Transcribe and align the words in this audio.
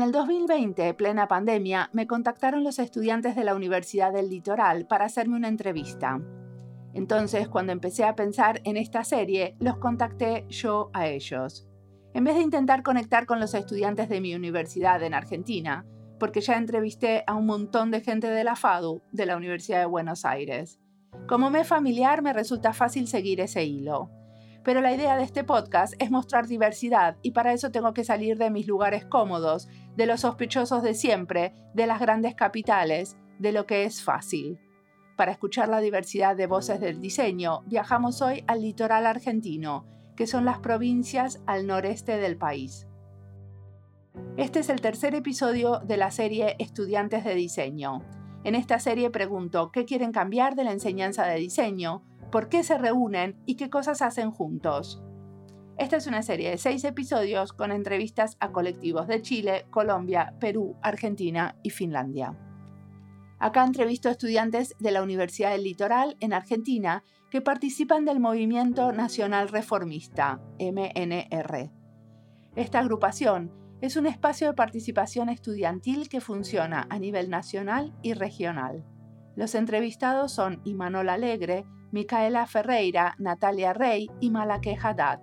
En 0.00 0.06
el 0.06 0.12
2020, 0.12 0.94
plena 0.94 1.28
pandemia, 1.28 1.90
me 1.92 2.06
contactaron 2.06 2.64
los 2.64 2.78
estudiantes 2.78 3.36
de 3.36 3.44
la 3.44 3.54
Universidad 3.54 4.14
del 4.14 4.30
Litoral 4.30 4.86
para 4.86 5.04
hacerme 5.04 5.36
una 5.36 5.48
entrevista. 5.48 6.22
Entonces, 6.94 7.50
cuando 7.50 7.72
empecé 7.72 8.04
a 8.04 8.16
pensar 8.16 8.62
en 8.64 8.78
esta 8.78 9.04
serie, 9.04 9.56
los 9.60 9.76
contacté 9.76 10.46
yo 10.48 10.88
a 10.94 11.06
ellos. 11.06 11.68
En 12.14 12.24
vez 12.24 12.36
de 12.36 12.40
intentar 12.40 12.82
conectar 12.82 13.26
con 13.26 13.40
los 13.40 13.52
estudiantes 13.52 14.08
de 14.08 14.22
mi 14.22 14.34
universidad 14.34 15.02
en 15.02 15.12
Argentina, 15.12 15.84
porque 16.18 16.40
ya 16.40 16.56
entrevisté 16.56 17.22
a 17.26 17.34
un 17.34 17.44
montón 17.44 17.90
de 17.90 18.00
gente 18.00 18.30
de 18.30 18.42
la 18.42 18.56
FADU, 18.56 19.02
de 19.12 19.26
la 19.26 19.36
Universidad 19.36 19.80
de 19.80 19.86
Buenos 19.86 20.24
Aires. 20.24 20.80
Como 21.28 21.50
me 21.50 21.62
familiar, 21.62 22.22
me 22.22 22.32
resulta 22.32 22.72
fácil 22.72 23.06
seguir 23.06 23.38
ese 23.42 23.66
hilo. 23.66 24.08
Pero 24.62 24.82
la 24.82 24.92
idea 24.92 25.16
de 25.16 25.22
este 25.22 25.42
podcast 25.42 25.94
es 25.98 26.10
mostrar 26.10 26.46
diversidad 26.46 27.16
y 27.22 27.30
para 27.30 27.52
eso 27.52 27.70
tengo 27.70 27.94
que 27.94 28.04
salir 28.04 28.36
de 28.36 28.50
mis 28.50 28.66
lugares 28.66 29.06
cómodos, 29.06 29.68
de 30.00 30.06
los 30.06 30.22
sospechosos 30.22 30.82
de 30.82 30.94
siempre, 30.94 31.52
de 31.74 31.86
las 31.86 32.00
grandes 32.00 32.34
capitales, 32.34 33.18
de 33.38 33.52
lo 33.52 33.66
que 33.66 33.84
es 33.84 34.02
fácil. 34.02 34.58
Para 35.14 35.30
escuchar 35.30 35.68
la 35.68 35.80
diversidad 35.80 36.34
de 36.36 36.46
voces 36.46 36.80
del 36.80 37.02
diseño, 37.02 37.60
viajamos 37.66 38.22
hoy 38.22 38.42
al 38.46 38.62
litoral 38.62 39.04
argentino, 39.04 39.84
que 40.16 40.26
son 40.26 40.46
las 40.46 40.58
provincias 40.60 41.42
al 41.44 41.66
noreste 41.66 42.16
del 42.16 42.38
país. 42.38 42.86
Este 44.38 44.60
es 44.60 44.70
el 44.70 44.80
tercer 44.80 45.14
episodio 45.14 45.80
de 45.80 45.98
la 45.98 46.10
serie 46.10 46.56
Estudiantes 46.58 47.22
de 47.22 47.34
Diseño. 47.34 48.00
En 48.42 48.54
esta 48.54 48.78
serie 48.78 49.10
pregunto 49.10 49.70
qué 49.70 49.84
quieren 49.84 50.12
cambiar 50.12 50.54
de 50.54 50.64
la 50.64 50.72
enseñanza 50.72 51.26
de 51.26 51.38
diseño, 51.38 52.04
por 52.32 52.48
qué 52.48 52.64
se 52.64 52.78
reúnen 52.78 53.36
y 53.44 53.56
qué 53.56 53.68
cosas 53.68 54.00
hacen 54.00 54.30
juntos. 54.30 55.02
Esta 55.80 55.96
es 55.96 56.06
una 56.06 56.20
serie 56.20 56.50
de 56.50 56.58
seis 56.58 56.84
episodios 56.84 57.54
con 57.54 57.72
entrevistas 57.72 58.36
a 58.38 58.52
colectivos 58.52 59.06
de 59.06 59.22
Chile, 59.22 59.64
Colombia, 59.70 60.34
Perú, 60.38 60.76
Argentina 60.82 61.56
y 61.62 61.70
Finlandia. 61.70 62.38
Acá 63.38 63.64
entrevisto 63.64 64.10
a 64.10 64.12
estudiantes 64.12 64.76
de 64.78 64.90
la 64.90 65.02
Universidad 65.02 65.52
del 65.52 65.64
Litoral 65.64 66.18
en 66.20 66.34
Argentina 66.34 67.02
que 67.30 67.40
participan 67.40 68.04
del 68.04 68.20
Movimiento 68.20 68.92
Nacional 68.92 69.48
Reformista, 69.48 70.42
MNR. 70.58 71.70
Esta 72.56 72.78
agrupación 72.80 73.50
es 73.80 73.96
un 73.96 74.04
espacio 74.04 74.48
de 74.48 74.54
participación 74.54 75.30
estudiantil 75.30 76.10
que 76.10 76.20
funciona 76.20 76.88
a 76.90 76.98
nivel 76.98 77.30
nacional 77.30 77.94
y 78.02 78.12
regional. 78.12 78.84
Los 79.34 79.54
entrevistados 79.54 80.30
son 80.30 80.60
Imanol 80.66 81.08
Alegre, 81.08 81.64
Micaela 81.90 82.46
Ferreira, 82.46 83.14
Natalia 83.18 83.72
Rey 83.72 84.10
y 84.20 84.30
Malaque 84.30 84.76
Haddad. 84.78 85.20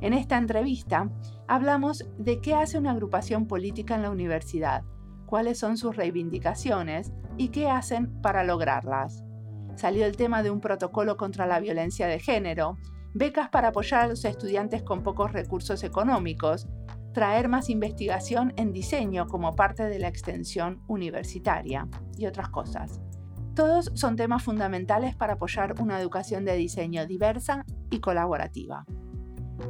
En 0.00 0.14
esta 0.14 0.38
entrevista 0.38 1.10
hablamos 1.46 2.06
de 2.18 2.40
qué 2.40 2.54
hace 2.54 2.78
una 2.78 2.92
agrupación 2.92 3.46
política 3.46 3.96
en 3.96 4.02
la 4.02 4.10
universidad, 4.10 4.82
cuáles 5.26 5.58
son 5.58 5.76
sus 5.76 5.94
reivindicaciones 5.94 7.12
y 7.36 7.48
qué 7.48 7.68
hacen 7.68 8.20
para 8.22 8.42
lograrlas. 8.42 9.24
Salió 9.76 10.06
el 10.06 10.16
tema 10.16 10.42
de 10.42 10.50
un 10.50 10.60
protocolo 10.60 11.16
contra 11.16 11.46
la 11.46 11.60
violencia 11.60 12.06
de 12.06 12.18
género, 12.18 12.78
becas 13.12 13.50
para 13.50 13.68
apoyar 13.68 14.04
a 14.04 14.08
los 14.08 14.24
estudiantes 14.24 14.82
con 14.82 15.02
pocos 15.02 15.32
recursos 15.32 15.84
económicos, 15.84 16.66
traer 17.12 17.48
más 17.48 17.68
investigación 17.68 18.54
en 18.56 18.72
diseño 18.72 19.26
como 19.26 19.54
parte 19.54 19.84
de 19.84 19.98
la 19.98 20.08
extensión 20.08 20.82
universitaria 20.86 21.88
y 22.16 22.26
otras 22.26 22.48
cosas. 22.48 23.00
Todos 23.54 23.90
son 23.94 24.16
temas 24.16 24.42
fundamentales 24.42 25.14
para 25.14 25.34
apoyar 25.34 25.74
una 25.80 26.00
educación 26.00 26.44
de 26.44 26.56
diseño 26.56 27.06
diversa 27.06 27.66
y 27.90 28.00
colaborativa. 28.00 28.86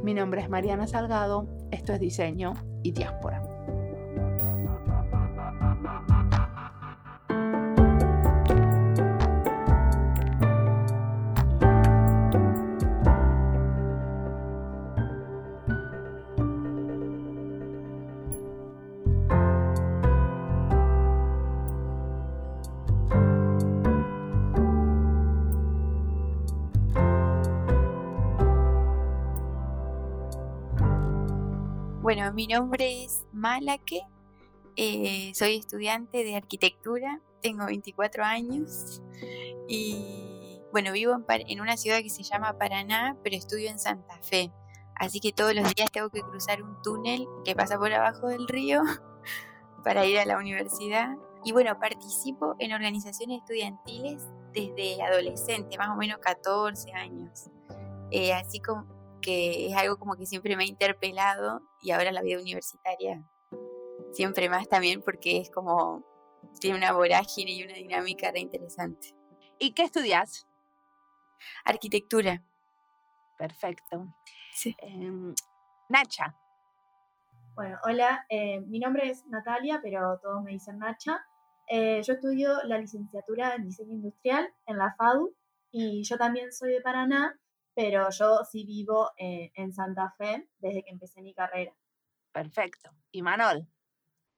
Mi 0.03 0.13
nombre 0.13 0.41
es 0.41 0.49
Mariana 0.49 0.87
Salgado, 0.87 1.47
esto 1.71 1.93
es 1.93 1.99
Diseño 1.99 2.53
y 2.83 2.91
Diáspora. 2.91 3.50
Bueno, 32.13 32.33
mi 32.33 32.45
nombre 32.45 33.05
es 33.05 33.25
Malaque, 33.31 34.01
eh, 34.75 35.31
soy 35.33 35.55
estudiante 35.55 36.25
de 36.25 36.35
arquitectura, 36.35 37.21
tengo 37.41 37.67
24 37.67 38.25
años 38.25 39.01
y 39.69 40.59
bueno, 40.73 40.91
vivo 40.91 41.15
en, 41.29 41.61
una 41.61 41.77
ciudad 41.77 41.99
que 42.01 42.09
se 42.09 42.23
llama 42.23 42.57
Paraná, 42.57 43.15
pero 43.23 43.37
estudio 43.37 43.69
en 43.69 43.79
Santa 43.79 44.19
Fe. 44.21 44.51
Así 44.93 45.21
que 45.21 45.31
todos 45.31 45.55
los 45.55 45.73
días 45.73 45.89
tengo 45.89 46.09
que 46.09 46.19
cruzar 46.19 46.61
un 46.61 46.81
túnel 46.81 47.25
que 47.45 47.55
pasa 47.55 47.77
por 47.77 47.93
abajo 47.93 48.27
del 48.27 48.45
río 48.45 48.81
para 49.85 50.05
ir 50.05 50.19
a 50.19 50.25
la 50.25 50.37
universidad. 50.37 51.15
Y 51.45 51.53
bueno, 51.53 51.79
participo 51.79 52.57
en 52.59 52.73
organizaciones 52.73 53.39
estudiantiles 53.39 54.21
desde 54.51 55.01
adolescente, 55.01 55.77
más 55.77 55.87
o 55.87 55.95
menos 55.95 56.17
14 56.17 56.91
años. 56.91 57.49
Eh, 58.11 58.33
así 58.33 58.59
como 58.59 59.00
que 59.21 59.67
es 59.67 59.75
algo 59.75 59.97
como 59.97 60.15
que 60.15 60.25
siempre 60.25 60.55
me 60.55 60.63
ha 60.63 60.67
interpelado 60.67 61.61
y 61.81 61.91
ahora 61.91 62.11
la 62.11 62.21
vida 62.21 62.39
universitaria 62.39 63.23
siempre 64.11 64.49
más 64.49 64.67
también 64.67 65.01
porque 65.01 65.37
es 65.37 65.49
como 65.49 66.03
tiene 66.59 66.77
una 66.77 66.93
vorágine 66.93 67.51
y 67.51 67.63
una 67.63 67.73
dinámica 67.73 68.31
re 68.31 68.39
interesante. 68.39 69.15
¿Y 69.59 69.73
qué 69.73 69.83
estudias? 69.83 70.47
Arquitectura. 71.65 72.43
Perfecto. 73.37 74.07
Sí. 74.53 74.75
Em, 74.79 75.33
Nacha. 75.89 76.35
Bueno, 77.55 77.77
hola, 77.83 78.25
eh, 78.29 78.61
mi 78.61 78.79
nombre 78.79 79.09
es 79.09 79.25
Natalia, 79.27 79.79
pero 79.81 80.19
todos 80.21 80.43
me 80.43 80.51
dicen 80.51 80.79
Nacha. 80.79 81.23
Eh, 81.67 82.01
yo 82.03 82.13
estudio 82.13 82.61
la 82.63 82.77
licenciatura 82.77 83.55
en 83.55 83.65
diseño 83.65 83.93
industrial 83.93 84.53
en 84.65 84.77
la 84.77 84.93
FADU 84.97 85.35
y 85.71 86.03
yo 86.03 86.17
también 86.17 86.51
soy 86.51 86.73
de 86.73 86.81
Paraná 86.81 87.39
pero 87.73 88.09
yo 88.11 88.39
sí 88.49 88.65
vivo 88.65 89.11
eh, 89.17 89.51
en 89.55 89.71
Santa 89.73 90.13
Fe 90.17 90.47
desde 90.59 90.83
que 90.83 90.91
empecé 90.91 91.21
mi 91.21 91.33
carrera. 91.33 91.75
Perfecto. 92.31 92.91
¿Y 93.11 93.21
Manuel? 93.21 93.67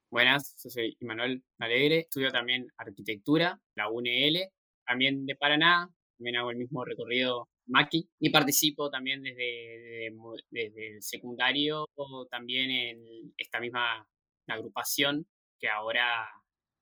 Buenas, 0.09 0.53
soy 0.57 0.95
Imanol 0.99 1.43
Alegre, 1.57 2.01
estudio 2.01 2.29
también 2.31 2.67
arquitectura, 2.77 3.59
la 3.73 3.89
UNL, 3.89 4.51
también 4.85 5.25
de 5.25 5.35
Paraná, 5.35 5.89
también 6.17 6.37
hago 6.37 6.51
el 6.51 6.57
mismo 6.57 6.85
recorrido 6.85 7.49
Maki 7.65 8.07
y 8.19 8.29
participo 8.29 8.91
también 8.91 9.23
desde, 9.23 10.11
desde, 10.51 10.95
el 10.95 11.01
secundario, 11.01 11.89
también 12.29 12.69
en 12.69 13.33
esta 13.37 13.59
misma 13.59 14.07
agrupación 14.47 15.25
que 15.59 15.69
ahora 15.69 16.29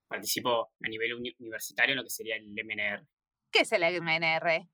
participo 0.10 0.72
a 0.84 0.90
nivel 0.90 1.14
universitario 1.40 1.94
en 1.94 1.98
lo 1.98 2.04
que 2.04 2.10
sería 2.10 2.36
el 2.36 2.52
MNR. 2.52 3.08
¿Qué 3.50 3.60
es 3.62 3.72
el 3.72 3.84
MNR? 4.02 4.68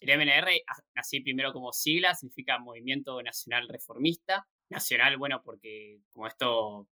El 0.00 0.16
MNR, 0.16 0.50
así 0.94 1.20
primero 1.20 1.52
como 1.52 1.72
sigla, 1.72 2.14
significa 2.14 2.58
Movimiento 2.58 3.22
Nacional 3.22 3.68
Reformista. 3.68 4.46
Nacional, 4.70 5.16
bueno, 5.16 5.42
porque 5.42 6.00
como 6.12 6.26
esto 6.26 6.86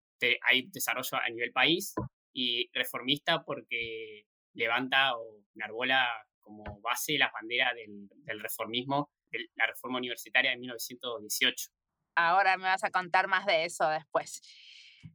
hay 0.48 0.66
desarrollo 0.68 1.18
a 1.18 1.28
nivel 1.28 1.52
país, 1.52 1.94
y 2.36 2.70
reformista 2.74 3.42
porque 3.44 4.26
levanta 4.52 5.16
o 5.16 5.40
enarbola 5.54 6.06
como 6.40 6.80
base 6.80 7.16
la 7.16 7.30
bandera 7.32 7.72
del, 7.74 8.40
reformismo, 8.40 9.10
de 9.30 9.48
la 9.54 9.66
reforma 9.66 9.96
universitaria 9.96 10.50
de 10.50 10.58
1918. 10.58 11.70
Ahora 12.14 12.58
me 12.58 12.64
vas 12.64 12.84
a 12.84 12.90
contar 12.90 13.26
más 13.26 13.46
de 13.46 13.64
eso 13.64 13.88
después. 13.88 14.42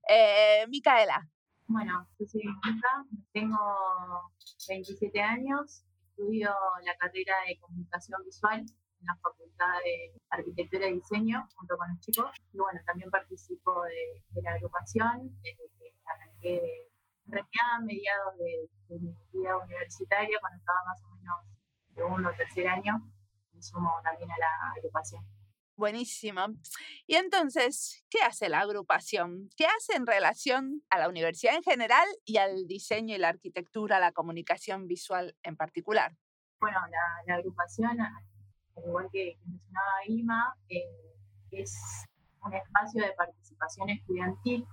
Eh, 0.09 0.65
Micaela. 0.67 1.29
Bueno, 1.67 2.07
yo 2.19 2.25
soy 2.25 2.41
Mica, 2.43 3.05
tengo 3.31 4.33
27 4.67 5.21
años, 5.21 5.85
estudio 6.21 6.51
la 6.83 6.95
carrera 6.97 7.33
de 7.47 7.57
comunicación 7.59 8.23
visual 8.23 8.59
en 8.59 9.05
la 9.05 9.15
Facultad 9.15 9.73
de 9.83 10.21
Arquitectura 10.29 10.87
y 10.87 10.93
Diseño 10.93 11.47
junto 11.55 11.77
con 11.77 11.89
los 11.89 11.99
chicos. 11.99 12.29
Y 12.53 12.57
bueno, 12.57 12.79
también 12.85 13.09
participo 13.09 13.83
de, 13.83 14.41
la 14.43 14.53
agrupación 14.53 15.35
desde 15.41 15.63
que 16.41 16.87
arranqué 17.25 17.59
a 17.61 17.79
mediados 17.79 18.37
de, 18.37 18.69
mi 18.99 19.15
vida 19.33 19.57
universitaria, 19.57 20.37
cuando 20.41 20.59
estaba 20.59 20.83
más 20.85 21.01
o 21.05 21.15
menos 21.15 21.37
de 21.87 21.95
segundo 21.95 22.29
o 22.29 22.33
tercer 22.33 22.67
año, 22.67 22.99
me 23.53 23.61
sumo 23.61 23.89
también 24.03 24.29
a 24.31 24.37
la 24.37 24.73
agrupación. 24.75 25.23
Buenísimo. 25.81 26.41
Y 27.07 27.15
entonces, 27.15 28.05
¿qué 28.07 28.19
hace 28.21 28.49
la 28.49 28.59
agrupación? 28.59 29.49
¿Qué 29.57 29.65
hace 29.65 29.95
en 29.95 30.05
relación 30.05 30.83
a 30.91 30.99
la 30.99 31.09
universidad 31.09 31.55
en 31.55 31.63
general 31.63 32.05
y 32.23 32.37
al 32.37 32.67
diseño 32.67 33.15
y 33.15 33.17
la 33.17 33.29
arquitectura, 33.29 33.99
la 33.99 34.11
comunicación 34.11 34.85
visual 34.85 35.35
en 35.41 35.55
particular? 35.55 36.15
Bueno, 36.59 36.77
la, 37.25 37.33
agrupación, 37.33 37.99
al 37.99 38.13
igual 38.85 39.07
que, 39.11 39.39
mencionaba 39.43 40.05
Ima, 40.05 40.55
eh, 40.69 40.83
es 41.49 41.75
un 42.45 42.53
espacio 42.53 43.03
de 43.03 43.13
participación 43.13 43.89
estudiantil 43.89 44.63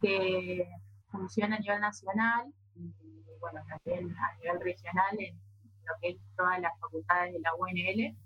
que 0.00 0.66
funciona 1.10 1.56
a 1.56 1.58
nivel 1.58 1.80
nacional 1.82 2.46
y 2.76 2.94
bueno, 3.40 3.60
también 3.68 4.16
a 4.16 4.36
nivel 4.38 4.58
regional 4.62 5.20
en 5.20 5.36
lo 5.84 5.92
que 6.00 6.08
es 6.08 6.16
todas 6.34 6.58
las 6.60 6.72
facultades 6.80 7.34
de 7.34 7.40
la 7.40 7.54
UNL. 7.56 8.16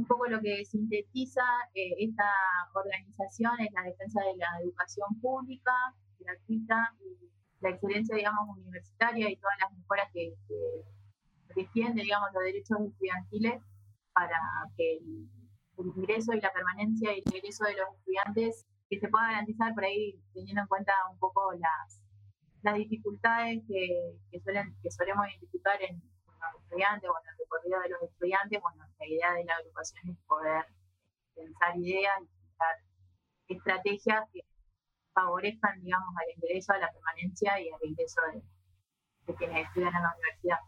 Un 0.00 0.06
poco 0.06 0.26
lo 0.26 0.40
que 0.40 0.64
sintetiza 0.64 1.44
eh, 1.74 1.92
esta 1.98 2.24
organización 2.72 3.52
es 3.60 3.70
la 3.74 3.82
defensa 3.82 4.22
de 4.24 4.34
la 4.38 4.48
educación 4.62 5.20
pública, 5.20 5.72
gratuita, 6.18 6.96
la 7.60 7.68
excelencia, 7.68 8.16
digamos, 8.16 8.56
universitaria 8.56 9.28
y 9.28 9.36
todas 9.36 9.56
las 9.60 9.76
mejoras 9.76 10.08
que, 10.14 10.32
defiende, 11.54 12.00
digamos, 12.00 12.30
los 12.32 12.42
derechos 12.44 12.78
estudiantiles 12.80 13.62
para 14.14 14.40
que 14.74 14.96
el, 14.96 15.28
ingreso 15.76 16.32
y 16.32 16.40
la 16.40 16.50
permanencia 16.50 17.12
y 17.12 17.18
el 17.18 17.34
ingreso 17.36 17.64
de 17.64 17.76
los 17.76 17.94
estudiantes 17.98 18.66
que 18.88 18.98
se 18.98 19.08
pueda 19.08 19.26
garantizar 19.26 19.74
por 19.74 19.84
ahí 19.84 20.18
teniendo 20.32 20.62
en 20.62 20.68
cuenta 20.68 20.94
un 21.12 21.18
poco 21.18 21.52
las, 21.52 22.00
las 22.62 22.74
dificultades 22.76 23.60
que, 23.68 24.16
que, 24.30 24.40
suelen, 24.40 24.74
que 24.82 24.90
solemos 24.90 25.28
identificar 25.28 25.76
en, 25.82 25.96
los 25.96 26.62
estudiantes 26.62 27.10
o 27.10 27.12
en 27.20 27.28
el 27.28 27.36
recorrido 27.36 27.80
de 27.80 27.88
los 27.90 28.02
estudiantes, 28.02 28.60
bueno, 28.62 28.89
la 29.00 29.06
idea 29.06 29.34
de 29.34 29.44
la 29.44 29.56
agrupación 29.56 30.10
es 30.10 30.18
poder 30.26 30.64
pensar 31.34 31.76
ideas 31.78 32.14
y 32.22 32.26
pensar 32.26 32.76
estrategias 33.48 34.24
que 34.32 34.40
favorezcan, 35.12 35.80
digamos, 35.82 36.14
al 36.16 36.34
ingreso, 36.36 36.72
a 36.72 36.78
la 36.78 36.92
permanencia 36.92 37.60
y 37.60 37.68
al 37.68 37.80
ingreso 37.82 38.20
de, 38.32 38.42
de 39.26 39.34
quienes 39.36 39.66
estudian 39.66 39.94
en 39.94 40.02
la 40.02 40.14
universidad. 40.14 40.58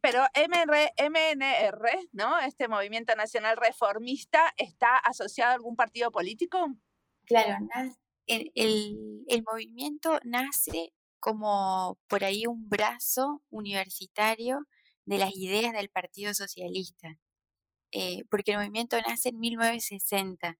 Pero 0.00 0.22
MR, 0.34 0.92
MNR, 0.98 2.08
¿no? 2.12 2.38
Este 2.40 2.68
movimiento 2.68 3.16
nacional 3.16 3.56
reformista, 3.56 4.52
¿está 4.58 4.98
asociado 4.98 5.52
a 5.52 5.54
algún 5.54 5.76
partido 5.76 6.10
político? 6.10 6.58
Claro, 7.24 7.56
el, 8.26 8.52
el, 8.54 9.24
el 9.26 9.42
movimiento 9.42 10.18
nace 10.24 10.92
como 11.20 11.98
por 12.06 12.22
ahí 12.22 12.46
un 12.46 12.68
brazo 12.68 13.42
universitario 13.48 14.66
de 15.06 15.18
las 15.18 15.34
ideas 15.34 15.72
del 15.72 15.88
Partido 15.88 16.34
Socialista, 16.34 17.18
eh, 17.94 18.24
porque 18.30 18.52
el 18.52 18.58
movimiento 18.58 18.96
nace 19.08 19.30
en 19.30 19.38
1960, 19.38 20.58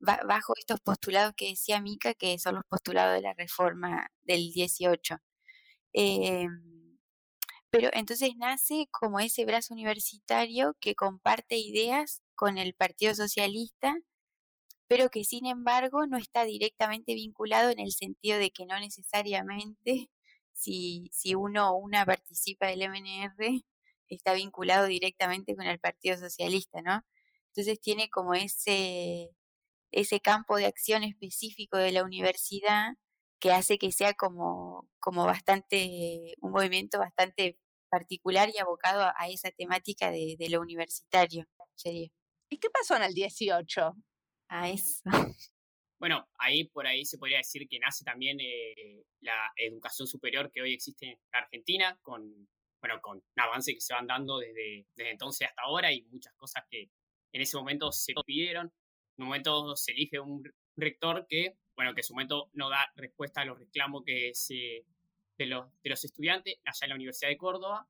bajo 0.00 0.54
estos 0.58 0.80
postulados 0.80 1.34
que 1.36 1.48
decía 1.50 1.80
Mica, 1.80 2.14
que 2.14 2.38
son 2.38 2.56
los 2.56 2.64
postulados 2.68 3.14
de 3.16 3.22
la 3.22 3.34
reforma 3.34 4.08
del 4.24 4.52
18. 4.52 5.18
Eh, 5.94 6.46
pero 7.70 7.90
entonces 7.94 8.30
nace 8.36 8.88
como 8.92 9.20
ese 9.20 9.44
brazo 9.46 9.74
universitario 9.74 10.76
que 10.80 10.94
comparte 10.94 11.56
ideas 11.58 12.22
con 12.34 12.58
el 12.58 12.74
Partido 12.74 13.14
Socialista, 13.14 13.96
pero 14.88 15.10
que 15.10 15.24
sin 15.24 15.46
embargo 15.46 16.06
no 16.06 16.18
está 16.18 16.44
directamente 16.44 17.14
vinculado 17.14 17.70
en 17.70 17.80
el 17.80 17.92
sentido 17.92 18.38
de 18.38 18.50
que 18.50 18.66
no 18.66 18.78
necesariamente 18.80 20.10
si, 20.52 21.10
si 21.12 21.34
uno 21.34 21.70
o 21.72 21.78
una 21.78 22.06
participa 22.06 22.66
del 22.68 22.82
MNR 22.90 23.64
está 24.14 24.34
vinculado 24.34 24.86
directamente 24.86 25.56
con 25.56 25.66
el 25.66 25.80
Partido 25.80 26.16
Socialista, 26.16 26.80
¿no? 26.82 27.04
Entonces 27.48 27.80
tiene 27.80 28.10
como 28.10 28.34
ese, 28.34 29.30
ese 29.90 30.20
campo 30.20 30.56
de 30.56 30.66
acción 30.66 31.04
específico 31.04 31.78
de 31.78 31.92
la 31.92 32.04
universidad 32.04 32.94
que 33.40 33.52
hace 33.52 33.78
que 33.78 33.92
sea 33.92 34.14
como, 34.14 34.88
como 34.98 35.24
bastante, 35.24 36.34
un 36.40 36.52
movimiento 36.52 36.98
bastante 36.98 37.58
particular 37.88 38.50
y 38.54 38.58
abocado 38.58 39.12
a, 39.16 39.28
esa 39.28 39.50
temática 39.50 40.10
de, 40.10 40.36
lo 40.50 40.60
universitario. 40.60 41.46
Sería. 41.74 42.08
¿Y 42.48 42.58
qué 42.58 42.70
pasó 42.70 42.96
en 42.96 43.02
el 43.04 43.14
18? 43.14 43.94
A 44.48 44.70
eso. 44.70 45.02
Bueno, 45.98 46.28
ahí 46.38 46.64
por 46.64 46.86
ahí 46.86 47.06
se 47.06 47.16
podría 47.16 47.38
decir 47.38 47.66
que 47.70 47.78
nace 47.78 48.04
también 48.04 48.38
eh, 48.38 49.02
la 49.20 49.50
educación 49.56 50.06
superior 50.06 50.50
que 50.52 50.60
hoy 50.60 50.74
existe 50.74 51.06
en 51.06 51.18
Argentina, 51.32 51.98
con, 52.02 52.46
bueno, 52.86 53.00
con 53.00 53.22
avances 53.36 53.74
que 53.74 53.80
se 53.80 53.94
van 53.94 54.06
dando 54.06 54.38
desde, 54.38 54.86
desde 54.94 55.10
entonces 55.10 55.48
hasta 55.48 55.62
ahora 55.62 55.92
y 55.92 56.02
muchas 56.02 56.32
cosas 56.34 56.64
que 56.70 56.90
en 57.32 57.40
ese 57.40 57.56
momento 57.56 57.90
se 57.90 58.14
pidieron. 58.24 58.72
En 59.16 59.22
un 59.22 59.28
momento 59.28 59.74
se 59.76 59.92
elige 59.92 60.20
un 60.20 60.44
rector 60.76 61.26
que, 61.28 61.56
bueno, 61.74 61.94
que 61.94 62.00
en 62.00 62.04
su 62.04 62.14
momento 62.14 62.48
no 62.52 62.70
da 62.70 62.92
respuesta 62.94 63.40
a 63.40 63.44
los 63.44 63.58
reclamos 63.58 64.04
que 64.04 64.30
se, 64.34 64.84
de, 65.36 65.46
los, 65.46 65.66
de 65.82 65.90
los 65.90 66.04
estudiantes 66.04 66.58
allá 66.64 66.78
en 66.82 66.88
la 66.90 66.94
Universidad 66.94 67.30
de 67.30 67.36
Córdoba. 67.36 67.88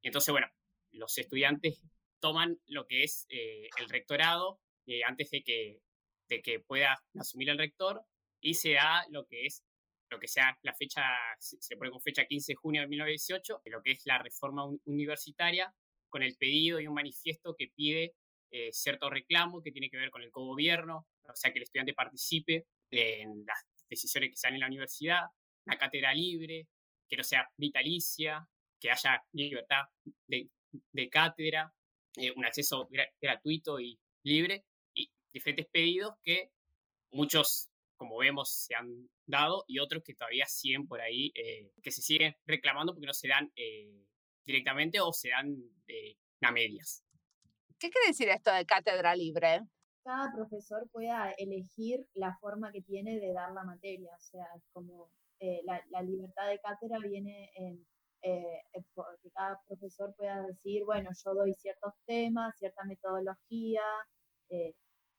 Y 0.00 0.08
entonces, 0.08 0.30
bueno, 0.30 0.46
los 0.92 1.18
estudiantes 1.18 1.80
toman 2.20 2.60
lo 2.66 2.86
que 2.86 3.02
es 3.02 3.26
eh, 3.28 3.68
el 3.78 3.88
rectorado 3.88 4.60
eh, 4.86 5.02
antes 5.04 5.30
de 5.30 5.42
que, 5.42 5.80
de 6.28 6.40
que 6.40 6.60
pueda 6.60 7.02
asumir 7.18 7.50
el 7.50 7.58
rector 7.58 8.02
y 8.40 8.54
se 8.54 8.74
da 8.74 9.04
lo 9.10 9.26
que 9.26 9.46
es 9.46 9.64
lo 10.10 10.18
que 10.18 10.28
sea 10.28 10.56
la 10.62 10.74
fecha, 10.74 11.02
se 11.38 11.76
pone 11.76 11.90
con 11.90 12.00
fecha 12.00 12.24
15 12.24 12.52
de 12.52 12.56
junio 12.56 12.80
de 12.82 12.88
1918, 12.88 13.62
lo 13.66 13.82
que 13.82 13.92
es 13.92 14.02
la 14.04 14.18
reforma 14.18 14.64
universitaria, 14.84 15.74
con 16.08 16.22
el 16.22 16.36
pedido 16.36 16.80
y 16.80 16.86
un 16.86 16.94
manifiesto 16.94 17.54
que 17.56 17.68
pide 17.74 18.14
eh, 18.50 18.72
cierto 18.72 19.10
reclamo 19.10 19.62
que 19.62 19.72
tiene 19.72 19.90
que 19.90 19.96
ver 19.96 20.10
con 20.10 20.22
el 20.22 20.30
cogobierno, 20.30 21.06
o 21.24 21.34
sea, 21.34 21.52
que 21.52 21.58
el 21.58 21.64
estudiante 21.64 21.94
participe 21.94 22.66
en 22.90 23.44
las 23.44 23.66
decisiones 23.88 24.30
que 24.30 24.36
dan 24.42 24.54
en 24.54 24.60
la 24.60 24.68
universidad, 24.68 25.22
una 25.66 25.76
cátedra 25.76 26.14
libre, 26.14 26.68
que 27.08 27.16
no 27.16 27.24
sea 27.24 27.48
vitalicia, 27.56 28.48
que 28.80 28.90
haya 28.90 29.22
libertad 29.32 29.84
de, 30.26 30.48
cátedra, 31.10 31.72
eh, 32.16 32.32
un 32.36 32.44
acceso 32.44 32.88
gratuito 33.20 33.80
y 33.80 33.98
libre, 34.22 34.64
y 34.94 35.10
diferentes 35.32 35.66
pedidos 35.66 36.14
que 36.22 36.50
muchos, 37.10 37.68
como 37.96 38.18
vemos, 38.18 38.50
se 38.50 38.74
han 38.74 39.08
dado 39.26 39.64
y 39.66 39.78
otros 39.78 40.02
que 40.04 40.14
todavía 40.14 40.46
siguen 40.46 40.86
por 40.86 41.00
ahí, 41.00 41.32
eh, 41.34 41.70
que 41.82 41.90
se 41.90 42.02
siguen 42.02 42.34
reclamando 42.46 42.92
porque 42.92 43.06
no 43.06 43.14
se 43.14 43.28
dan 43.28 43.50
directamente 44.44 45.00
o 45.00 45.12
se 45.12 45.30
dan 45.30 45.56
a 46.42 46.52
medias. 46.52 47.04
¿Qué 47.78 47.90
quiere 47.90 48.08
decir 48.08 48.28
esto 48.28 48.52
de 48.52 48.64
cátedra 48.64 49.14
libre? 49.14 49.60
Cada 50.02 50.32
profesor 50.32 50.88
pueda 50.92 51.32
elegir 51.36 52.06
la 52.14 52.36
forma 52.40 52.70
que 52.72 52.80
tiene 52.80 53.18
de 53.18 53.32
dar 53.32 53.52
la 53.52 53.64
materia, 53.64 54.10
o 54.14 54.20
sea, 54.20 54.46
es 54.56 54.62
como 54.72 55.10
eh, 55.40 55.60
la, 55.64 56.02
libertad 56.02 56.48
de 56.48 56.58
cátedra 56.60 56.98
viene 56.98 57.50
en 57.54 57.86
eh, 58.22 58.62
que 59.22 59.30
cada 59.30 59.60
profesor 59.66 60.14
pueda 60.16 60.42
decir, 60.42 60.84
bueno, 60.84 61.10
yo 61.24 61.34
doy 61.34 61.52
ciertos 61.54 61.92
temas, 62.06 62.56
cierta 62.56 62.84
metodología, 62.84 63.82
eh, 64.48 64.74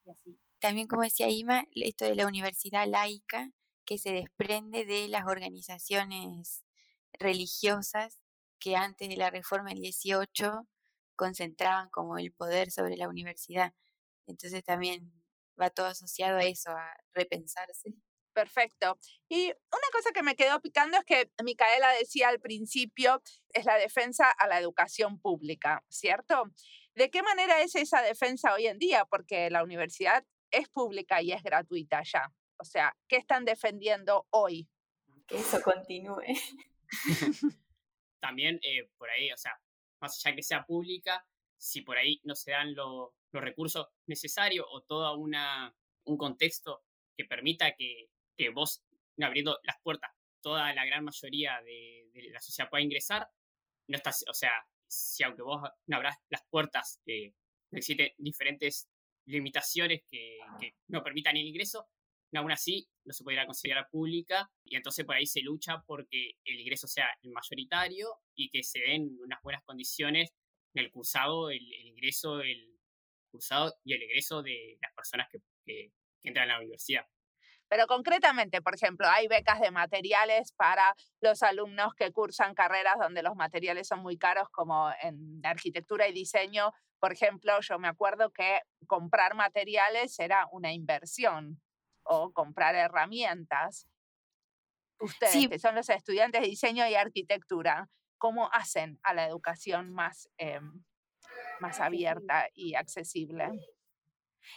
y 0.05 0.09
así. 0.09 0.39
También, 0.59 0.87
como 0.87 1.03
decía 1.03 1.29
Ima, 1.29 1.65
esto 1.75 2.05
de 2.05 2.15
la 2.15 2.27
universidad 2.27 2.87
laica, 2.87 3.51
que 3.85 3.97
se 3.97 4.11
desprende 4.11 4.85
de 4.85 5.07
las 5.07 5.25
organizaciones 5.25 6.63
religiosas 7.13 8.19
que 8.59 8.75
antes 8.75 9.07
de 9.09 9.17
la 9.17 9.29
reforma 9.29 9.69
del 9.69 9.81
18 9.81 10.67
concentraban 11.15 11.89
como 11.89 12.17
el 12.17 12.31
poder 12.33 12.71
sobre 12.71 12.97
la 12.97 13.07
universidad. 13.07 13.73
Entonces 14.27 14.63
también 14.63 15.11
va 15.59 15.69
todo 15.69 15.87
asociado 15.87 16.37
a 16.37 16.43
eso, 16.43 16.71
a 16.71 16.97
repensarse. 17.13 17.93
Perfecto. 18.33 18.99
Y 19.29 19.47
una 19.47 19.89
cosa 19.91 20.11
que 20.13 20.21
me 20.21 20.35
quedó 20.35 20.61
picando 20.61 20.97
es 20.97 21.05
que 21.05 21.31
Micaela 21.43 21.91
decía 21.93 22.29
al 22.29 22.39
principio, 22.39 23.21
es 23.49 23.65
la 23.65 23.77
defensa 23.77 24.29
a 24.29 24.47
la 24.47 24.59
educación 24.59 25.19
pública, 25.19 25.83
¿cierto? 25.89 26.43
¿De 26.93 27.09
qué 27.09 27.23
manera 27.23 27.61
es 27.61 27.73
esa 27.75 28.01
defensa 28.03 28.53
hoy 28.53 28.67
en 28.67 28.77
día? 28.77 29.05
Porque 29.05 29.49
la 29.49 29.63
universidad 29.63 30.23
es 30.51 30.69
pública 30.69 31.21
y 31.21 31.31
es 31.31 31.43
gratuita 31.43 32.01
ya. 32.03 32.31
O 32.57 32.63
sea, 32.63 32.95
¿qué 33.07 33.17
están 33.17 33.45
defendiendo 33.45 34.27
hoy? 34.31 34.67
Que 35.27 35.37
eso 35.37 35.61
continúe. 35.61 36.23
También 38.19 38.59
eh, 38.63 38.89
por 38.97 39.09
ahí, 39.09 39.31
o 39.31 39.37
sea, 39.37 39.59
más 39.99 40.25
allá 40.25 40.35
que 40.35 40.43
sea 40.43 40.65
pública, 40.65 41.25
si 41.57 41.81
por 41.81 41.97
ahí 41.97 42.19
no 42.23 42.35
se 42.35 42.51
dan 42.51 42.73
los 42.73 43.11
recursos 43.31 43.87
necesarios 44.05 44.65
o 44.69 44.81
todo 44.81 45.15
una, 45.17 45.75
un 46.05 46.17
contexto 46.17 46.83
que 47.15 47.25
permita 47.25 47.75
que, 47.75 48.09
que 48.37 48.49
vos, 48.49 48.83
abriendo 49.21 49.59
las 49.63 49.79
puertas, 49.81 50.11
toda 50.41 50.73
la 50.73 50.85
gran 50.85 51.03
mayoría 51.03 51.61
de, 51.61 52.09
la 52.31 52.39
sociedad 52.39 52.69
pueda 52.69 52.83
ingresar, 52.83 53.29
no 53.87 53.97
estás, 53.97 54.25
o 54.29 54.33
sea, 54.33 54.51
si 54.87 55.23
aunque 55.23 55.41
vos 55.41 55.61
no 55.85 55.97
abrás 55.97 56.17
las 56.29 56.43
puertas, 56.49 56.99
que 57.05 57.33
existen 57.71 58.11
diferentes 58.17 58.89
limitaciones 59.27 60.01
que, 60.09 60.39
que, 60.59 60.73
no 60.87 61.03
permitan 61.03 61.37
el 61.37 61.45
ingreso, 61.45 61.87
aún 62.37 62.51
así 62.51 62.87
no 63.05 63.13
se 63.13 63.23
podrá 63.23 63.45
considerar 63.45 63.87
pública 63.89 64.49
y 64.63 64.75
entonces 64.75 65.05
por 65.05 65.15
ahí 65.15 65.25
se 65.25 65.41
lucha 65.41 65.83
porque 65.85 66.33
el 66.43 66.59
ingreso 66.59 66.87
sea 66.87 67.07
el 67.21 67.31
mayoritario 67.31 68.07
y 68.35 68.49
que 68.49 68.63
se 68.63 68.79
den 68.79 69.17
unas 69.23 69.41
buenas 69.41 69.63
condiciones 69.63 70.29
en 70.73 70.85
el 70.85 70.91
cursado, 70.91 71.49
el, 71.49 71.61
ingreso, 71.85 72.41
el 72.41 72.79
cursado 73.31 73.73
y 73.83 73.93
el 73.93 74.03
egreso 74.03 74.43
de 74.43 74.77
las 74.81 74.93
personas 74.93 75.27
que, 75.31 75.39
que, 75.65 75.91
entran 76.23 76.49
a 76.49 76.53
la 76.53 76.59
universidad. 76.59 77.05
Pero 77.69 77.87
concretamente, 77.87 78.61
por 78.61 78.75
ejemplo, 78.75 79.07
hay 79.07 79.27
becas 79.27 79.59
de 79.59 79.71
materiales 79.71 80.51
para 80.53 80.93
los 81.21 81.41
alumnos 81.43 81.93
que 81.95 82.11
cursan 82.11 82.53
carreras 82.53 82.95
donde 82.99 83.23
los 83.23 83.35
materiales 83.35 83.87
son 83.87 83.99
muy 83.99 84.17
caros, 84.17 84.49
como 84.49 84.89
en 85.01 85.41
arquitectura 85.45 86.07
y 86.07 86.13
diseño. 86.13 86.71
Por 86.99 87.13
ejemplo, 87.13 87.59
yo 87.61 87.79
me 87.79 87.87
acuerdo 87.87 88.31
que 88.31 88.61
comprar 88.87 89.35
materiales 89.35 90.17
era 90.19 90.47
una 90.51 90.73
inversión 90.73 91.61
o 92.03 92.31
comprar 92.31 92.75
herramientas. 92.75 93.87
ustedes, 94.99 95.47
que 95.47 95.59
son 95.59 95.75
los 95.75 95.89
estudiantes 95.89 96.41
de 96.41 96.47
diseño 96.47 96.87
y 96.87 96.95
arquitectura, 96.95 97.87
cómo 98.17 98.49
hacen 98.51 98.99
a 99.03 99.13
la 99.13 99.27
educación 99.27 99.91
más, 99.93 100.27
em, 100.37 100.83
más 101.59 101.79
abierta 101.79 102.47
y 102.55 102.73
accesible. 102.73 103.51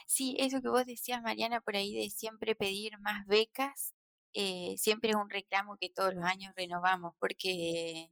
Sí, 0.07 0.35
eso 0.39 0.61
que 0.61 0.69
vos 0.69 0.85
decías, 0.85 1.21
Mariana, 1.21 1.61
por 1.61 1.75
ahí 1.75 1.93
de 1.93 2.09
siempre 2.09 2.55
pedir 2.55 2.97
más 2.99 3.25
becas, 3.27 3.93
eh, 4.33 4.75
siempre 4.77 5.11
es 5.11 5.15
un 5.15 5.29
reclamo 5.29 5.77
que 5.77 5.89
todos 5.89 6.13
los 6.15 6.23
años 6.23 6.53
renovamos, 6.55 7.13
porque, 7.19 8.11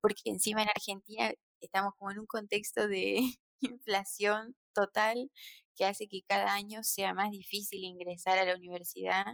porque 0.00 0.22
encima 0.24 0.62
en 0.62 0.68
Argentina 0.70 1.32
estamos 1.60 1.94
como 1.96 2.10
en 2.10 2.20
un 2.20 2.26
contexto 2.26 2.88
de 2.88 3.20
inflación 3.60 4.56
total 4.74 5.30
que 5.76 5.84
hace 5.86 6.08
que 6.08 6.22
cada 6.28 6.54
año 6.54 6.82
sea 6.84 7.14
más 7.14 7.30
difícil 7.30 7.84
ingresar 7.84 8.38
a 8.38 8.44
la 8.44 8.54
universidad, 8.56 9.26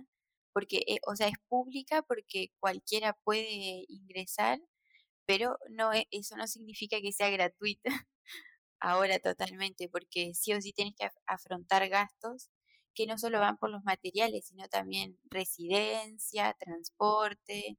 porque, 0.52 0.84
eh, 0.86 0.98
o 1.06 1.16
sea, 1.16 1.28
es 1.28 1.36
pública 1.48 2.02
porque 2.02 2.50
cualquiera 2.60 3.14
puede 3.24 3.84
ingresar, 3.88 4.60
pero 5.26 5.58
no, 5.70 5.92
e, 5.94 6.08
eso 6.10 6.36
no 6.36 6.46
significa 6.46 7.00
que 7.00 7.12
sea 7.12 7.30
gratuita 7.30 7.90
ahora 8.80 9.18
totalmente, 9.20 9.88
porque 9.88 10.34
sí 10.34 10.54
o 10.54 10.60
sí 10.62 10.72
tienes 10.72 10.94
que 10.96 11.10
afrontar 11.26 11.88
gastos 11.88 12.50
que 12.94 13.06
no 13.06 13.18
solo 13.18 13.40
van 13.40 13.58
por 13.58 13.70
los 13.70 13.84
materiales, 13.84 14.46
sino 14.46 14.68
también 14.68 15.18
residencia, 15.30 16.56
transporte, 16.58 17.78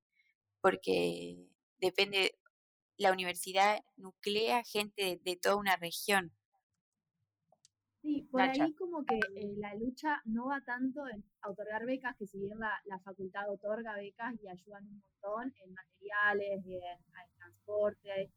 porque 0.62 1.38
depende, 1.80 2.38
la 2.98 3.12
universidad 3.12 3.80
nuclea 3.96 4.64
gente 4.64 5.20
de, 5.24 5.36
toda 5.38 5.56
una 5.58 5.76
región. 5.78 6.37
Sí, 8.02 8.28
por 8.32 8.42
ahí 8.42 8.74
como 8.76 9.04
que 9.04 9.16
eh, 9.16 9.56
la 9.58 9.74
lucha 9.76 10.22
no 10.26 10.48
va 10.48 10.62
tanto 10.62 11.08
en 11.08 11.24
otorgar 11.46 11.86
becas, 11.86 12.16
que 12.18 12.28
si 12.28 12.40
bien 12.40 12.58
la, 12.60 13.00
facultad 13.00 13.50
otorga 13.50 13.96
becas 13.96 14.36
y 14.42 14.48
ayudan 14.48 14.86
un 14.86 15.02
montón 15.02 15.54
en 15.64 15.74
materiales, 15.74 16.66
en, 16.66 16.74
en 16.74 17.38
transporte, 17.38 18.32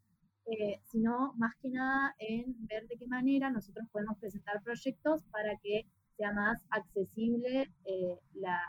eh, 0.47 0.81
sino 0.91 1.35
más 1.37 1.55
que 1.61 1.69
nada 1.71 2.15
en 2.19 2.67
ver 2.67 2.87
de 2.89 2.97
qué 2.97 3.07
manera 3.07 3.51
nosotros 3.51 3.87
podemos 3.93 4.19
presentar 4.19 4.63
proyectos 4.63 5.23
para 5.31 5.57
que 5.63 5.87
sea 6.17 6.33
más 6.33 6.59
accesible 6.71 7.71
eh, 7.85 8.19
la, 8.35 8.61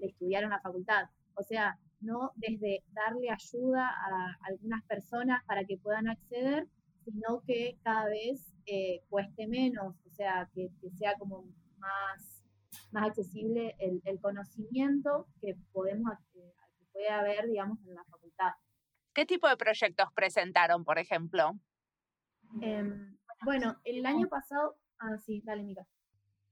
estudiar 0.00 0.44
en 0.44 0.50
la 0.50 0.60
facultad. 0.60 1.04
O 1.34 1.42
sea, 1.42 1.78
no 2.00 2.32
desde 2.36 2.82
darle 2.92 3.30
ayuda 3.30 3.88
a 3.88 4.36
algunas 4.42 4.84
personas 4.84 5.42
para 5.46 5.64
que 5.64 5.78
puedan 5.78 6.08
acceder, 6.08 6.66
sino 7.04 7.42
que 7.46 7.78
cada 7.82 8.06
vez 8.06 8.52
eh, 8.66 9.02
cueste 9.08 9.46
menos, 9.46 9.96
o 10.06 10.10
sea, 10.10 10.48
que, 10.54 10.70
sea 10.98 11.14
como 11.18 11.44
más, 11.78 12.42
más 12.92 13.08
accesible 13.08 13.74
el, 13.78 14.20
conocimiento 14.20 15.26
que 15.40 15.56
podemos 15.72 16.12
que 16.32 16.40
puede 16.92 17.08
haber, 17.08 17.46
digamos, 17.46 17.78
en 17.86 17.94
la 17.94 18.04
facultad. 18.04 18.52
¿Qué 19.14 19.26
tipo 19.26 19.48
de 19.48 19.56
proyectos 19.56 20.08
presentaron, 20.14 20.84
por 20.84 20.98
ejemplo? 20.98 21.52
Em, 22.60 23.16
bueno, 23.44 23.80
el 23.84 24.04
año 24.06 24.28
pasado, 24.28 24.76
ah, 24.98 25.16
sí, 25.18 25.42
dale, 25.44 25.62
Mica. 25.62 25.86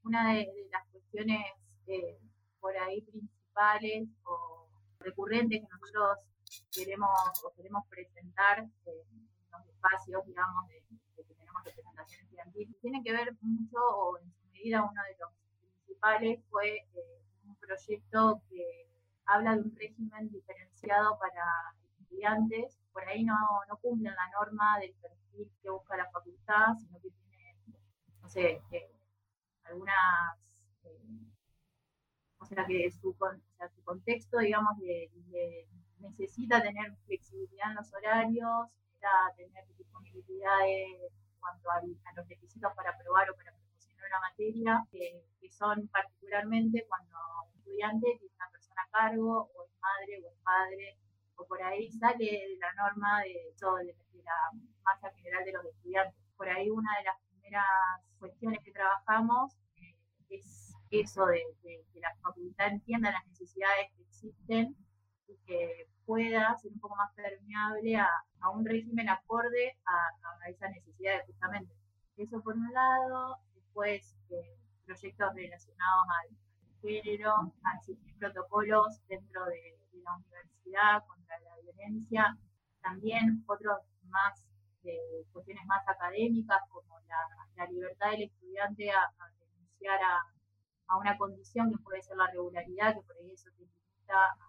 Una 0.03 0.35
de, 0.35 0.49
las 0.73 0.87
cuestiones 0.91 1.45
eh, 1.87 2.19
por 2.61 2.77
ahí 2.77 3.03
principales 3.03 4.09
o 4.25 4.69
recurrentes 5.01 5.61
que 5.61 5.69
nosotros 5.71 6.19
queremos 6.73 7.11
o 7.45 7.53
queremos 7.55 7.87
presentar 7.89 8.61
en 8.61 9.28
los 9.59 9.69
espacios, 9.69 10.25
digamos, 10.27 10.69
de, 10.69 10.83
que 11.17 11.35
tenemos 11.35 11.65
representación 11.65 12.23
estudiantil, 12.23 12.77
tiene 12.81 13.03
que 13.03 13.13
ver 13.13 13.37
mucho, 13.41 13.79
o 13.79 14.19
en 14.19 14.33
su 14.33 14.47
medida 14.53 14.83
uno 14.83 15.03
de 15.03 15.17
los 15.19 15.31
principales 15.61 16.41
fue 16.51 16.77
eh, 16.95 17.23
un 17.45 17.57
proyecto 17.57 18.43
que 18.49 18.89
habla 19.27 19.57
de 19.57 19.63
un 19.63 19.77
régimen 19.77 20.31
diferenciado 20.31 21.19
para 21.19 21.75
estudiantes, 22.01 22.79
por 22.93 23.05
ahí 23.05 23.25
no, 23.25 23.37
no 23.69 23.77
cumplen 23.79 24.15
la 24.15 24.31
norma 24.31 24.79
del 24.81 24.95
perfil 24.95 25.51
que 25.63 25.71
busca 25.71 25.97
la 25.97 26.11
facultad, 26.11 26.75
sino 26.79 26.99
que 27.01 27.11
tienen, 27.11 27.57
no 28.23 28.29
sé, 28.29 28.63
eh, 28.73 28.91
algunas, 29.65 30.39
eh, 30.85 31.31
o 32.39 32.47
sea, 32.47 32.67
que 32.67 32.91
su, 32.91 33.13
su 33.13 33.85
contexto, 33.85 34.39
digamos, 34.39 34.79
necesita 36.01 36.63
tener 36.63 36.97
flexibilidad 37.07 37.71
en 37.71 37.77
los 37.77 37.93
horarios, 37.93 38.69
necesita 38.99 39.11
tener 39.37 39.65
disponibilidad 39.77 40.61
en 40.67 40.99
cuanto 41.41 41.71
a, 41.71 41.81
los 42.17 42.29
requisitos 42.29 42.73
para 42.75 42.91
aprobar 42.91 43.31
o 43.31 43.37
para 43.37 43.53
promocionar 43.53 44.05
una 44.09 44.21
materia, 44.21 44.87
que, 44.91 45.25
son 45.51 45.89
particularmente 45.89 46.87
cuando 46.89 47.17
un 47.51 47.59
estudiante 47.59 48.07
tiene 48.21 48.35
una 48.37 48.51
persona 48.51 48.83
a 48.83 48.91
cargo, 48.91 49.51
o 49.55 49.65
es 49.65 49.71
madre 49.81 50.23
o 50.23 50.29
es 50.29 50.37
padre, 50.45 50.97
o 51.35 51.47
por 51.47 51.61
ahí 51.63 51.91
sale 51.91 52.25
de 52.25 52.57
la 52.61 52.73
norma 52.75 53.23
de, 53.23 53.55
de, 54.13 54.23
la 54.23 54.37
masa 54.85 55.11
general 55.17 55.45
de 55.45 55.53
los 55.53 55.65
estudiantes. 55.65 56.15
Por 56.37 56.49
ahí 56.49 56.71
una 56.71 56.91
de 56.99 57.05
las 57.05 57.17
primeras 57.29 57.65
cuestiones 58.21 58.63
que 58.63 58.71
trabajamos 58.71 59.57
eh, 59.77 59.97
es 60.29 60.77
eso 60.91 61.27
de, 61.27 61.43
que 61.63 62.01
la 62.01 62.15
facultad 62.23 62.69
entienda 62.69 63.11
las 63.11 63.27
necesidades 63.27 63.91
que 63.97 64.03
existen 64.03 64.77
y 65.27 65.37
que 65.45 65.89
pueda 66.09 66.57
ser 66.57 66.73
un 66.73 66.81
poco 66.81 66.97
más 66.97 67.13
permeable 67.13 67.97
a, 67.99 68.09
un 68.55 68.65
régimen 68.65 69.11
acorde 69.11 69.77
a, 69.85 70.49
esas 70.49 70.71
necesidades 70.71 71.27
justamente. 71.27 71.71
Eso 72.17 72.41
por 72.41 72.57
un 72.57 72.73
lado, 72.73 73.37
después 73.55 74.17
eh, 74.31 74.57
proyectos 74.87 75.35
relacionados 75.35 76.05
al 76.19 76.37
género, 76.81 77.53
a 77.63 77.77
existir 77.77 78.17
protocolos 78.19 78.99
dentro 79.07 79.45
de, 79.45 79.77
la 80.03 80.17
universidad 80.17 81.05
contra 81.07 81.39
la 81.41 81.57
violencia, 81.61 82.39
también 82.81 83.45
otros 83.47 83.79
más 84.05 84.47
de 84.83 84.97
cuestiones 85.33 85.67
más 85.67 85.87
académicas 85.87 86.63
como 86.71 86.99
la, 87.01 87.67
libertad 87.67 88.13
del 88.13 88.23
estudiante 88.23 88.91
a, 88.91 89.13
denunciar 89.39 90.01
a, 90.03 90.97
una 90.97 91.19
condición 91.19 91.71
que 91.71 91.83
puede 91.83 92.01
ser 92.01 92.17
la 92.17 92.29
regularidad, 92.29 92.95
que 92.95 93.03
por 93.03 93.17
ahí 93.19 93.33
eso 93.33 93.51
te 93.59 93.65
limita 93.65 94.15
a, 94.15 94.48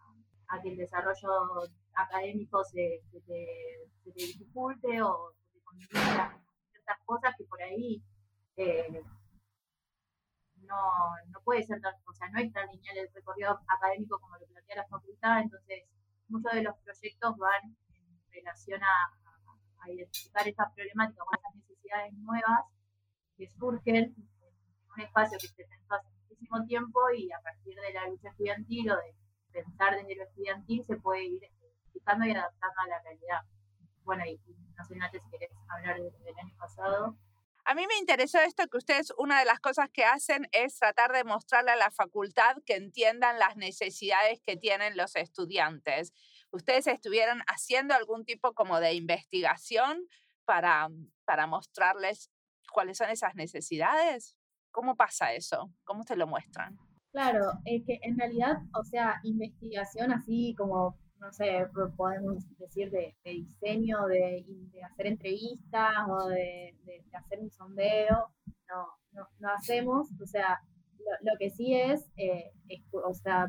que 0.57 0.69
el 0.69 0.77
desarrollo 0.77 1.69
académico 1.93 2.63
se, 2.63 3.01
te 3.11 4.11
dificulte 4.15 5.01
o 5.01 5.31
se 5.37 5.53
te 5.53 5.61
condiga 5.63 6.41
ciertas 6.71 6.97
cosas 7.05 7.35
que 7.37 7.43
por 7.45 7.61
ahí 7.61 8.01
eh, 8.57 9.03
no, 10.63 10.75
no 11.27 11.41
puede 11.43 11.63
ser 11.63 11.79
tan, 11.81 11.93
o 12.05 12.13
sea, 12.13 12.29
no 12.29 12.39
es 12.39 12.51
tan 12.51 12.67
lineal 12.69 12.97
el 12.97 13.13
recorrido 13.13 13.59
académico 13.67 14.19
como 14.19 14.37
lo 14.37 14.47
plantea 14.47 14.77
la 14.77 14.87
facultad, 14.87 15.41
entonces 15.41 15.83
muchos 16.27 16.51
de 16.53 16.63
los 16.63 16.75
proyectos 16.79 17.37
van 17.37 17.75
en 17.93 18.31
relación 18.31 18.81
a, 18.83 19.15
identificar 19.87 20.47
esas 20.47 20.71
problemáticas 20.73 21.25
o 21.25 21.35
esas 21.35 21.55
necesidades 21.55 22.13
nuevas 22.13 22.65
que 23.35 23.49
surgen 23.57 23.95
en 23.95 24.29
un 24.93 25.01
espacio 25.01 25.37
que 25.39 25.47
se 25.47 25.65
pensó 25.65 25.95
hace 25.95 26.09
muchísimo 26.11 26.63
tiempo 26.67 26.99
y 27.15 27.31
a 27.31 27.39
partir 27.41 27.75
de 27.75 27.93
la 27.93 28.07
lucha 28.07 28.29
estudiantil 28.29 28.91
o 28.91 28.97
de 28.97 29.15
pensar 29.51 29.95
desde 29.95 30.15
lo 30.15 30.23
estudiantil 30.23 30.83
se 30.85 30.95
puede 30.97 31.25
ir 31.25 31.43
explicando 31.43 32.25
y 32.25 32.31
adaptando 32.31 32.81
a 32.81 32.87
la 32.87 33.01
realidad. 33.01 33.41
Bueno, 34.03 34.25
y, 34.25 34.39
no 34.77 34.85
sé, 34.85 34.95
Nate, 34.95 35.19
si 35.19 35.29
querés 35.29 35.51
hablar 35.67 35.97
del 35.97 36.39
año 36.39 36.55
pasado. 36.57 37.17
A 37.65 37.75
mí 37.75 37.85
me 37.85 37.97
interesó 37.99 38.39
esto 38.39 38.67
que 38.67 38.77
ustedes, 38.77 39.13
una 39.17 39.39
de 39.39 39.45
las 39.45 39.59
cosas 39.59 39.89
que 39.91 40.03
hacen 40.03 40.47
es 40.51 40.79
tratar 40.79 41.11
de 41.11 41.23
mostrarle 41.23 41.71
a 41.71 41.75
la 41.75 41.91
facultad 41.91 42.57
que 42.65 42.75
entiendan 42.75 43.37
las 43.37 43.57
necesidades 43.57 44.41
que 44.41 44.57
tienen 44.57 44.97
los 44.97 45.15
estudiantes. 45.15 46.13
¿Ustedes 46.51 46.87
estuvieron 46.87 47.43
haciendo 47.47 47.93
algún 47.93 48.25
tipo 48.25 48.53
como 48.53 48.79
de 48.79 48.93
investigación 48.93 50.07
para, 50.45 50.89
para 51.25 51.45
mostrarles 51.45 52.31
cuáles 52.71 52.97
son 52.97 53.11
esas 53.11 53.35
necesidades? 53.35 54.35
¿Cómo 54.71 54.95
pasa 54.95 55.33
eso? 55.33 55.69
¿Cómo 55.83 56.03
te 56.05 56.15
lo 56.15 56.25
muestran? 56.25 56.77
Claro, 57.11 57.51
es 57.65 57.83
que 57.85 57.99
en 58.03 58.17
realidad, 58.17 58.57
o 58.73 58.83
sea, 58.83 59.19
investigación 59.23 60.11
así 60.11 60.53
como 60.57 60.95
no 61.19 61.31
sé, 61.33 61.67
podemos 61.97 62.43
decir 62.57 62.89
de, 62.91 63.15
diseño, 63.23 64.05
de, 64.07 64.45
hacer 64.83 65.07
entrevistas 65.07 65.93
o 66.09 66.29
de, 66.29 66.75
hacer 67.13 67.39
un 67.39 67.51
sondeo, 67.51 68.29
no, 68.69 69.27
no, 69.39 69.49
hacemos, 69.49 70.09
o 70.21 70.25
sea, 70.25 70.59
lo, 71.21 71.31
que 71.37 71.49
sí 71.49 71.75
es, 71.75 72.09
eh, 72.17 72.51
o 72.91 73.13
sea, 73.13 73.47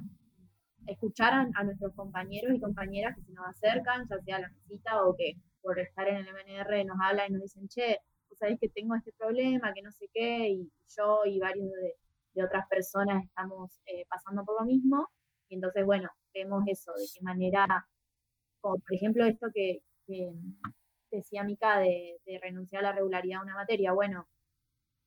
escuchar 0.86 1.48
a, 1.54 1.64
nuestros 1.64 1.94
compañeros 1.94 2.52
y 2.54 2.60
compañeras 2.60 3.14
que 3.14 3.22
se 3.22 3.32
nos 3.32 3.46
acercan, 3.46 4.08
ya 4.08 4.18
sea 4.20 4.36
a 4.36 4.40
la 4.40 4.48
visita 4.48 5.04
o 5.04 5.14
que 5.14 5.34
por 5.62 5.78
estar 5.78 6.08
en 6.08 6.16
el 6.16 6.26
MNR 6.26 6.84
nos 6.86 6.96
hablan 7.02 7.28
y 7.28 7.32
nos 7.34 7.42
dicen, 7.42 7.68
che, 7.68 7.98
vos 8.28 8.38
sabés 8.38 8.58
que 8.58 8.68
tengo 8.68 8.94
este 8.96 9.12
problema, 9.12 9.72
que 9.74 9.82
no 9.82 9.92
sé 9.92 10.08
qué, 10.12 10.48
y 10.48 10.72
yo 10.96 11.24
y 11.26 11.38
varios 11.38 11.70
de, 11.70 11.94
otras 12.36 12.66
personas 12.68 13.24
estamos 13.24 13.80
eh, 13.86 14.04
pasando 14.08 14.44
por 14.44 14.60
lo 14.60 14.66
mismo, 14.66 15.08
y 15.48 15.56
entonces, 15.56 15.84
bueno, 15.84 16.08
vemos 16.32 16.64
eso, 16.68 16.92
de 16.92 17.06
qué 17.12 17.22
manera, 17.22 17.66
como 18.60 18.76
por 18.78 18.94
ejemplo 18.94 19.24
esto 19.24 19.48
que, 19.52 19.82
decía 21.10 21.44
Mica 21.44 21.78
de, 21.78 22.20
renunciar 22.42 22.84
a 22.84 22.90
la 22.90 22.92
regularidad 22.92 23.38
de 23.40 23.44
una 23.44 23.54
materia. 23.56 23.92
Bueno, 23.92 24.28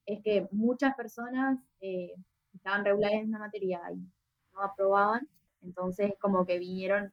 es 0.05 0.21
que 0.23 0.47
muchas 0.51 0.95
personas 0.95 1.59
eh, 1.81 2.13
estaban 2.53 2.83
regulares 2.83 3.21
en 3.21 3.29
una 3.29 3.39
materia 3.39 3.81
y 3.93 3.99
no 4.53 4.61
aprobaban, 4.61 5.27
entonces 5.61 6.13
como 6.19 6.45
que 6.45 6.59
vinieron 6.59 7.11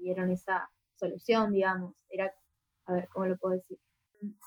vieron 0.00 0.30
esa 0.30 0.68
solución, 0.94 1.52
digamos. 1.52 1.94
Era, 2.08 2.32
a 2.86 2.92
ver, 2.92 3.08
¿cómo 3.08 3.26
lo 3.26 3.36
puedo 3.36 3.54
decir? 3.54 3.78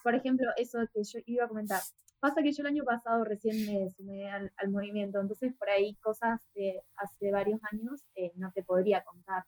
Por 0.03 0.15
ejemplo, 0.15 0.47
eso 0.57 0.79
que 0.93 1.03
yo 1.03 1.19
iba 1.25 1.45
a 1.45 1.47
comentar. 1.47 1.81
Pasa 2.19 2.43
que 2.43 2.51
yo 2.51 2.63
el 2.63 2.67
año 2.67 2.83
pasado 2.83 3.23
recién 3.23 3.55
me 3.65 3.89
sumé 3.91 4.29
al, 4.29 4.51
movimiento, 4.69 5.21
entonces 5.21 5.53
por 5.57 5.69
ahí 5.69 5.95
cosas 6.01 6.41
de 6.53 6.81
hace 6.97 7.31
varios 7.31 7.61
años 7.71 8.03
eh, 8.15 8.31
no 8.35 8.51
te 8.51 8.61
podría 8.63 9.03
contar. 9.03 9.45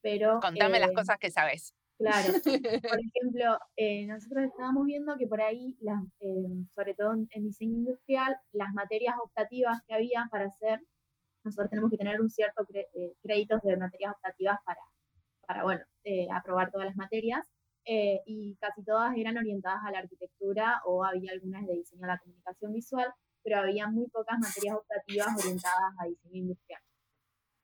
Pero, 0.00 0.40
Contame 0.40 0.80
las 0.80 0.90
eh, 0.90 0.94
cosas 0.94 1.18
que 1.18 1.30
sabes. 1.30 1.74
Claro. 1.98 2.32
Por 2.90 2.98
ejemplo, 2.98 3.58
eh, 3.76 4.04
nosotros 4.06 4.44
estábamos 4.44 4.84
viendo 4.84 5.16
que 5.16 5.28
por 5.28 5.40
ahí, 5.40 5.78
sobre 6.74 6.94
todo 6.94 7.12
en, 7.12 7.44
diseño 7.44 7.76
industrial, 7.76 8.36
las 8.52 8.74
materias 8.74 9.14
optativas 9.22 9.80
que 9.86 9.94
había 9.94 10.26
para 10.30 10.46
hacer, 10.46 10.80
nosotros 11.44 11.70
tenemos 11.70 11.92
que 11.92 11.96
tener 11.96 12.20
un 12.20 12.28
cierto 12.28 12.66
créditos 13.22 13.62
de 13.62 13.76
materias 13.76 14.12
optativas 14.12 14.58
para, 14.66 14.80
para 15.46 15.62
bueno, 15.62 15.84
aprobar 16.32 16.72
todas 16.72 16.88
las 16.88 16.96
materias. 16.96 17.46
Eh, 17.86 18.22
y 18.26 18.56
casi 18.56 18.82
todas 18.82 19.14
eran 19.16 19.36
orientadas 19.36 19.80
a 19.84 19.90
la 19.90 19.98
arquitectura 19.98 20.80
o 20.86 21.04
había 21.04 21.32
algunas 21.32 21.66
de 21.66 21.74
diseño 21.74 22.04
a 22.04 22.08
la 22.08 22.18
comunicación 22.18 22.72
visual, 22.72 23.12
pero 23.42 23.58
había 23.58 23.88
muy 23.88 24.08
pocas 24.08 24.38
materias 24.38 24.76
optativas 24.76 25.28
orientadas 25.38 25.92
a 25.98 26.06
diseño 26.06 26.36
industrial. 26.36 26.80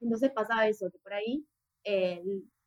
Entonces 0.01 0.31
pasaba 0.33 0.67
eso, 0.67 0.91
que 0.91 0.99
por 0.99 1.15
ahí, 1.15 1.47
eh, 1.85 2.23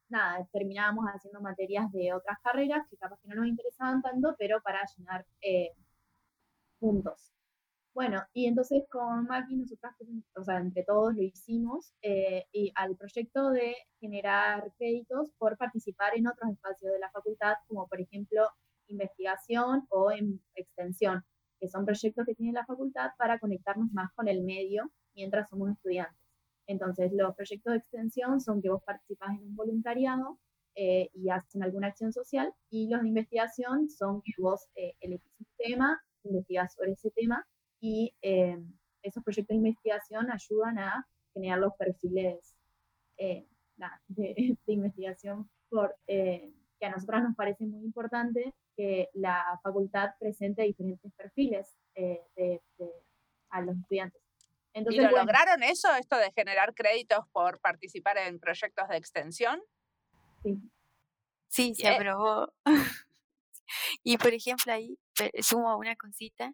nada, 0.09 0.47
terminábamos 0.51 1.05
haciendo 1.05 1.41
materias 1.41 1.91
de 1.91 2.13
otras 2.13 2.37
carreras 2.43 2.87
que 2.89 2.97
capaz 2.97 3.19
que 3.21 3.29
no 3.29 3.35
nos 3.35 3.47
interesaban 3.47 4.01
tanto, 4.01 4.35
pero 4.37 4.61
para 4.61 4.81
llenar 4.97 5.25
eh, 5.41 5.71
puntos. 6.79 7.32
Bueno, 7.93 8.23
y 8.33 8.47
entonces 8.47 8.83
con 8.89 9.25
Maki 9.25 9.55
nosotras, 9.55 9.93
o 10.35 10.43
sea, 10.43 10.57
entre 10.57 10.83
todos 10.83 11.13
lo 11.13 11.21
hicimos, 11.21 11.93
eh, 12.01 12.43
y 12.51 12.71
al 12.75 12.95
proyecto 12.97 13.51
de 13.51 13.75
generar 13.99 14.73
créditos 14.79 15.29
por 15.37 15.57
participar 15.57 16.17
en 16.17 16.27
otros 16.27 16.51
espacios 16.51 16.91
de 16.91 16.99
la 16.99 17.11
facultad, 17.11 17.53
como 17.67 17.87
por 17.87 18.01
ejemplo 18.01 18.47
investigación 18.87 19.85
o 19.89 20.11
en 20.11 20.41
extensión, 20.55 21.23
que 21.59 21.67
son 21.69 21.85
proyectos 21.85 22.25
que 22.25 22.33
tiene 22.33 22.51
la 22.53 22.65
facultad 22.65 23.11
para 23.17 23.37
conectarnos 23.39 23.91
más 23.93 24.11
con 24.15 24.27
el 24.27 24.41
medio 24.43 24.91
mientras 25.15 25.47
somos 25.49 25.69
estudiantes. 25.69 26.17
Entonces, 26.65 27.11
los 27.13 27.35
proyectos 27.35 27.73
de 27.73 27.77
extensión 27.77 28.41
son 28.41 28.61
que 28.61 28.69
vos 28.69 28.81
participás 28.83 29.37
en 29.37 29.43
un 29.49 29.55
voluntariado 29.55 30.39
eh, 30.75 31.09
y 31.13 31.29
hacen 31.29 31.61
alguna 31.61 31.87
acción 31.89 32.11
social, 32.11 32.51
y 32.71 32.89
los 32.89 33.03
de 33.03 33.09
investigación 33.09 33.87
son 33.89 34.21
que 34.23 34.33
vos 34.39 34.67
eh, 34.75 34.95
elegís 34.99 35.31
un 35.39 35.47
tema, 35.57 36.01
investigás 36.23 36.73
sobre 36.73 36.93
ese 36.93 37.11
tema 37.11 37.45
y 37.83 38.15
eh, 38.21 38.57
esos 39.01 39.21
proyectos 39.25 39.49
de 39.49 39.55
investigación 39.55 40.31
ayudan 40.31 40.79
a 40.79 41.05
generar 41.33 41.59
los 41.59 41.73
perfiles 41.75 42.55
eh, 43.17 43.45
de, 44.07 44.57
investigación 44.67 45.49
por, 45.69 45.93
eh, 46.07 46.53
que 46.79 46.85
a 46.85 46.91
nosotras 46.91 47.23
nos 47.23 47.35
parece 47.35 47.65
muy 47.65 47.83
importante 47.83 48.53
que 48.77 49.09
la 49.13 49.59
facultad 49.61 50.11
presente 50.17 50.63
diferentes 50.63 51.11
perfiles 51.13 51.75
de, 51.93 52.61
a 53.49 53.61
los 53.61 53.77
estudiantes. 53.77 54.21
Entonces, 54.73 55.03
¿Y 55.03 55.05
lo 55.05 55.17
lograron 55.17 55.61
eso, 55.61 55.93
esto 55.95 56.17
de 56.17 56.31
generar 56.31 56.73
créditos 56.73 57.27
por 57.33 57.59
participar 57.59 58.17
en 58.17 58.39
proyectos 58.39 58.87
de 58.87 58.97
extensión? 58.97 59.61
Sí. 60.41 60.57
Sí, 61.49 61.75
se 61.75 61.89
aprobó. 61.89 62.51
y 64.03 64.17
por 64.17 64.33
ejemplo, 64.33 64.71
ahí 64.71 64.97
sumo 65.41 65.77
una 65.77 65.95
cosita 65.97 66.53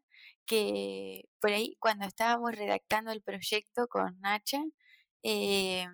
que 0.50 1.30
por 1.42 1.52
ahí 1.52 1.78
cuando 1.80 2.06
estábamos 2.08 2.54
redactando 2.54 3.12
el 3.12 3.22
proyecto 3.22 3.88
con 3.88 4.20
Nacha, 4.22 4.64
eh, 5.24 5.86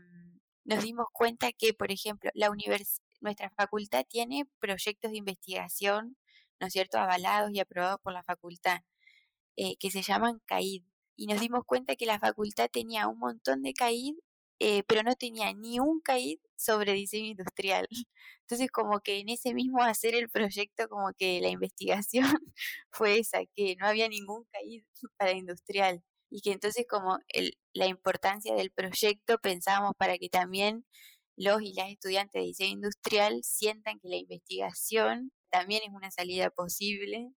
nos 0.64 0.84
dimos 0.84 1.08
cuenta 1.14 1.52
que, 1.52 1.74
por 1.74 1.92
ejemplo, 1.92 2.32
la 2.36 2.50
nuestra 3.22 3.50
facultad 3.52 4.06
tiene 4.10 4.46
proyectos 4.60 5.12
de 5.12 5.18
investigación, 5.18 6.18
¿no 6.62 6.68
es 6.68 6.74
cierto?, 6.74 6.98
avalados 7.00 7.52
y 7.54 7.60
aprobados 7.60 8.00
por 8.02 8.14
la 8.14 8.24
facultad, 8.24 8.80
eh, 9.58 9.76
que 9.78 9.92
se 9.92 10.02
llaman 10.04 10.42
CAID. 10.46 10.84
Y 11.18 11.28
nos 11.28 11.42
dimos 11.42 11.64
cuenta 11.66 11.96
que 11.98 12.06
la 12.06 12.20
facultad 12.20 12.70
tenía 12.72 13.08
un 13.10 13.20
montón 13.20 13.62
de 13.64 13.74
CAID, 13.74 14.16
eh, 14.60 14.84
pero 14.88 15.04
no 15.04 15.16
tenía 15.16 15.54
ni 15.54 15.80
un 15.80 16.02
CAID 16.02 16.40
sobre 16.56 16.94
diseño 16.94 17.28
industrial. 17.32 17.88
Entonces, 18.42 18.72
como 18.72 19.00
que 19.02 19.20
en 19.20 19.30
ese 19.30 19.54
mismo 19.54 19.82
hacer 19.84 20.16
el 20.16 20.30
proyecto, 20.30 20.88
como 20.90 21.12
que 21.18 21.42
la 21.42 21.50
investigación 21.50 22.26
fue 22.92 23.20
esa, 23.20 23.40
que 23.56 23.76
no 23.78 23.88
había 23.88 24.08
ningún 24.10 24.46
caído 24.52 24.86
para 25.18 25.32
industrial. 25.34 26.04
Y 26.30 26.42
que 26.42 26.52
entonces, 26.52 26.86
como 26.90 27.20
el, 27.30 27.58
la 27.74 27.88
importancia 27.88 28.56
del 28.56 28.72
proyecto, 28.72 29.38
pensábamos 29.40 29.94
para 29.98 30.18
que 30.18 30.30
también 30.30 30.86
los 31.38 31.62
y 31.62 31.74
las 31.74 31.90
estudiantes 31.92 32.42
de 32.42 32.48
diseño 32.48 32.74
industrial 32.74 33.42
sientan 33.44 34.00
que 34.00 34.10
la 34.10 34.18
investigación 34.18 35.32
también 35.50 35.84
es 35.86 35.92
una 35.94 36.12
salida 36.12 36.50
posible 36.50 37.30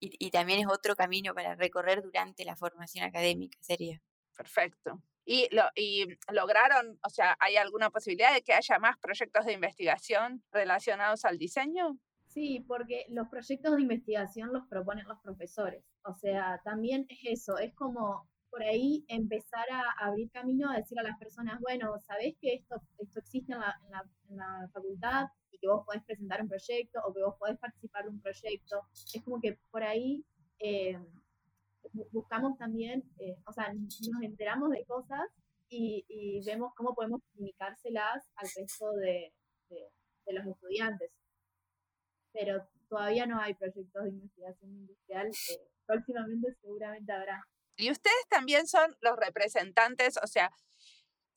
y, 0.00 0.12
y 0.18 0.30
también 0.30 0.60
es 0.60 0.66
otro 0.68 0.96
camino 0.96 1.34
para 1.34 1.54
recorrer 1.54 2.02
durante 2.02 2.44
la 2.44 2.56
formación 2.56 3.04
académica, 3.04 3.58
sería. 3.62 4.00
Perfecto. 4.36 5.02
Y, 5.32 5.46
lo, 5.54 5.62
y 5.76 6.06
lograron, 6.32 6.98
o 7.06 7.08
sea, 7.08 7.36
¿hay 7.38 7.56
alguna 7.56 7.88
posibilidad 7.90 8.34
de 8.34 8.42
que 8.42 8.52
haya 8.52 8.80
más 8.80 8.98
proyectos 8.98 9.46
de 9.46 9.52
investigación 9.52 10.42
relacionados 10.50 11.24
al 11.24 11.38
diseño? 11.38 11.96
Sí, 12.26 12.64
porque 12.66 13.06
los 13.10 13.28
proyectos 13.28 13.76
de 13.76 13.82
investigación 13.82 14.52
los 14.52 14.66
proponen 14.66 15.06
los 15.06 15.20
profesores. 15.20 15.84
O 16.02 16.16
sea, 16.16 16.60
también 16.64 17.06
es 17.08 17.20
eso, 17.38 17.58
es 17.58 17.72
como 17.74 18.28
por 18.50 18.64
ahí 18.64 19.04
empezar 19.06 19.66
a 19.70 20.04
abrir 20.04 20.32
camino 20.32 20.68
a 20.68 20.78
decir 20.78 20.98
a 20.98 21.04
las 21.04 21.16
personas, 21.16 21.60
bueno, 21.60 21.96
sabés 22.00 22.34
que 22.40 22.54
esto, 22.54 22.82
esto 22.98 23.20
existe 23.20 23.52
en 23.52 23.60
la, 23.60 23.80
en, 24.28 24.36
la, 24.36 24.68
facultad 24.72 25.26
y 25.52 25.58
que 25.58 25.68
vos 25.68 25.86
podés 25.86 26.02
presentar 26.02 26.42
un 26.42 26.48
proyecto 26.48 26.98
o 27.06 27.14
que 27.14 27.22
vos 27.22 27.36
podés 27.38 27.56
participar 27.56 28.02
de 28.02 28.10
un 28.10 28.20
proyecto. 28.20 28.80
Es 29.14 29.22
como 29.22 29.40
que 29.40 29.60
por 29.70 29.84
ahí 29.84 30.24
eh, 30.58 30.98
buscamos 32.12 32.56
también, 32.58 33.02
eh, 33.18 33.36
o 33.46 33.52
sea, 33.52 33.72
nos 33.72 34.22
enteramos 34.22 34.70
de 34.70 34.84
cosas 34.84 35.28
y, 35.68 36.40
vemos 36.44 36.72
cómo 36.74 36.94
podemos 36.94 37.20
comunicárselas 37.32 38.28
al 38.36 38.48
resto 38.56 38.92
de, 38.92 39.32
los 40.26 40.46
estudiantes. 40.46 41.10
Pero 42.32 42.68
todavía 42.88 43.26
no 43.26 43.40
hay 43.40 43.54
proyectos 43.54 44.04
de 44.04 44.10
investigación 44.10 44.70
industrial. 44.70 45.28
Eh, 45.28 45.70
próximamente 45.86 46.54
seguramente 46.60 47.12
habrá. 47.12 47.44
Y 47.76 47.90
ustedes 47.90 48.26
también 48.28 48.68
son 48.68 48.96
los 49.00 49.16
representantes, 49.16 50.18
o 50.22 50.26
sea, 50.26 50.52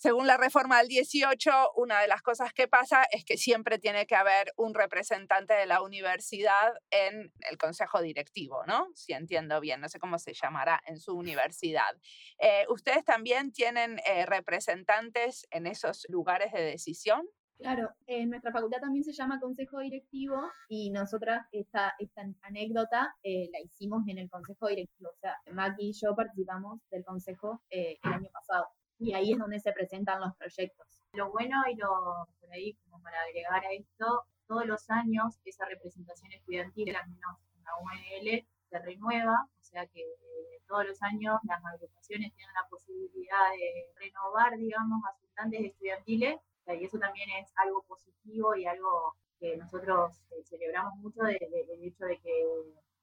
según 0.03 0.27
la 0.27 0.35
reforma 0.35 0.79
del 0.79 0.89
18, 0.89 1.49
una 1.77 2.01
de 2.01 2.09
las 2.09 2.21
cosas 2.21 2.51
que 2.51 2.67
pasa 2.67 3.05
es 3.09 3.23
que 3.23 3.37
siempre 3.37 3.79
tiene 3.79 4.05
que 4.05 4.15
haber 4.15 4.51
un 4.57 4.73
representante 4.73 5.53
de 5.53 5.65
la 5.65 5.81
universidad 5.81 6.73
en 6.91 7.31
el 7.49 7.57
consejo 7.57 8.01
directivo, 8.01 8.65
¿no? 8.67 8.89
Si 8.95 9.13
entiendo 9.13 9.61
bien, 9.61 9.79
no 9.79 9.87
sé 9.87 9.99
cómo 9.99 10.19
se 10.19 10.33
llamará 10.33 10.81
en 10.87 10.99
su 10.99 11.15
universidad. 11.15 11.95
Eh, 12.37 12.65
¿Ustedes 12.67 13.05
también 13.05 13.53
tienen 13.53 13.97
eh, 14.05 14.25
representantes 14.25 15.47
en 15.51 15.67
esos 15.67 16.05
lugares 16.09 16.51
de 16.51 16.63
decisión? 16.63 17.25
Claro, 17.57 17.91
en 18.05 18.29
nuestra 18.29 18.51
facultad 18.51 18.81
también 18.81 19.05
se 19.05 19.13
llama 19.13 19.39
consejo 19.39 19.79
directivo 19.79 20.35
y 20.67 20.91
nosotras 20.91 21.47
esta, 21.53 21.93
esta 21.97 22.23
anécdota 22.41 23.15
eh, 23.23 23.47
la 23.53 23.61
hicimos 23.61 24.05
en 24.09 24.17
el 24.17 24.29
consejo 24.29 24.67
directivo. 24.67 25.11
O 25.11 25.19
sea, 25.21 25.37
Maki 25.49 25.91
y 25.91 25.93
yo 25.93 26.13
participamos 26.13 26.81
del 26.91 27.05
consejo 27.05 27.61
el 27.69 27.97
año 28.01 28.27
pasado 28.33 28.67
y 29.03 29.13
ahí 29.13 29.33
es 29.33 29.39
donde 29.39 29.59
se 29.59 29.73
presentan 29.73 30.21
los 30.21 30.35
proyectos. 30.37 30.87
Lo 31.13 31.31
bueno 31.31 31.61
y 31.69 31.75
lo, 31.75 32.27
por 32.39 32.51
ahí, 32.53 32.73
como 32.85 33.01
para 33.03 33.21
agregar 33.21 33.65
a 33.65 33.73
esto, 33.73 34.25
todos 34.47 34.65
los 34.65 34.89
años 34.89 35.39
esa 35.45 35.65
representación 35.65 36.31
estudiantil, 36.31 36.95
al 36.95 37.09
menos 37.09 37.37
en 37.55 37.63
la 37.63 37.71
UNL, 37.77 38.47
se 38.69 38.79
renueva, 38.79 39.47
o 39.59 39.63
sea 39.63 39.85
que 39.87 40.01
eh, 40.01 40.61
todos 40.67 40.85
los 40.87 41.01
años 41.03 41.39
las 41.43 41.63
agrupaciones 41.65 42.33
tienen 42.33 42.53
la 42.55 42.67
posibilidad 42.69 43.51
de 43.51 43.91
renovar, 43.97 44.57
digamos, 44.57 45.01
a 45.05 45.13
sus 45.13 45.29
estudiantiles, 45.51 46.39
y 46.67 46.85
eso 46.85 46.97
también 46.97 47.29
es 47.41 47.51
algo 47.57 47.83
positivo 47.83 48.55
y 48.55 48.65
algo 48.65 49.15
que 49.39 49.57
nosotros 49.57 50.21
eh, 50.31 50.43
celebramos 50.45 50.95
mucho 50.95 51.21
del 51.23 51.37
hecho 51.83 52.05
de 52.05 52.17
que 52.19 52.45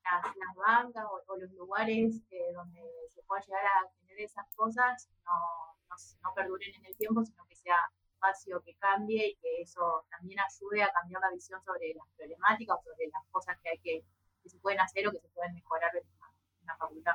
las, 0.03 0.25
las 0.37 0.57
bancas 0.57 1.05
o, 1.27 1.37
los 1.37 1.53
lugares 1.53 2.23
eh, 2.31 2.53
donde 2.55 2.81
se 3.09 3.23
pueda 3.25 3.43
llegar 3.43 3.65
a 3.65 3.91
tener 4.01 4.21
esas 4.21 4.47
cosas 4.57 5.11
no, 5.25 5.70
no, 6.23 6.35
perduren 6.35 6.75
en 6.75 6.87
el 6.87 6.97
tiempo, 6.97 7.25
sino 7.25 7.45
que 7.47 7.57
sea 7.57 7.77
espacio 8.21 8.61
que 8.63 8.75
cambie 8.77 9.29
y 9.29 9.37
que 9.37 9.63
eso 9.63 10.05
también 10.11 10.39
ayude 10.41 10.83
a 10.83 10.93
cambiar 10.93 11.23
la 11.23 11.31
visión 11.33 11.63
sobre 11.65 11.95
las 11.95 12.07
problemáticas 12.17 12.79
o 12.79 12.83
sobre 12.83 13.09
las 13.09 13.27
cosas 13.31 13.59
que 13.63 13.71
hay 13.71 13.79
que, 13.79 14.05
que 14.43 14.49
se 14.49 14.59
pueden 14.59 14.81
hacer 14.81 15.09
o 15.09 15.13
que 15.13 15.21
se 15.21 15.29
pueden 15.29 15.55
mejorar 15.55 15.91
en 15.97 16.05
la, 16.67 16.77
facultad. 16.77 17.15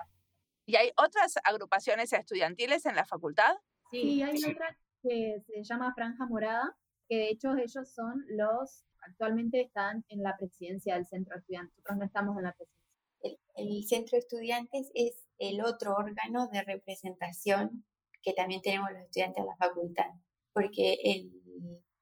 ¿Y 0.66 0.76
hay 0.76 0.92
otras 0.98 1.36
agrupaciones 1.44 2.12
estudiantiles 2.12 2.86
en 2.86 2.96
la 2.96 3.06
facultad? 3.06 3.56
Sí, 3.90 4.22
hay 4.22 4.38
otra 4.44 4.78
que 5.02 5.42
se 5.46 5.64
llama 5.64 5.94
Franja 5.94 6.26
Morada, 6.26 6.76
que 7.08 7.16
de 7.16 7.30
hecho 7.30 7.56
ellos 7.56 7.94
son 7.94 8.26
los, 8.28 8.84
actualmente 9.00 9.62
están 9.62 10.04
en 10.10 10.24
la 10.24 10.36
presidencia 10.36 10.96
del 10.96 11.06
centro 11.06 11.38
estudiante, 11.38 11.72
nosotros 11.78 11.98
no 12.00 12.06
estamos 12.06 12.38
en 12.38 12.44
la 12.44 12.54
presidencia. 12.54 12.86
El, 13.22 13.40
el 13.56 13.84
centro 13.88 14.18
de 14.18 14.20
estudiantes 14.20 14.92
es 14.94 15.26
el 15.38 15.64
otro 15.64 15.96
órgano 15.96 16.48
de 16.48 16.64
representación 16.64 17.86
que 18.26 18.34
también 18.34 18.62
tenemos 18.62 18.92
los 18.92 19.02
estudiantes 19.04 19.44
de 19.44 19.50
la 19.50 19.56
facultad, 19.56 20.10
porque 20.52 20.98
el, 21.04 21.32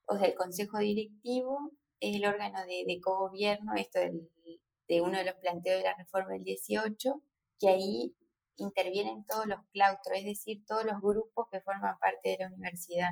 o 0.08 0.18
sea, 0.18 0.28
el 0.28 0.36
consejo 0.36 0.80
directivo 0.80 1.72
es 2.00 2.16
el 2.16 2.26
órgano 2.26 2.66
de, 2.66 2.86
de 2.88 3.02
cogobierno, 3.02 3.74
esto 3.76 4.00
de 4.00 5.02
uno 5.02 5.18
de 5.18 5.26
los 5.26 5.36
planteos 5.36 5.80
de 5.80 5.84
la 5.84 5.96
reforma 5.96 6.32
del 6.34 6.46
18, 6.46 7.22
que 7.60 7.68
ahí 7.70 8.16
intervienen 8.56 9.26
todos 9.26 9.48
los 9.48 9.60
claustros, 9.74 10.18
es 10.18 10.26
decir, 10.26 10.64
todos 10.66 10.86
los 10.86 11.02
grupos 11.02 11.48
que 11.52 11.62
forman 11.62 12.00
parte 12.00 12.30
de 12.30 12.38
la 12.40 12.48
universidad. 12.48 13.12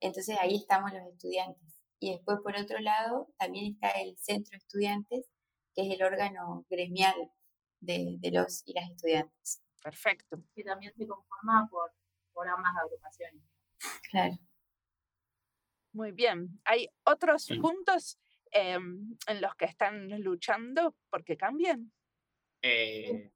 Entonces 0.00 0.36
ahí 0.40 0.56
estamos 0.56 0.92
los 0.92 1.02
estudiantes. 1.06 1.74
Y 1.98 2.12
después, 2.12 2.38
por 2.42 2.56
otro 2.56 2.78
lado, 2.80 3.32
también 3.38 3.72
está 3.72 3.90
el 4.00 4.16
centro 4.18 4.52
de 4.52 4.58
estudiantes, 4.58 5.26
que 5.74 5.82
es 5.82 5.94
el 5.94 6.02
órgano 6.04 6.66
gremial 6.68 7.32
de, 7.80 8.18
los 8.32 8.62
y 8.66 8.74
las 8.74 8.90
estudiantes. 8.90 9.62
Perfecto. 9.82 10.42
Que 10.54 10.64
también 10.64 10.92
se 10.96 11.06
conforma 11.06 11.66
por, 11.70 11.92
por 12.34 12.48
ambas 12.48 12.72
agrupaciones. 12.82 13.42
Claro. 14.10 14.38
Muy 15.92 16.12
bien. 16.12 16.60
¿Hay 16.64 16.88
otros 17.04 17.48
puntos 17.60 18.18
em, 18.50 19.16
en 19.26 19.40
los 19.40 19.54
que 19.54 19.64
están 19.66 20.08
luchando 20.22 20.96
porque 21.08 21.36
cambien? 21.36 21.92
Eh, 22.62 23.30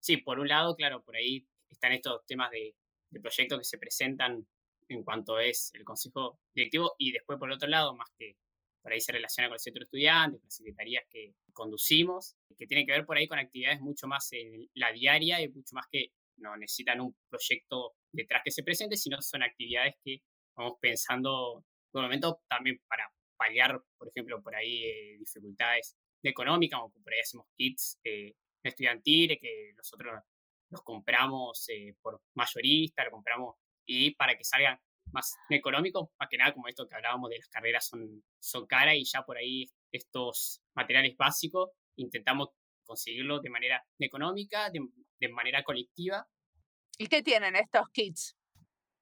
sí, 0.00 0.16
por 0.18 0.40
un 0.40 0.48
lado, 0.48 0.74
claro, 0.74 1.02
por 1.02 1.16
ahí 1.16 1.46
están 1.70 1.92
estos 1.92 2.24
temas 2.26 2.50
de, 2.50 2.74
de 3.10 3.20
proyectos 3.20 3.58
que 3.58 3.64
se 3.64 3.78
presentan 3.78 4.46
en 4.88 5.04
cuanto 5.04 5.38
es 5.38 5.72
el 5.74 5.84
consejo 5.84 6.40
directivo 6.54 6.94
y 6.98 7.12
después 7.12 7.38
por 7.38 7.50
otro 7.50 7.68
lado, 7.68 7.94
más 7.94 8.10
que 8.18 8.36
por 8.82 8.92
ahí 8.92 9.00
se 9.00 9.12
relaciona 9.12 9.48
con 9.48 9.54
el 9.54 9.60
centro 9.60 9.80
de 9.80 9.84
estudiantes, 9.84 10.40
con 10.40 10.46
las 10.46 10.56
secretarías 10.56 11.04
que 11.08 11.34
conducimos, 11.52 12.36
que 12.56 12.66
tiene 12.66 12.84
que 12.84 12.92
ver 12.92 13.06
por 13.06 13.16
ahí 13.16 13.28
con 13.28 13.38
actividades 13.38 13.80
mucho 13.80 14.06
más 14.08 14.32
en 14.32 14.68
la 14.74 14.92
diaria 14.92 15.40
y 15.40 15.48
mucho 15.48 15.74
más 15.74 15.86
que 15.88 16.12
no 16.36 16.56
necesitan 16.56 17.00
un 17.00 17.16
proyecto 17.28 17.94
detrás 18.12 18.42
que 18.44 18.50
se 18.50 18.62
presente, 18.62 18.96
sino 18.96 19.20
son 19.20 19.42
actividades 19.42 19.94
que 20.04 20.22
vamos 20.56 20.74
pensando 20.80 21.64
por 21.90 22.02
el 22.02 22.08
momento 22.08 22.40
también 22.48 22.80
para 22.88 23.10
paliar, 23.36 23.80
por 23.98 24.08
ejemplo, 24.08 24.42
por 24.42 24.54
ahí 24.54 24.84
eh, 24.84 25.16
dificultades 25.18 25.96
económicas, 26.22 26.80
por 26.80 27.12
ahí 27.12 27.20
hacemos 27.20 27.46
kits 27.56 27.98
eh, 28.04 28.34
estudiantiles 28.62 29.38
que 29.40 29.72
nosotros 29.76 30.22
los 30.70 30.82
compramos 30.82 31.68
eh, 31.68 31.94
por 32.00 32.20
mayorista, 32.34 33.04
lo 33.04 33.10
compramos 33.10 33.56
y 33.84 34.14
para 34.14 34.36
que 34.36 34.44
salgan 34.44 34.78
más 35.12 35.34
económicos, 35.50 36.08
más 36.18 36.28
que 36.30 36.38
nada 36.38 36.54
como 36.54 36.68
esto 36.68 36.86
que 36.88 36.94
hablábamos 36.94 37.30
de 37.30 37.38
las 37.38 37.48
carreras 37.48 37.86
son, 37.86 38.22
son 38.40 38.66
caras 38.66 38.94
y 38.94 39.04
ya 39.04 39.22
por 39.22 39.36
ahí 39.36 39.66
estos 39.90 40.62
materiales 40.74 41.16
básicos 41.16 41.70
intentamos 41.96 42.50
conseguirlo 42.84 43.40
de 43.40 43.50
manera 43.50 43.84
económica, 43.98 44.70
de, 44.70 44.80
manera 45.28 45.62
colectiva. 45.62 46.26
¿Y 46.98 47.06
qué 47.06 47.22
tienen 47.22 47.56
estos 47.56 47.88
kits? 47.92 48.36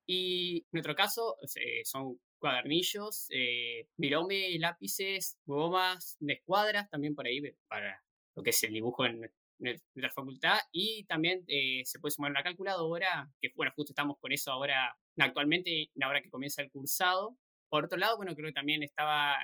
Y 0.06 0.58
en 0.58 0.68
nuestro 0.72 0.94
caso 0.94 1.36
eh, 1.56 1.84
son 1.84 2.20
cuadernillos, 2.38 3.26
eh, 3.30 3.86
virome, 3.96 4.58
lápices, 4.58 5.38
gomas 5.44 6.16
de 6.18 6.32
escuadras, 6.34 6.88
también 6.90 7.14
por 7.14 7.26
ahí 7.26 7.40
para 7.68 8.02
lo 8.34 8.42
que 8.42 8.50
es 8.50 8.62
el 8.64 8.72
dibujo 8.72 9.04
en, 9.06 9.30
nuestra 9.60 10.10
facultad 10.10 10.58
y 10.72 11.04
también 11.04 11.44
eh, 11.46 11.82
se 11.84 12.00
puede 12.00 12.12
sumar 12.12 12.30
una 12.30 12.42
calculadora, 12.42 13.30
que 13.40 13.52
bueno, 13.54 13.72
justo 13.76 13.92
estamos 13.92 14.16
con 14.18 14.32
eso 14.32 14.50
ahora, 14.50 14.96
actualmente, 15.18 15.90
ahora 16.02 16.22
que 16.22 16.30
comienza 16.30 16.62
el 16.62 16.70
cursado. 16.70 17.36
Por 17.68 17.84
otro 17.84 17.98
lado, 17.98 18.16
bueno, 18.16 18.34
creo 18.34 18.48
que 18.48 18.54
también 18.54 18.82
estaba, 18.82 19.36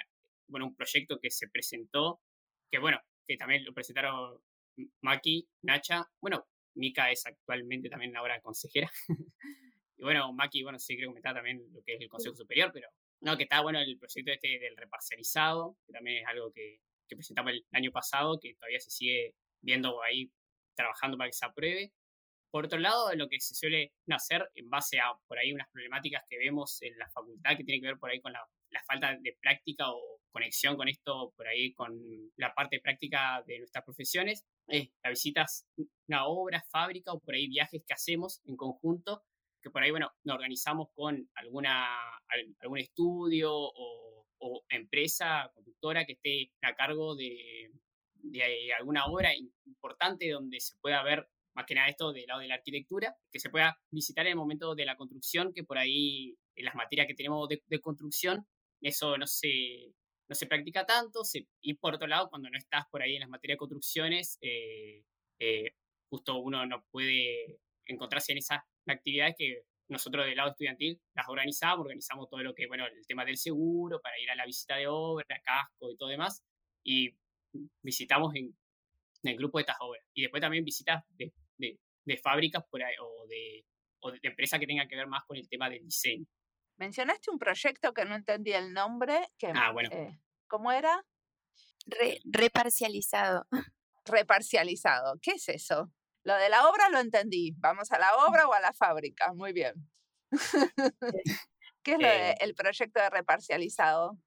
bueno, 0.48 0.66
un 0.66 0.74
proyecto 0.74 1.18
que 1.20 1.30
se 1.30 1.48
presentó, 1.48 2.22
que 2.70 2.78
bueno, 2.78 2.98
que 3.28 3.36
también 3.36 3.64
lo 3.64 3.74
presentaron 3.74 4.40
Maki, 5.02 5.48
Nacha, 5.62 6.10
bueno, 6.20 6.46
Mika 6.76 7.10
es 7.10 7.26
actualmente 7.26 7.88
también 7.88 8.16
ahora 8.16 8.40
consejera. 8.40 8.90
y 9.96 10.02
bueno, 10.02 10.32
Maki, 10.32 10.62
bueno, 10.62 10.78
sí 10.78 10.96
creo 10.96 11.12
que 11.12 11.18
está 11.18 11.34
también 11.34 11.62
lo 11.72 11.82
que 11.82 11.94
es 11.94 12.00
el 12.00 12.08
Consejo 12.08 12.36
Superior, 12.36 12.70
pero 12.72 12.88
no, 13.20 13.36
que 13.36 13.44
está 13.44 13.60
bueno 13.62 13.80
el 13.80 13.98
proyecto 13.98 14.30
este 14.30 14.58
del 14.58 14.76
reparcializado, 14.76 15.76
que 15.86 15.92
también 15.92 16.22
es 16.22 16.28
algo 16.28 16.52
que, 16.52 16.80
que 17.08 17.16
presentamos 17.16 17.52
el 17.52 17.66
año 17.72 17.90
pasado, 17.90 18.38
que 18.40 18.54
todavía 18.54 18.80
se 18.80 18.90
sigue 18.90 19.34
viendo 19.60 20.02
ahí, 20.02 20.30
trabajando 20.74 21.16
para 21.16 21.28
que 21.28 21.36
se 21.36 21.46
apruebe. 21.46 21.92
Por 22.50 22.66
otro 22.66 22.78
lado, 22.78 23.12
lo 23.14 23.28
que 23.28 23.40
se 23.40 23.54
suele 23.54 23.92
hacer 24.08 24.48
en 24.54 24.70
base 24.70 25.00
a 25.00 25.12
por 25.26 25.38
ahí 25.38 25.52
unas 25.52 25.68
problemáticas 25.70 26.24
que 26.28 26.38
vemos 26.38 26.80
en 26.82 26.96
la 26.98 27.08
facultad 27.10 27.56
que 27.56 27.64
tiene 27.64 27.80
que 27.80 27.88
ver 27.88 27.98
por 27.98 28.10
ahí 28.10 28.20
con 28.20 28.32
la, 28.32 28.46
falta 28.86 29.16
de 29.20 29.36
práctica 29.40 29.90
o 29.90 30.20
conexión 30.30 30.76
con 30.76 30.88
esto, 30.88 31.32
por 31.36 31.48
ahí 31.48 31.72
con 31.72 31.98
la 32.36 32.54
parte 32.54 32.80
práctica 32.80 33.42
de 33.46 33.58
nuestras 33.58 33.84
profesiones, 33.84 34.44
es 34.68 34.90
las 35.02 35.10
visitas 35.10 35.66
una 36.08 36.26
obra, 36.26 36.64
fábrica 36.70 37.12
o 37.12 37.20
por 37.20 37.34
ahí 37.34 37.48
viajes 37.48 37.82
que 37.86 37.94
hacemos 37.94 38.40
en 38.46 38.56
conjunto, 38.56 39.22
que 39.62 39.70
por 39.70 39.82
ahí, 39.82 39.90
bueno, 39.90 40.12
nos 40.24 40.34
organizamos 40.34 40.88
con 40.94 41.28
alguna, 41.34 41.86
algún 42.60 42.78
estudio 42.78 43.52
o, 43.52 44.26
o 44.38 44.64
empresa 44.68 45.50
conductora 45.54 46.04
que 46.04 46.12
esté 46.12 46.52
a 46.62 46.74
cargo 46.74 47.16
de, 47.16 47.70
de 48.30 48.72
alguna 48.78 49.06
obra 49.06 49.30
importante 49.64 50.30
donde 50.30 50.60
se 50.60 50.76
pueda 50.80 51.02
ver 51.02 51.28
más 51.54 51.64
que 51.66 51.74
nada 51.74 51.88
esto 51.88 52.12
del 52.12 52.26
lado 52.26 52.40
de 52.40 52.48
la 52.48 52.56
arquitectura, 52.56 53.16
que 53.32 53.40
se 53.40 53.48
pueda 53.48 53.80
visitar 53.90 54.26
en 54.26 54.32
el 54.32 54.36
momento 54.36 54.74
de 54.74 54.84
la 54.84 54.96
construcción, 54.96 55.54
que 55.54 55.64
por 55.64 55.78
ahí 55.78 56.36
en 56.54 56.64
las 56.66 56.74
materias 56.74 57.06
que 57.06 57.14
tenemos 57.14 57.48
de, 57.48 57.80
construcción, 57.80 58.46
eso 58.82 59.16
no 59.16 59.26
se, 59.26 59.94
no 60.28 60.34
se 60.34 60.46
practica 60.46 60.84
tanto, 60.84 61.22
y 61.60 61.74
por 61.74 61.94
otro 61.94 62.08
lado, 62.08 62.28
cuando 62.28 62.50
no 62.50 62.58
estás 62.58 62.84
por 62.90 63.02
ahí 63.02 63.14
en 63.14 63.20
las 63.20 63.28
materias 63.28 63.54
de 63.54 63.58
construcciones, 63.58 64.38
eh, 64.40 65.04
eh, 65.38 65.72
justo 66.08 66.38
uno 66.38 66.66
no 66.66 66.84
puede 66.90 67.58
encontrarse 67.86 68.32
en 68.32 68.38
esas 68.38 68.60
actividades 68.86 69.34
que 69.38 69.62
nosotros 69.88 70.26
del 70.26 70.36
lado 70.36 70.50
estudiantil 70.50 71.00
las 71.14 71.28
organizamos, 71.28 71.84
organizamos 71.84 72.28
todo 72.28 72.42
lo 72.42 72.54
que, 72.54 72.66
bueno, 72.66 72.86
el 72.86 73.06
tema 73.06 73.24
del 73.24 73.36
seguro, 73.36 74.00
para 74.00 74.18
ir 74.18 74.30
a 74.30 74.34
la 74.34 74.46
visita 74.46 74.76
de 74.76 74.88
obra, 74.88 75.40
casco 75.44 75.92
y 75.92 75.96
todo 75.96 76.08
demás, 76.08 76.42
y 76.82 77.10
visitamos 77.82 78.34
en, 78.34 78.56
el 79.22 79.36
grupo 79.36 79.58
de 79.58 79.62
estas 79.62 79.76
obras. 79.80 80.04
Y 80.14 80.22
después 80.22 80.40
también 80.40 80.64
visitas 80.64 81.04
de, 81.10 81.32
de, 81.58 82.16
fábricas 82.18 82.64
o, 82.70 83.26
de, 83.26 83.64
o 84.00 84.10
de 84.12 84.20
empresas 84.22 84.60
que 84.60 84.66
tengan 84.66 84.88
que 84.88 84.96
ver 84.96 85.06
más 85.06 85.24
con 85.24 85.36
el 85.36 85.48
tema 85.48 85.68
del 85.68 85.84
diseño. 85.84 86.26
Mencionaste 86.76 87.30
un 87.30 87.38
proyecto 87.38 87.92
que 87.92 88.04
no 88.04 88.14
entendí 88.14 88.52
el 88.52 88.72
nombre. 88.72 89.28
Que, 89.38 89.52
ah, 89.54 89.72
bueno. 89.72 89.88
Eh, 89.92 90.20
¿Cómo 90.46 90.72
era? 90.72 91.04
reparcializado. 92.24 93.46
Reparcializado. 94.04 95.18
¿Qué 95.20 95.32
es 95.32 95.48
eso? 95.48 95.92
Lo 96.24 96.34
de 96.36 96.48
la 96.48 96.68
obra 96.68 96.88
lo 96.90 96.98
entendí. 96.98 97.54
¿Vamos 97.58 97.92
a 97.92 97.98
la 97.98 98.14
obra 98.26 98.48
o 98.48 98.52
a 98.52 98.60
la 98.60 98.72
fábrica? 98.72 99.32
Muy 99.32 99.52
bien. 99.52 99.74
¿Qué 101.82 101.92
es 101.92 101.98
lo 102.00 102.08
de, 102.08 102.30
eh. 102.30 102.34
el 102.40 102.54
proyecto 102.54 103.00
de 103.00 103.10
reparcializado? 103.10 104.18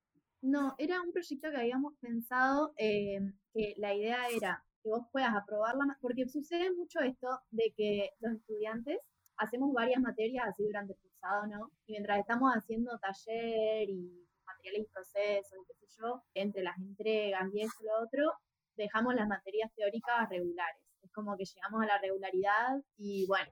No, 0.42 0.76
era 0.78 1.02
un 1.02 1.12
proyecto 1.12 1.52
que 1.52 1.58
habíamos 1.58 1.94
pensado 2.00 2.74
eh, 2.78 3.20
que 3.54 3.74
la 3.78 3.94
idea 3.94 4.30
era 4.30 4.64
que 4.82 4.90
vos 4.90 5.06
puedas 5.12 5.36
aprobarla, 5.36 5.98
porque 6.00 6.26
sucede 6.30 6.72
mucho 6.72 7.02
esto 7.02 7.42
de 7.52 7.74
que 7.76 8.12
los 8.22 8.36
estudiantes 8.36 8.98
hacemos 9.40 9.74
varias 9.74 10.02
materias 10.02 10.48
así 10.48 10.64
durante 10.64 10.94
el 10.94 11.00
cursado, 11.00 11.48
¿no? 11.48 11.72
Y 11.88 11.94
mientras 11.94 12.20
estamos 12.20 12.52
haciendo 12.54 12.98
taller 13.00 13.90
y 13.90 14.28
materiales 14.46 14.88
y 14.88 14.92
procesos, 14.94 15.66
qué 15.68 15.74
sé 15.74 15.88
yo, 15.98 16.24
entre 16.34 16.62
las 16.64 16.78
entregas 16.78 17.44
y 17.54 17.62
eso 17.62 17.74
y 17.82 17.86
lo 17.86 18.04
otro, 18.04 18.34
dejamos 18.76 19.16
las 19.16 19.28
materias 19.28 19.72
teóricas 19.76 20.30
regulares. 20.30 20.84
Es 21.02 21.12
como 21.14 21.38
que 21.38 21.46
llegamos 21.46 21.82
a 21.84 21.88
la 21.88 21.98
regularidad 22.00 22.82
y 22.98 23.26
bueno, 23.28 23.52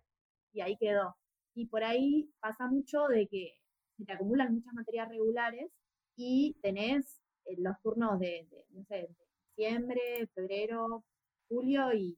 y 0.54 0.62
ahí 0.62 0.78
quedó. 0.78 1.16
Y 1.56 1.68
por 1.68 1.84
ahí 1.84 2.30
pasa 2.40 2.68
mucho 2.68 3.08
de 3.08 3.28
que 3.28 3.54
se 3.98 4.06
te 4.06 4.14
acumulan 4.14 4.54
muchas 4.54 4.74
materias 4.74 5.10
regulares 5.10 5.72
y 6.18 6.58
tenés 6.62 7.22
eh, 7.46 7.56
los 7.60 7.80
turnos 7.82 8.20
de, 8.20 8.48
no 8.72 8.84
sé, 8.86 9.08
diciembre, 9.56 10.28
febrero, 10.36 11.04
julio 11.48 11.94
y, 11.94 12.18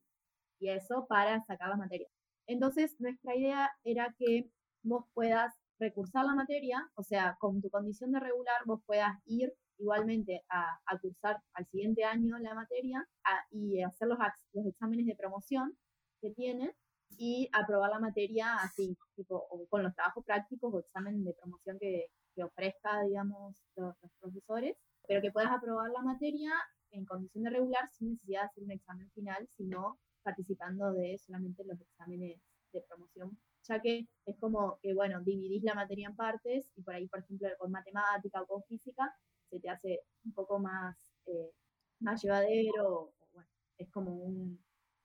y 0.60 0.70
eso 0.70 1.06
para 1.08 1.44
sacar 1.46 1.70
las 1.70 1.78
materias. 1.78 2.12
Entonces, 2.50 2.96
nuestra 3.00 3.36
idea 3.36 3.70
era 3.84 4.16
que 4.18 4.50
vos 4.82 5.06
puedas 5.14 5.54
recursar 5.78 6.26
la 6.26 6.34
materia, 6.34 6.90
o 6.96 7.04
sea, 7.04 7.38
con 7.40 7.62
tu 7.62 7.70
condición 7.70 8.12
de 8.12 8.20
regular, 8.20 8.62
vos 8.66 8.82
puedas 8.88 9.12
ir 9.26 9.54
igualmente 9.78 10.44
a, 10.50 10.80
a 10.88 10.98
cursar 11.00 11.38
al 11.54 11.68
siguiente 11.68 12.04
año 12.04 12.40
la 12.40 12.56
materia 12.56 13.08
y 13.52 13.84
hacer 13.84 14.08
los, 14.08 14.18
los 14.54 14.66
exámenes 14.66 15.06
de 15.06 15.16
promoción 15.16 15.78
que 16.22 16.32
tiene 16.32 16.76
y 17.18 17.50
aprobar 17.54 17.92
la 17.92 18.00
materia 18.00 18.56
así, 18.56 18.98
tipo, 19.16 19.36
o 19.52 19.68
con 19.68 19.84
los 19.84 19.94
trabajos 19.94 20.26
prácticos 20.26 20.74
o 20.74 20.80
examen 20.80 21.24
de 21.24 21.36
promoción 21.36 21.78
que, 21.80 22.08
que 22.34 22.44
ofrezca, 22.44 23.04
digamos, 23.04 23.56
los, 23.76 23.96
profesores, 24.20 24.76
pero 25.08 25.22
que 25.22 25.32
puedas 25.32 25.52
aprobar 25.52 25.92
la 25.92 26.02
materia 26.02 26.52
en 26.92 27.06
condición 27.06 27.44
de 27.44 27.52
regular 27.52 27.88
sin 27.92 28.10
necesidad 28.10 28.42
de 28.42 28.48
hacer 28.48 28.64
un 28.64 28.72
examen 28.72 29.12
final, 29.12 29.48
sino 29.56 30.00
participando 30.30 30.94
de 30.94 31.18
solamente 31.18 31.64
los 31.66 31.80
exámenes 31.82 32.40
de 32.72 32.82
promoción, 32.82 33.38
ya 33.68 33.82
que 33.82 34.08
es 34.26 34.38
como 34.40 34.80
que, 34.82 34.94
bueno, 34.94 35.22
dividís 35.22 35.64
la 35.64 35.74
materia 35.74 36.08
en 36.08 36.16
partes 36.16 36.72
y 36.76 36.84
por 36.84 36.94
ahí, 36.94 37.08
por 37.08 37.20
ejemplo, 37.20 37.50
con 37.58 37.72
matemática 37.72 38.42
o 38.42 38.48
con 38.48 38.64
física, 38.64 39.12
se 39.50 39.60
te 39.60 39.70
hace 39.70 40.02
un 40.24 40.34
poco 40.34 40.60
más, 40.60 40.96
eh, 41.26 41.52
más 42.00 42.22
llevadero, 42.22 43.14
bueno, 43.34 43.50
es 43.78 43.90
como 43.90 44.14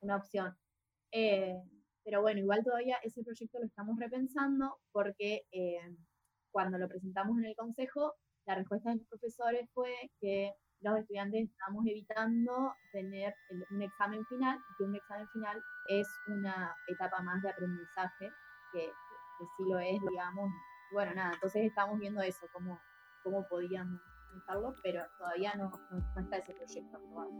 una 0.00 0.16
opción. 0.16 0.54
Eh, 1.10 1.56
pero 2.04 2.20
bueno, 2.20 2.40
igual 2.40 2.62
todavía 2.62 2.96
ese 3.02 3.22
proyecto 3.22 3.58
lo 3.58 3.66
estamos 3.66 3.98
repensando 3.98 4.76
porque 4.92 5.46
eh, 5.52 5.96
cuando 6.50 6.76
lo 6.76 6.88
presentamos 6.88 7.38
en 7.38 7.46
el 7.46 7.56
consejo, 7.56 8.14
la 8.46 8.56
respuesta 8.56 8.90
de 8.90 8.96
los 8.96 9.06
profesores 9.06 9.70
fue 9.72 9.90
que 10.20 10.52
los 10.84 10.98
estudiantes 10.98 11.48
estamos 11.50 11.86
evitando 11.86 12.74
tener 12.92 13.34
un 13.70 13.82
examen 13.82 14.24
final, 14.26 14.58
que 14.76 14.84
un 14.84 14.94
examen 14.94 15.26
final 15.30 15.62
es 15.88 16.06
una 16.28 16.76
etapa 16.86 17.22
más 17.22 17.42
de 17.42 17.48
aprendizaje, 17.48 18.30
que, 18.72 18.92
sí 19.56 19.64
lo 19.68 19.78
es, 19.78 20.00
digamos. 20.08 20.50
Bueno, 20.92 21.14
nada, 21.14 21.32
entonces 21.32 21.64
estamos 21.64 21.98
viendo 21.98 22.20
eso, 22.20 22.46
cómo, 22.52 22.78
cómo 23.22 23.46
podíamos 23.48 24.00
dejarlo, 24.34 24.74
pero 24.82 25.02
todavía 25.18 25.54
no, 25.54 25.70
no, 25.90 26.20
está 26.20 26.36
ese 26.36 26.52
proyecto 26.54 26.96
aprobado. 26.96 27.30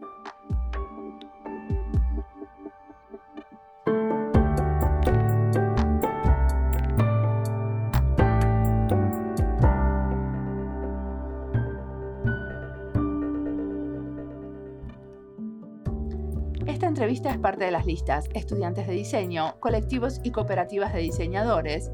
Entrevista 17.04 17.30
es 17.32 17.36
parte 17.36 17.66
de 17.66 17.70
las 17.70 17.84
listas 17.84 18.30
Estudiantes 18.32 18.86
de 18.86 18.94
Diseño, 18.94 19.60
Colectivos 19.60 20.22
y 20.24 20.30
Cooperativas 20.30 20.94
de 20.94 21.00
Diseñadores 21.00 21.90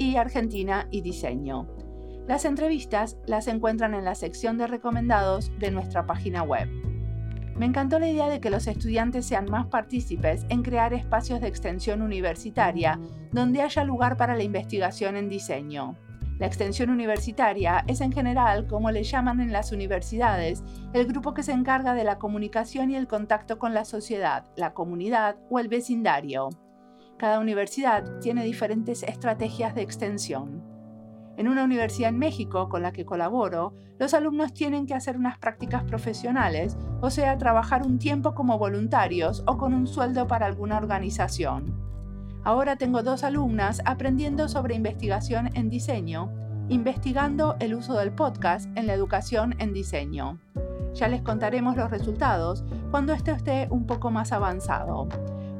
y 0.00 0.16
Argentina 0.16 0.88
y 0.90 1.02
Diseño. 1.02 1.68
Las 2.26 2.44
entrevistas 2.44 3.18
las 3.24 3.46
encuentran 3.46 3.94
en 3.94 4.04
la 4.04 4.16
sección 4.16 4.58
de 4.58 4.66
recomendados 4.66 5.52
de 5.60 5.70
nuestra 5.70 6.06
página 6.06 6.42
web. 6.42 6.68
Me 7.56 7.66
encantó 7.66 8.00
la 8.00 8.08
idea 8.08 8.28
de 8.28 8.40
que 8.40 8.50
los 8.50 8.66
estudiantes 8.66 9.26
sean 9.26 9.48
más 9.48 9.68
partícipes 9.68 10.44
en 10.48 10.64
crear 10.64 10.92
espacios 10.92 11.40
de 11.40 11.46
extensión 11.46 12.02
universitaria 12.02 12.98
donde 13.30 13.62
haya 13.62 13.84
lugar 13.84 14.16
para 14.16 14.34
la 14.34 14.42
investigación 14.42 15.16
en 15.16 15.28
diseño. 15.28 15.96
La 16.38 16.46
extensión 16.46 16.90
universitaria 16.90 17.84
es 17.88 18.00
en 18.00 18.12
general, 18.12 18.68
como 18.68 18.92
le 18.92 19.02
llaman 19.02 19.40
en 19.40 19.52
las 19.52 19.72
universidades, 19.72 20.62
el 20.92 21.06
grupo 21.06 21.34
que 21.34 21.42
se 21.42 21.52
encarga 21.52 21.94
de 21.94 22.04
la 22.04 22.18
comunicación 22.18 22.90
y 22.90 22.96
el 22.96 23.08
contacto 23.08 23.58
con 23.58 23.74
la 23.74 23.84
sociedad, 23.84 24.44
la 24.56 24.72
comunidad 24.72 25.36
o 25.50 25.58
el 25.58 25.66
vecindario. 25.66 26.50
Cada 27.18 27.40
universidad 27.40 28.20
tiene 28.20 28.44
diferentes 28.44 29.02
estrategias 29.02 29.74
de 29.74 29.82
extensión. 29.82 30.62
En 31.36 31.48
una 31.48 31.64
universidad 31.64 32.10
en 32.10 32.18
México 32.18 32.68
con 32.68 32.82
la 32.82 32.92
que 32.92 33.04
colaboro, 33.04 33.74
los 33.98 34.14
alumnos 34.14 34.54
tienen 34.54 34.86
que 34.86 34.94
hacer 34.94 35.16
unas 35.16 35.38
prácticas 35.38 35.82
profesionales, 35.82 36.76
o 37.00 37.10
sea, 37.10 37.36
trabajar 37.36 37.84
un 37.84 37.98
tiempo 37.98 38.34
como 38.34 38.58
voluntarios 38.58 39.42
o 39.46 39.56
con 39.56 39.74
un 39.74 39.88
sueldo 39.88 40.28
para 40.28 40.46
alguna 40.46 40.76
organización. 40.76 41.87
Ahora 42.48 42.76
tengo 42.76 43.02
dos 43.02 43.24
alumnas 43.24 43.82
aprendiendo 43.84 44.48
sobre 44.48 44.74
investigación 44.74 45.50
en 45.52 45.68
diseño, 45.68 46.32
investigando 46.70 47.56
el 47.60 47.74
uso 47.74 47.92
del 47.98 48.10
podcast 48.10 48.70
en 48.74 48.86
la 48.86 48.94
educación 48.94 49.54
en 49.58 49.74
diseño. 49.74 50.40
Ya 50.94 51.08
les 51.08 51.20
contaremos 51.20 51.76
los 51.76 51.90
resultados 51.90 52.64
cuando 52.90 53.12
esto 53.12 53.32
esté 53.32 53.68
un 53.70 53.84
poco 53.84 54.10
más 54.10 54.32
avanzado. 54.32 55.10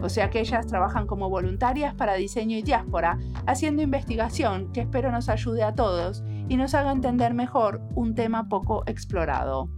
O 0.01 0.09
sea 0.09 0.31
que 0.31 0.41
ellas 0.41 0.67
trabajan 0.67 1.07
como 1.07 1.29
voluntarias 1.29 1.95
para 1.95 2.15
diseño 2.15 2.57
y 2.57 2.63
diáspora, 2.63 3.19
haciendo 3.47 3.83
investigación 3.83 4.73
que 4.73 4.81
espero 4.81 5.13
nos 5.13 5.29
ayude 5.29 5.65
a 5.65 5.75
todos 5.75 6.25
y 6.49 6.57
nos 6.57 6.73
haga 6.73 6.93
entender 6.93 7.35
mejor 7.35 7.83
un 7.97 8.15
tema 8.15 8.49
poco 8.49 8.83
explorado. 8.87 9.69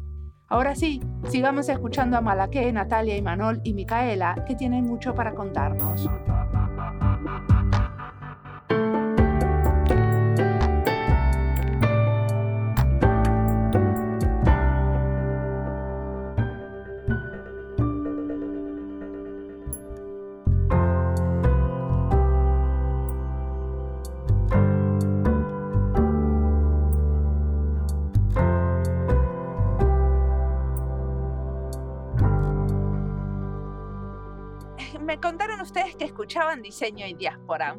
Ahora 0.47 0.77
sí, 0.77 1.03
sigamos 1.29 1.69
escuchando 1.69 2.17
a 2.17 2.21
Malaqué, 2.21 2.73
Natalia, 2.73 3.17
Imanol 3.17 3.61
y 3.65 3.75
Micaela, 3.75 4.45
que 4.47 4.55
tienen 4.55 4.85
mucho 4.85 5.13
para 5.13 5.35
contarnos. 5.35 6.09
Escuchaban 36.31 36.63
diseño 36.63 37.09
y 37.09 37.15
diáspora, 37.15 37.77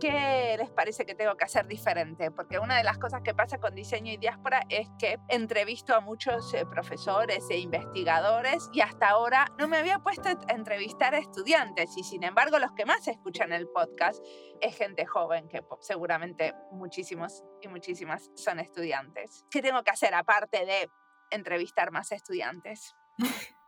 ¿qué 0.00 0.56
les 0.58 0.70
parece 0.70 1.06
que 1.06 1.14
tengo 1.14 1.36
que 1.36 1.44
hacer 1.44 1.68
diferente? 1.68 2.32
Porque 2.32 2.58
una 2.58 2.76
de 2.76 2.82
las 2.82 2.98
cosas 2.98 3.22
que 3.22 3.32
pasa 3.32 3.58
con 3.58 3.76
diseño 3.76 4.10
y 4.10 4.16
diáspora 4.16 4.62
es 4.68 4.88
que 4.98 5.20
entrevisto 5.28 5.94
a 5.94 6.00
muchos 6.00 6.52
eh, 6.52 6.66
profesores 6.66 7.48
e 7.48 7.58
investigadores 7.58 8.68
y 8.72 8.80
hasta 8.80 9.08
ahora 9.08 9.46
no 9.56 9.68
me 9.68 9.76
había 9.76 10.00
puesto 10.00 10.30
a 10.30 10.52
entrevistar 10.52 11.14
a 11.14 11.18
estudiantes 11.18 11.96
y 11.96 12.02
sin 12.02 12.24
embargo 12.24 12.58
los 12.58 12.72
que 12.72 12.86
más 12.86 13.06
escuchan 13.06 13.52
el 13.52 13.68
podcast 13.68 14.18
es 14.60 14.76
gente 14.76 15.06
joven, 15.06 15.46
que 15.48 15.62
seguramente 15.78 16.54
muchísimos 16.72 17.44
y 17.60 17.68
muchísimas 17.68 18.32
son 18.34 18.58
estudiantes. 18.58 19.44
¿Qué 19.48 19.62
tengo 19.62 19.84
que 19.84 19.92
hacer 19.92 20.12
aparte 20.12 20.66
de 20.66 20.90
entrevistar 21.30 21.92
más 21.92 22.10
estudiantes? 22.10 22.96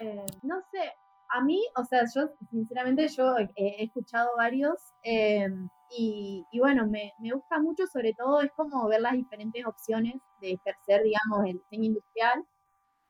Eh, 0.00 0.24
no 0.42 0.62
sé, 0.72 0.94
a 1.30 1.42
mí, 1.42 1.60
o 1.76 1.84
sea, 1.84 2.04
yo 2.14 2.30
sinceramente 2.50 3.08
yo 3.08 3.36
he, 3.56 3.84
escuchado 3.84 4.30
varios 4.36 4.78
em, 5.02 5.68
y, 5.90 6.44
bueno, 6.58 6.86
me, 6.88 7.12
gusta 7.32 7.60
mucho, 7.60 7.86
sobre 7.86 8.14
todo 8.14 8.40
es 8.42 8.52
como 8.52 8.86
ver 8.88 9.00
las 9.00 9.12
diferentes 9.14 9.64
opciones 9.66 10.14
de 10.40 10.52
ejercer, 10.52 11.02
digamos, 11.02 11.46
el 11.46 11.58
diseño 11.58 11.84
industrial. 11.86 12.44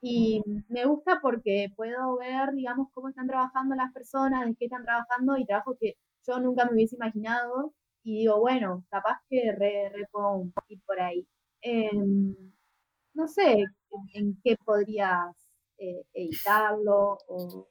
Y 0.01 0.41
me 0.69 0.85
gusta 0.85 1.19
porque 1.21 1.67
puedo 1.75 2.17
ver, 2.17 2.51
digamos, 2.53 2.87
cómo 2.93 3.09
están 3.09 3.27
trabajando 3.27 3.75
las 3.75 3.91
personas, 3.93 4.45
de 4.47 4.55
qué 4.55 4.65
están 4.65 4.83
trabajando 4.83 5.37
y 5.37 5.45
trabajo 5.45 5.77
que 5.79 5.95
yo 6.27 6.39
nunca 6.39 6.65
me 6.65 6.73
hubiese 6.73 6.95
imaginado. 6.95 7.73
Y 8.03 8.19
digo, 8.21 8.39
bueno, 8.39 8.83
capaz 8.89 9.19
que 9.29 9.51
re, 9.57 9.89
re 9.89 10.07
puedo 10.11 10.43
por 10.87 10.99
ahí. 10.99 11.27
Em, 11.61 12.35
no 13.13 13.27
sé 13.27 13.63
en, 14.13 14.39
qué 14.43 14.55
podrías 14.65 15.35
eh, 15.77 16.03
editarlo 16.13 17.17
o 17.27 17.67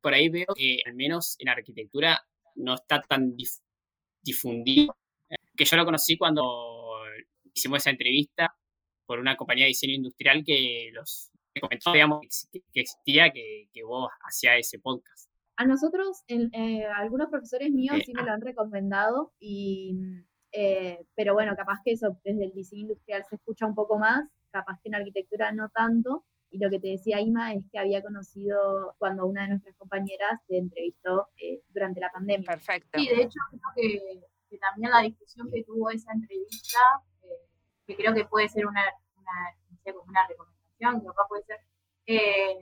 por 0.00 0.14
ahí 0.14 0.28
veo 0.28 0.46
que 0.54 0.80
al 0.86 0.94
menos 0.94 1.36
en 1.38 1.48
arquitectura 1.48 2.20
no 2.54 2.74
está 2.74 3.02
tan 3.02 3.34
difundido. 4.22 4.96
Que 5.56 5.64
yo 5.64 5.76
lo 5.76 5.84
conocí 5.84 6.16
cuando 6.16 7.00
hicimos 7.52 7.78
esa 7.78 7.90
entrevista 7.90 8.56
por 9.06 9.18
una 9.18 9.36
compañía 9.36 9.64
de 9.64 9.68
diseño 9.68 9.94
industrial 9.94 10.42
que 10.44 10.90
los 10.92 11.30
comentó, 11.60 11.92
digamos, 11.92 12.48
que 12.52 12.80
existía, 12.80 13.30
que, 13.30 13.68
que 13.72 13.82
vos 13.82 14.10
hacías 14.22 14.58
ese 14.58 14.78
podcast. 14.78 15.30
A 15.56 15.66
nosotros, 15.66 16.22
eh, 16.28 16.84
algunos 16.96 17.28
profesores 17.28 17.70
míos 17.70 17.98
sí 18.06 18.12
me 18.14 18.22
lo 18.22 18.30
han 18.30 18.40
recomendado, 18.40 19.34
y, 19.38 19.94
eh, 20.52 21.04
pero 21.14 21.34
bueno, 21.34 21.54
capaz 21.56 21.80
que 21.84 21.92
eso 21.92 22.18
desde 22.24 22.46
el 22.46 22.52
diseño 22.52 22.82
industrial 22.82 23.24
se 23.28 23.36
escucha 23.36 23.66
un 23.66 23.74
poco 23.74 23.98
más, 23.98 24.24
capaz 24.50 24.78
que 24.82 24.88
en 24.88 24.94
arquitectura 24.94 25.52
no 25.52 25.68
tanto, 25.68 26.24
y 26.50 26.58
lo 26.58 26.68
que 26.68 26.80
te 26.80 26.88
decía 26.88 27.20
Ima 27.20 27.54
es 27.54 27.64
que 27.70 27.78
había 27.78 28.02
conocido 28.02 28.94
cuando 28.98 29.26
una 29.26 29.42
de 29.42 29.50
nuestras 29.50 29.76
compañeras 29.76 30.40
te 30.48 30.58
entrevistó 30.58 31.28
eh, 31.36 31.62
durante 31.68 32.00
la 32.00 32.10
pandemia. 32.10 32.44
Perfecto. 32.44 32.98
Sí, 32.98 33.08
de 33.08 33.22
hecho, 33.22 33.38
creo 33.50 33.60
que, 34.48 34.58
también 34.58 34.90
la 34.90 35.02
discusión 35.02 35.48
que 35.52 35.62
tuvo 35.62 35.90
esa 35.90 36.12
entrevista, 36.12 36.78
eh, 37.22 37.46
que 37.86 37.96
creo 37.96 38.12
que 38.12 38.24
puede 38.24 38.48
ser 38.48 38.66
una, 38.66 38.82
una, 39.16 40.02
una 40.04 40.26
recomendación, 40.26 41.00
que 41.00 41.06
puede 41.28 41.44
ser 41.44 41.60
eh, 42.06 42.58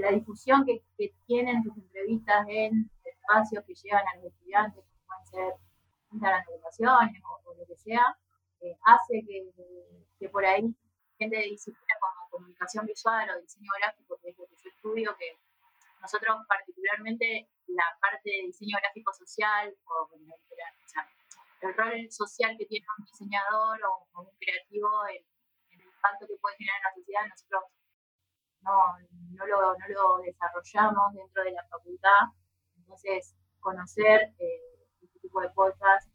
la 0.00 0.10
difusión 0.10 0.66
que, 0.66 0.82
que, 0.98 1.14
tienen 1.26 1.62
sus 1.62 1.74
entrevistas 1.78 2.46
en 2.48 2.90
espacios 3.04 3.64
que 3.64 3.74
llevan 3.74 4.06
a 4.06 4.16
los 4.16 4.26
estudiantes, 4.26 4.84
como 4.84 5.06
pueden 5.06 5.26
ser 5.26 5.60
Instagram 6.12 6.44
de 6.46 6.86
o, 6.86 7.50
o, 7.50 7.54
lo 7.54 7.66
que 7.66 7.76
sea, 7.76 8.04
hace 8.84 9.24
que, 9.26 9.50
que 10.18 10.28
por 10.28 10.44
ahí 10.44 10.74
gente 11.18 11.36
de 11.36 11.44
disciplina 11.44 11.94
comunicación 12.38 12.86
visual 12.86 13.28
o 13.30 13.40
diseño 13.40 13.70
gráfico, 13.82 14.18
que 14.22 14.30
es 14.30 14.38
lo 14.38 14.46
que 14.46 14.56
yo 14.62 14.70
estudio, 14.70 15.16
que 15.18 15.38
nosotros 16.00 16.38
particularmente 16.46 17.50
la 17.66 17.84
parte 18.00 18.30
de 18.30 18.46
diseño 18.46 18.78
gráfico 18.80 19.12
social 19.12 19.74
o, 19.84 20.08
el 21.60 21.74
rol 21.74 22.06
social 22.10 22.54
que 22.56 22.66
tiene 22.66 22.86
un 22.96 23.04
diseñador 23.04 23.80
o, 23.82 24.22
un 24.22 24.30
creativo 24.38 24.88
en, 25.08 25.24
el 25.70 25.80
impacto 25.80 26.26
que 26.26 26.36
puede 26.40 26.56
generar 26.56 26.78
en 26.78 26.84
la 26.84 26.94
sociedad, 26.94 27.26
nosotros 27.28 27.62
no, 28.62 28.98
no, 29.34 29.46
lo, 29.46 29.74
no 29.74 29.88
lo 29.88 30.18
desarrollamos 30.22 31.14
dentro 31.14 31.42
de 31.42 31.52
la 31.52 31.64
facultad. 31.66 32.30
Entonces, 32.76 33.34
conocer 33.58 34.34
eh, 34.38 34.86
este 35.02 35.18
tipo 35.18 35.40
de 35.40 35.52
cosas 35.52 36.08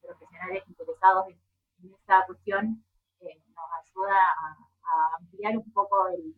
profesionales 0.00 0.62
interesados 0.68 1.26
en, 1.28 1.40
en 1.82 1.94
esta 1.94 2.24
cuestión 2.26 2.84
nos 3.20 3.70
ayuda 3.82 4.16
a, 4.16 4.67
ampliar 5.18 5.56
un 5.56 5.72
poco 5.72 6.08
el, 6.08 6.34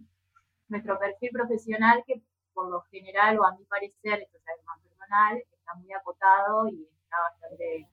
nuestro 0.68 0.98
perfil 0.98 1.30
profesional 1.32 2.02
que 2.06 2.22
por 2.52 2.70
lo 2.70 2.82
general, 2.90 3.38
o 3.38 3.44
a 3.44 3.56
mi 3.56 3.64
parecer, 3.64 4.20
esto 4.22 4.38
es 4.38 4.64
más 4.64 4.80
personal, 4.80 5.38
está 5.52 5.74
muy 5.74 5.92
acotado 5.92 6.68
y 6.68 6.88
está 7.04 7.16
bastante 7.20 7.88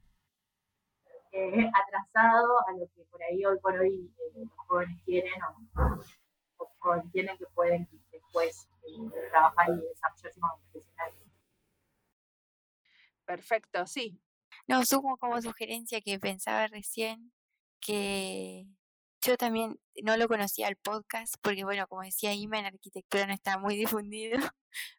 eh, 1.32 1.72
atrasado 1.74 2.67
a 2.67 2.72
lo 2.74 2.88
que 2.96 3.04
por 3.10 3.22
ahí 3.24 3.46
hoy 3.46 3.60
por 3.60 3.78
hoy 3.80 4.12
eh, 4.17 4.39
los 4.39 4.52
jóvenes 4.67 5.02
quieren 5.06 5.34
o, 5.78 6.89
o, 6.89 6.96
entienden 6.96 7.38
que 7.38 7.46
pueden 7.54 7.88
después 8.12 8.67
eh, 8.84 9.30
trabajar 9.30 9.70
y 9.70 9.82
desarrollarse 9.82 10.39
como 10.39 10.60
profesionales. 10.72 11.20
Perfecto, 13.26 13.86
sí. 13.86 14.20
No, 14.67 14.86
sumo 14.86 15.17
como 15.17 15.41
sugerencia 15.41 16.02
que 16.02 16.20
pensaba 16.20 16.67
recién 16.67 17.32
que 17.80 18.65
yo 19.22 19.38
también 19.38 19.80
no 20.04 20.18
lo 20.18 20.28
conocía 20.28 20.68
el 20.68 20.78
podcast 20.78 21.36
porque, 21.42 21.64
bueno, 21.64 21.88
como 21.88 22.04
decía 22.04 22.34
Ima, 22.34 22.60
en 22.60 22.66
arquitectura 22.68 23.28
no 23.28 23.34
está 23.34 23.58
muy 23.58 23.76
difundido, 24.04 24.40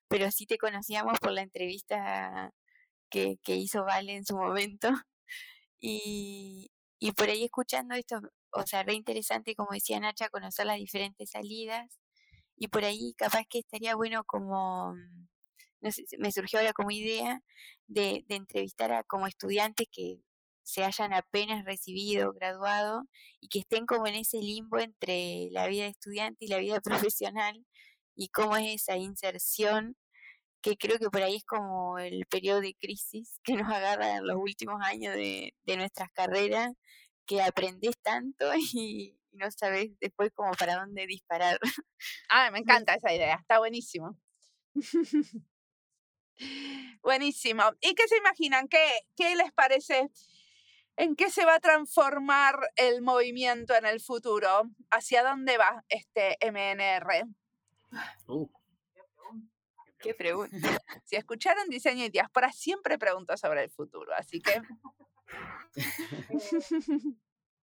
pero 0.09 0.31
sí 0.31 0.47
te 0.47 0.59
conocíamos 0.59 1.19
por 1.21 1.33
la 1.33 1.43
entrevista 1.43 2.53
que, 3.11 3.39
que 3.43 3.57
hizo 3.57 3.85
Vale 3.85 4.15
en 4.17 4.25
su 4.25 4.37
momento. 4.37 4.91
Y, 5.81 6.71
y 6.99 7.13
por 7.13 7.29
ahí 7.31 7.45
escuchando 7.45 7.95
esto, 7.95 8.21
o 8.53 8.67
sea, 8.67 8.83
re 8.83 8.95
interesante, 8.95 9.55
como 9.55 9.71
decía 9.73 10.01
Nacha, 10.01 10.29
conocer 10.31 10.67
las 10.67 10.79
diferentes 10.79 11.31
salidas. 11.31 12.01
Y 12.57 12.69
por 12.69 12.85
ahí 12.85 13.15
capaz 13.17 13.45
que 13.49 13.61
estaría 13.61 13.95
bueno 13.97 14.25
como, 14.25 14.95
no 15.81 15.93
sé, 15.93 16.05
me 16.19 16.33
surgió 16.33 16.59
ahora 16.61 16.73
como 16.73 16.91
idea 16.91 17.43
de, 17.87 18.25
de 18.29 18.37
entrevistar 18.37 18.93
a 18.93 19.05
como 19.05 19.27
estudiantes 19.29 19.87
que 19.93 20.21
se 20.69 20.85
hayan 20.85 21.15
apenas 21.15 21.65
recibido, 21.65 22.35
graduado, 22.35 23.05
y 23.41 23.49
que 23.49 23.61
estén 23.61 23.87
como 23.87 24.07
en 24.07 24.17
ese 24.17 24.39
limbo 24.39 24.79
entre 24.79 25.49
la 25.51 25.67
vida 25.67 25.87
estudiante 25.87 26.45
y 26.45 26.49
la 26.49 26.59
vida 26.59 26.81
profesional, 27.15 27.65
y 28.15 28.29
cómo 28.29 28.57
es 28.59 28.83
esa 28.83 28.97
inserción 28.97 29.97
que 30.61 30.77
creo 30.77 30.99
que 30.99 31.09
por 31.09 31.23
ahí 31.23 31.37
es 31.37 31.45
como 31.45 31.99
el 31.99 32.27
periodo 32.27 32.61
de 32.61 32.75
crisis 32.75 33.41
que 33.45 33.55
nos 33.55 33.73
agarra 33.73 34.17
en 34.17 34.27
los 34.27 34.37
últimos 34.37 34.83
años 34.85 35.15
de, 35.15 35.55
de 35.65 35.77
nuestras 35.77 36.11
carreras, 36.13 36.73
que 37.27 37.41
aprendes 37.41 37.97
tanto 38.03 38.45
y, 38.75 39.17
no 39.33 39.51
sabes 39.53 39.91
después 40.01 40.33
como 40.35 40.53
para 40.53 40.77
dónde 40.77 41.07
disparar. 41.07 41.59
Ah, 42.29 42.51
me 42.51 42.59
encanta 42.85 42.95
esa 42.95 43.15
idea, 43.15 43.37
está 43.37 43.59
buenísimo. 43.59 44.19
buenísimo. 47.03 47.63
¿Y 47.81 47.95
qué 47.95 48.09
se 48.09 48.19
imaginan? 48.19 48.69
¿Qué, 48.69 48.85
qué 49.17 49.37
les 49.37 49.53
parece? 49.53 50.11
¿En 50.99 51.15
qué 51.15 51.31
se 51.31 51.45
va 51.45 51.55
a 51.55 51.61
transformar 51.61 52.59
el 52.75 53.03
movimiento 53.03 53.73
en 53.77 53.87
el 53.87 54.01
futuro? 54.01 54.49
¿Hacia 54.91 55.23
dónde 55.23 55.57
va 55.57 55.85
este 55.89 56.37
MNR? 56.41 57.25
Uh, 58.27 58.49
Qué 60.01 60.13
pregunta. 60.15 60.51
Si 61.05 61.17
escucharon 61.17 61.69
diseño 61.69 62.05
y 62.05 62.11
diáspora, 62.11 62.51
siempre 62.53 62.99
pregunto 62.99 63.37
sobre 63.37 63.65
el 63.65 63.71
futuro, 63.71 64.13
así 64.15 64.43
que... 64.43 64.53
Eh, 64.57 64.63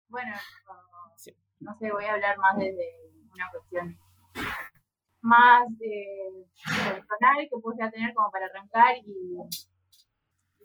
bueno, 0.09 0.35
no 1.59 1.77
sé, 1.77 1.91
voy 1.91 2.05
a 2.05 2.13
hablar 2.13 2.37
más 2.37 2.57
desde 2.57 2.99
una 3.33 3.49
cuestión 3.49 3.97
más 5.21 5.67
eh, 5.79 6.45
personal 6.65 7.47
que 7.49 7.59
pueda 7.61 7.89
tener 7.89 8.13
como 8.13 8.29
para 8.29 8.47
arrancar 8.47 8.97
y 8.97 9.37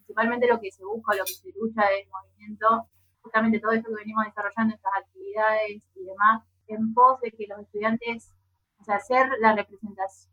principalmente 0.07 0.47
lo 0.47 0.61
que 0.61 0.71
se 0.71 0.85
busca, 0.85 1.17
lo 1.17 1.25
que 1.25 1.33
se 1.33 1.51
lucha 1.59 1.83
del 1.89 2.09
movimiento, 2.09 2.89
justamente 3.23 3.59
todo 3.59 3.73
esto 3.73 3.89
que 3.89 3.97
venimos 3.97 4.25
desarrollando, 4.25 4.75
estas 4.75 4.93
actividades 4.97 5.83
y 5.97 6.05
demás, 6.05 6.45
en 6.69 6.95
pos 6.95 7.21
de 7.21 7.33
que 7.33 7.47
los 7.49 7.61
estudiantes, 7.61 8.33
o 8.79 8.85
sea, 8.85 8.97
hacer 8.97 9.29
la 9.41 9.55
representación, 9.55 10.33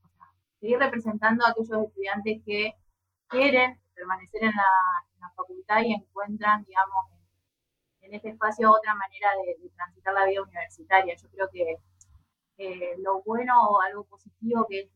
seguir 0.60 0.78
representando 0.78 1.46
a 1.46 1.50
aquellos 1.50 1.88
estudiantes 1.88 2.42
que 2.46 2.76
quieren 3.28 3.80
permanecer 3.96 4.44
en 4.44 4.52
la, 4.52 5.32
facultad 5.36 5.82
y 5.82 5.94
encuentran, 5.94 6.64
digamos, 6.66 7.06
en, 8.02 8.14
este 8.14 8.30
espacio 8.30 8.70
otra 8.70 8.94
manera 8.94 9.30
de, 9.46 9.70
transitar 9.70 10.14
la 10.14 10.26
vida 10.26 10.44
universitaria. 10.44 11.16
Yo 11.16 11.30
creo 11.30 11.50
que 11.50 11.78
eh, 12.58 12.96
lo 13.00 13.24
bueno 13.24 13.70
o 13.70 13.82
algo 13.82 14.04
positivo 14.04 14.68
que 14.70 14.82
es 14.82 14.90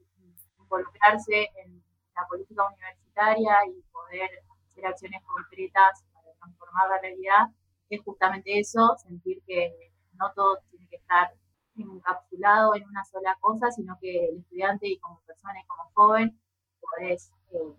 involucrarse 0.59 1.49
en 1.63 1.81
la 2.13 2.27
política 2.27 2.67
universitaria 2.67 3.65
y 3.67 3.81
poder 3.91 4.29
hacer 4.77 4.85
acciones 4.85 5.23
concretas 5.23 6.03
para 6.13 6.33
transformar 6.33 6.89
la 6.89 6.99
realidad 6.99 7.47
es 7.89 8.01
justamente 8.03 8.59
eso, 8.59 8.95
sentir 8.97 9.41
que 9.45 9.73
no 10.13 10.31
todo 10.33 10.59
tiene 10.69 10.87
que 10.87 10.97
estar 10.97 11.33
encapsulado 11.75 12.75
en 12.75 12.83
una 12.85 13.03
sola 13.05 13.37
cosa, 13.39 13.71
sino 13.71 13.97
que 13.99 14.29
el 14.29 14.39
estudiante 14.39 14.87
y 14.87 14.99
como 14.99 15.21
persona 15.21 15.59
y 15.59 15.67
como 15.67 15.89
joven 15.93 16.39
podés 16.79 17.31
eh, 17.51 17.75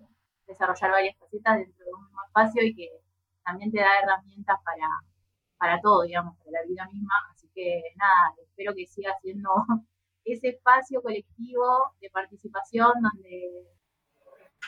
desarrollar 0.46 0.90
varias 0.90 1.16
facetas 1.18 1.58
dentro 1.58 1.84
de 1.84 1.92
un 1.92 2.04
mismo 2.04 2.20
espacio 2.26 2.64
y 2.64 2.74
que 2.74 2.88
también 3.44 3.70
te 3.70 3.80
da 3.80 4.00
herramientas 4.02 4.58
para, 4.64 4.88
para 5.58 5.80
todo, 5.80 6.02
digamos, 6.02 6.37
para 6.38 6.52
la 6.52 6.66
vida 6.66 6.87
misma. 6.92 7.14
Así 7.32 7.48
que 7.54 7.82
nada, 7.96 8.34
espero 8.42 8.72
que 8.74 8.87
siga 8.87 9.14
siendo 9.20 9.50
ese 10.24 10.48
espacio 10.48 11.02
colectivo 11.02 11.92
de 12.00 12.11
participación 12.11 12.92
donde 13.02 13.66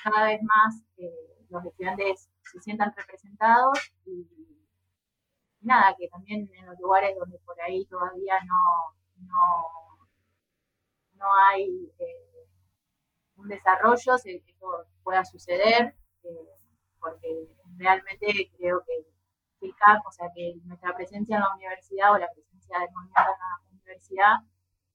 cada 0.02 0.26
vez 0.26 0.42
más 0.42 0.82
eh, 0.96 1.39
los 1.50 1.64
estudiantes 1.64 2.30
se 2.42 2.60
sientan 2.60 2.92
representados 2.96 3.78
y 4.06 4.26
nada, 5.60 5.94
que 5.98 6.08
también 6.08 6.50
en 6.54 6.66
los 6.66 6.78
lugares 6.78 7.16
donde 7.18 7.38
por 7.40 7.60
ahí 7.60 7.84
todavía 7.86 8.38
no, 8.44 9.26
no, 9.26 10.08
no 11.14 11.26
hay 11.48 11.92
eh, 11.98 12.48
un 13.36 13.48
desarrollo, 13.48 14.18
se, 14.18 14.36
esto 14.36 14.86
pueda 15.02 15.24
suceder, 15.24 15.94
eh, 16.22 16.48
porque 16.98 17.48
realmente 17.76 18.50
creo 18.56 18.82
que, 18.86 19.68
o 20.06 20.12
sea, 20.12 20.28
que 20.34 20.54
nuestra 20.64 20.94
presencia 20.96 21.36
en 21.36 21.42
la 21.42 21.54
universidad 21.54 22.12
o 22.12 22.18
la 22.18 22.30
presencia 22.32 22.78
del 22.78 22.88
movimiento 22.92 23.20
en 23.20 23.38
la 23.38 23.70
universidad 23.70 24.34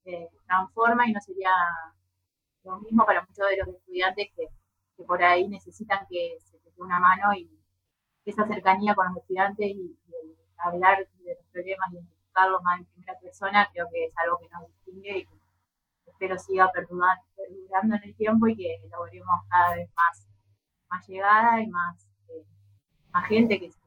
eh, 0.06 0.30
transforma 0.48 1.08
y 1.08 1.14
no 1.14 1.22
sería 1.22 1.52
lo 2.64 2.80
mismo 2.80 3.06
para 3.06 3.22
muchos 3.22 3.48
de 3.50 3.58
los 3.58 3.68
estudiantes 3.68 4.28
que, 4.36 4.48
por 5.04 5.22
ahí 5.24 5.48
necesitan 5.48 6.06
que 6.10 6.38
se 6.40 6.58
les 6.58 6.76
dé 6.76 6.82
una 6.82 7.00
mano 7.00 7.34
y 7.34 7.50
esa 8.26 8.48
cercanía 8.48 8.96
con 8.96 9.08
los 9.08 9.18
estudiantes 9.18 9.68
y, 9.68 9.98
hablar 10.58 10.98
de 11.20 11.36
los 11.36 11.46
problemas 11.52 11.92
y 11.92 12.00
lo 12.50 12.62
más 12.62 12.80
en 12.80 12.86
primera 12.86 13.20
persona, 13.20 13.70
creo 13.72 13.88
que 13.92 14.06
es 14.06 14.14
algo 14.18 14.40
que 14.40 14.50
nos 14.50 14.68
distingue 14.68 15.18
y 15.20 15.26
que 15.26 15.36
espero 16.08 16.38
siga 16.40 16.72
perdurando, 16.72 17.96
en 17.96 18.04
el 18.04 18.16
tiempo 18.16 18.48
y 18.48 18.56
que 18.56 18.78
logremos 18.90 19.36
cada 19.50 19.76
vez 19.76 19.90
más, 19.96 20.28
más 20.90 21.08
llegada 21.08 21.62
y 21.62 21.68
más, 21.68 22.08
eh, 22.30 22.46
más 23.12 23.28
gente 23.28 23.60
que, 23.60 23.72
se 23.72 23.78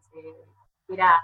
quiera 0.86 1.14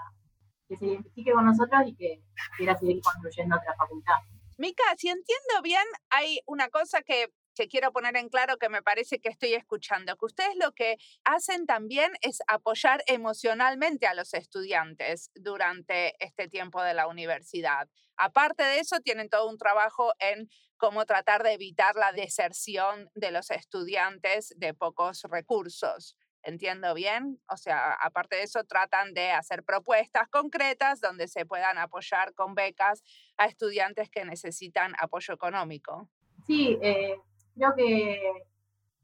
que 0.67 0.77
se 0.77 0.85
identifique 0.85 1.31
con 1.31 1.45
nosotros 1.45 1.81
y 1.85 1.95
que 1.95 2.21
quiera 2.57 2.75
seguir 2.75 3.01
construyendo 3.01 3.55
otra 3.55 3.75
facultad. 3.75 4.15
Mica, 4.57 4.83
si 4.97 5.09
entiendo 5.09 5.61
bien, 5.63 5.85
hay 6.09 6.39
una 6.47 6.69
cosa 6.69 7.01
que 7.01 7.27
que 7.55 7.67
quiero 7.67 7.91
poner 7.91 8.15
en 8.17 8.29
claro 8.29 8.57
que 8.57 8.69
me 8.69 8.81
parece 8.83 9.19
que 9.19 9.29
estoy 9.29 9.53
escuchando, 9.53 10.15
que 10.17 10.25
ustedes 10.25 10.55
lo 10.61 10.73
que 10.73 10.97
hacen 11.23 11.65
también 11.65 12.11
es 12.21 12.39
apoyar 12.47 13.03
emocionalmente 13.07 14.05
a 14.05 14.13
los 14.13 14.33
estudiantes 14.33 15.31
durante 15.33 16.13
este 16.23 16.47
tiempo 16.47 16.83
de 16.83 16.93
la 16.93 17.07
universidad. 17.07 17.89
Aparte 18.17 18.63
de 18.63 18.79
eso, 18.79 18.99
tienen 18.99 19.29
todo 19.29 19.49
un 19.49 19.57
trabajo 19.57 20.13
en 20.19 20.49
cómo 20.77 21.05
tratar 21.05 21.43
de 21.43 21.53
evitar 21.53 21.95
la 21.95 22.11
deserción 22.11 23.09
de 23.15 23.31
los 23.31 23.49
estudiantes 23.51 24.53
de 24.57 24.73
pocos 24.73 25.23
recursos. 25.23 26.17
¿Entiendo 26.43 26.93
bien? 26.93 27.41
O 27.49 27.57
sea, 27.57 27.93
aparte 27.93 28.35
de 28.35 28.43
eso, 28.43 28.63
tratan 28.65 29.15
de 29.15 29.31
hacer 29.31 29.63
propuestas 29.63 30.29
concretas 30.29 31.01
donde 31.01 31.27
se 31.27 31.43
puedan 31.43 31.79
apoyar 31.79 32.35
con 32.35 32.53
becas 32.53 33.03
a 33.37 33.47
estudiantes 33.47 34.11
que 34.11 34.25
necesitan 34.25 34.93
apoyo 34.99 35.33
económico. 35.33 36.07
Sí, 36.45 36.77
eh, 36.83 37.15
creo 37.55 37.73
que 37.75 38.19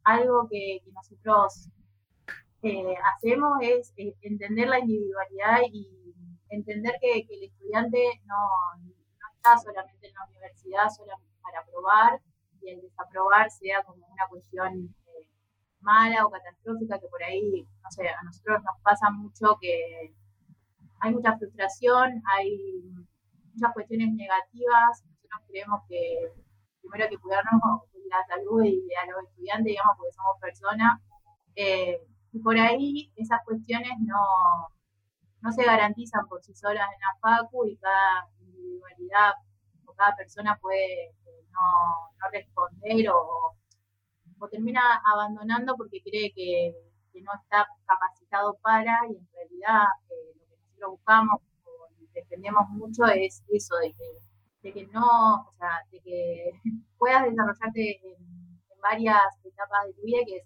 algo 0.04 0.48
que, 0.50 0.82
nosotros 0.94 1.70
eh, 2.64 2.96
hacemos 3.16 3.58
es 3.62 3.94
eh, 3.98 4.16
entender 4.22 4.68
la 4.68 4.80
individualidad 4.80 5.62
y 5.72 6.14
entender 6.50 6.96
que, 7.02 7.26
el 7.28 7.44
estudiante 7.44 8.22
no, 8.26 8.36
está 9.36 9.58
solamente 9.58 10.08
en 10.08 10.14
la 10.14 10.26
universidad 10.26 10.90
solamente 10.96 11.34
para 11.42 11.60
aprobar 11.60 12.22
y 12.62 12.70
el 12.70 12.82
desaprobar 12.82 13.50
sea 13.50 13.82
como 13.84 14.06
una 14.06 14.28
cuestión 14.30 14.96
eh, 15.08 15.28
mala 15.80 16.26
o 16.26 16.30
catastrófica 16.30 17.00
que 17.00 17.08
por 17.08 17.24
ahí, 17.24 17.66
no 17.84 17.92
sé, 17.92 18.08
a 18.08 18.22
nosotros 18.24 18.62
nos 18.64 18.80
pasa 18.84 19.10
mucho 19.10 19.58
que 19.60 20.14
hay 21.00 21.12
mucha 21.12 21.36
frustración, 21.38 22.22
hay 22.26 22.84
muchas 23.54 23.74
cuestiones 23.74 24.14
negativas, 24.14 25.04
nosotros 25.04 25.42
creemos 25.48 25.82
que 25.90 26.32
primero 26.82 27.06
hay 27.06 27.10
que 27.10 27.18
cuidarnos 27.18 27.82
la 28.12 28.26
salud 28.28 28.64
y 28.64 28.94
a 28.94 29.06
los 29.08 29.24
estudiantes, 29.24 29.72
digamos, 29.72 29.96
porque 29.98 30.14
somos 30.14 30.38
personas. 30.40 31.02
Eh, 31.56 31.98
y 32.34 32.40
por 32.40 32.58
ahí 32.58 33.12
esas 33.16 33.40
cuestiones 33.46 33.92
no, 34.02 34.24
no 35.42 35.52
se 35.52 35.64
garantizan 35.64 36.28
por 36.28 36.42
sí 36.44 36.54
solas 36.54 36.88
en 36.94 37.00
la 37.00 37.16
FACU 37.22 37.66
y 37.66 37.78
cada 37.78 38.28
individualidad 38.40 39.34
o 39.86 39.94
cada 39.94 40.16
persona 40.16 40.58
puede 40.62 41.08
eh, 41.08 41.46
no, 41.52 42.30
responder 42.32 43.10
o, 43.10 43.56
o, 44.40 44.48
termina 44.50 44.82
abandonando 45.06 45.76
porque 45.76 46.02
cree 46.02 46.32
que, 46.34 46.74
que, 47.12 47.22
no 47.22 47.32
está 47.42 47.68
capacitado 47.86 48.58
para 48.62 48.98
y 49.10 49.18
en 49.18 49.28
realidad 49.34 49.84
eh, 50.10 50.34
lo 50.38 50.48
que 50.48 50.56
nosotros 50.56 50.92
buscamos 50.92 51.42
o 51.66 51.88
defendemos 52.14 52.70
mucho 52.70 53.06
es 53.06 53.44
eso, 53.50 53.76
de 53.78 53.94
que, 53.94 54.31
de 54.62 54.74
que 54.74 54.88
no, 54.88 55.48
o 55.48 55.54
sea, 55.58 55.82
de 55.92 56.00
que 56.02 56.52
puedas 56.98 57.24
desarrollarte 57.24 58.00
en, 58.04 58.42
varias 58.82 59.22
etapas 59.44 59.86
de 59.86 59.94
tu 59.94 60.02
vida 60.02 60.18
y 60.22 60.26
que 60.26 60.42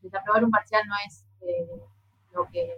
desaprobar 0.00 0.42
un 0.42 0.50
parcial 0.50 0.82
no 0.88 0.94
es 1.06 1.26
eh, 1.42 1.68
lo, 2.32 2.48
que, 2.48 2.74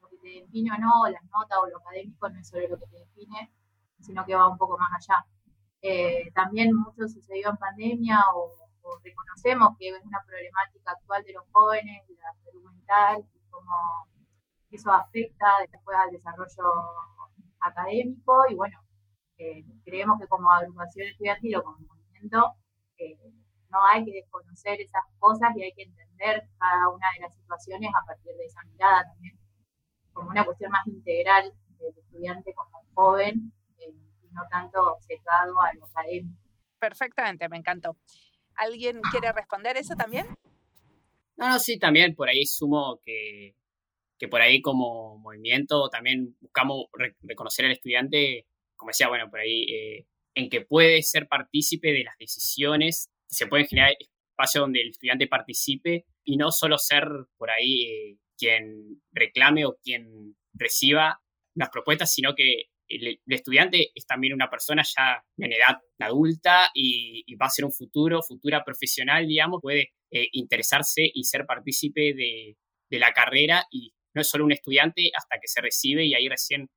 lo 0.00 0.08
que 0.08 0.16
te 0.16 0.28
define 0.40 0.72
o 0.72 0.78
no, 0.78 1.08
las 1.08 1.22
notas 1.30 1.58
o 1.62 1.66
lo 1.68 1.78
académico 1.78 2.28
no 2.28 2.40
es 2.40 2.48
solo 2.48 2.66
lo 2.66 2.76
que 2.76 2.86
te 2.86 2.98
define, 2.98 3.52
sino 4.00 4.26
que 4.26 4.34
va 4.34 4.48
un 4.48 4.58
poco 4.58 4.76
más 4.78 4.90
allá. 4.96 5.24
Eh, 5.80 6.32
también 6.34 6.74
mucho 6.74 7.06
sucedió 7.06 7.50
en 7.50 7.56
pandemia 7.56 8.20
o, 8.34 8.50
reconocemos 9.02 9.76
que 9.78 9.88
es 9.88 10.04
una 10.04 10.22
problemática 10.24 10.92
actual 10.92 11.22
de 11.24 11.32
los 11.32 11.44
jóvenes, 11.52 12.02
la 12.08 12.34
salud 12.44 12.70
mental, 12.70 13.24
y 13.34 13.40
cómo 13.50 13.72
eso 14.70 14.92
afecta 14.92 15.46
después 15.70 15.96
al 15.96 16.10
desarrollo 16.10 16.72
académico 17.60 18.44
y 18.48 18.54
bueno, 18.54 18.78
eh, 19.38 19.64
creemos 19.84 20.18
que 20.20 20.26
como 20.26 20.50
agrupación 20.50 21.08
estudiantil 21.08 21.56
o 21.56 21.62
como 21.64 21.78
movimiento 21.78 22.54
eh, 22.98 23.18
no 23.70 23.78
hay 23.92 24.04
que 24.04 24.12
desconocer 24.12 24.80
esas 24.80 25.02
cosas 25.18 25.50
y 25.56 25.64
hay 25.64 25.72
que 25.72 25.82
entender 25.82 26.48
cada 26.58 26.88
una 26.88 27.06
de 27.14 27.22
las 27.22 27.34
situaciones 27.34 27.90
a 27.90 28.06
partir 28.06 28.34
de 28.36 28.44
esa 28.44 28.62
mirada 28.64 29.04
también, 29.04 29.38
como 30.12 30.30
una 30.30 30.44
cuestión 30.44 30.70
más 30.70 30.86
integral 30.86 31.52
del 31.78 31.98
estudiante 31.98 32.54
como 32.54 32.82
joven 32.94 33.52
no 34.36 34.42
tanto 34.50 34.78
sesgado 35.00 35.60
a 35.60 35.74
lo 35.74 35.86
académico. 35.86 36.38
Perfectamente, 36.78 37.48
me 37.48 37.56
encantó. 37.56 37.96
¿Alguien 38.54 39.00
quiere 39.10 39.32
responder 39.32 39.76
eso 39.76 39.94
también? 39.96 40.26
No, 41.36 41.48
no, 41.48 41.58
sí, 41.58 41.78
también 41.78 42.14
por 42.14 42.28
ahí 42.28 42.46
sumo 42.46 42.98
que, 43.02 43.54
que 44.18 44.28
por 44.28 44.40
ahí 44.40 44.60
como 44.60 45.18
movimiento 45.18 45.88
también 45.88 46.36
buscamos 46.40 46.86
reconocer 47.22 47.66
al 47.66 47.72
estudiante, 47.72 48.46
como 48.76 48.90
decía, 48.90 49.08
bueno, 49.08 49.28
por 49.30 49.40
ahí, 49.40 49.64
eh, 49.64 50.06
en 50.34 50.48
que 50.50 50.60
puede 50.60 51.02
ser 51.02 51.28
partícipe 51.28 51.92
de 51.92 52.04
las 52.04 52.16
decisiones, 52.18 53.10
se 53.28 53.46
puede 53.46 53.66
generar 53.66 53.92
espacio 54.36 54.60
donde 54.60 54.82
el 54.82 54.90
estudiante 54.90 55.26
participe 55.26 56.04
y 56.24 56.36
no 56.36 56.50
solo 56.50 56.78
ser 56.78 57.08
por 57.36 57.50
ahí 57.50 57.82
eh, 57.82 58.18
quien 58.36 59.02
reclame 59.12 59.64
o 59.64 59.76
quien 59.82 60.36
reciba 60.52 61.20
las 61.54 61.70
propuestas, 61.70 62.12
sino 62.12 62.34
que 62.34 62.64
el, 62.88 63.20
estudiante 63.26 63.90
es 63.94 64.06
también 64.06 64.34
una 64.34 64.50
persona 64.50 64.82
ya 64.82 65.24
en 65.38 65.52
edad 65.52 65.78
adulta 65.98 66.70
y, 66.74 67.34
va 67.36 67.46
a 67.46 67.50
ser 67.50 67.64
un 67.64 67.72
futuro, 67.72 68.22
futura 68.22 68.64
profesional, 68.64 69.26
digamos, 69.26 69.60
puede 69.60 69.92
eh, 70.10 70.28
interesarse 70.32 71.10
y 71.12 71.24
ser 71.24 71.46
partícipe 71.46 72.14
de, 72.14 72.56
la 72.90 73.12
carrera 73.12 73.66
y 73.70 73.92
no 74.14 74.22
es 74.22 74.28
solo 74.28 74.44
un 74.44 74.52
estudiante 74.52 75.10
hasta 75.14 75.38
que 75.40 75.48
se 75.48 75.60
recibe 75.60 76.06
y 76.06 76.14
ahí 76.14 76.28
recién 76.28 76.70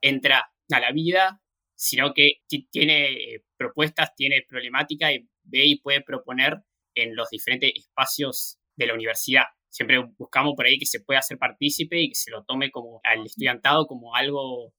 entra 0.00 0.51
a 0.72 0.80
la 0.80 0.92
vida, 0.92 1.42
sino 1.74 2.12
que 2.14 2.42
tiene 2.70 3.12
eh, 3.12 3.44
propuestas, 3.56 4.14
tiene 4.14 4.44
problemática 4.48 5.12
y 5.12 5.28
ve 5.44 5.64
y 5.66 5.80
puede 5.80 6.00
proponer 6.00 6.62
en 6.94 7.16
los 7.16 7.28
diferentes 7.30 7.72
espacios 7.74 8.58
de 8.76 8.86
la 8.86 8.94
universidad. 8.94 9.44
Siempre 9.68 9.98
buscamos 10.18 10.54
por 10.54 10.66
ahí 10.66 10.78
que 10.78 10.86
se 10.86 11.00
pueda 11.00 11.20
hacer 11.20 11.38
partícipe 11.38 11.98
y 12.00 12.10
que 12.10 12.14
se 12.14 12.30
lo 12.30 12.44
tome 12.44 12.70
como 12.70 13.00
al 13.04 13.24
estudiantado 13.24 13.86
como 13.86 14.14
algo 14.14 14.74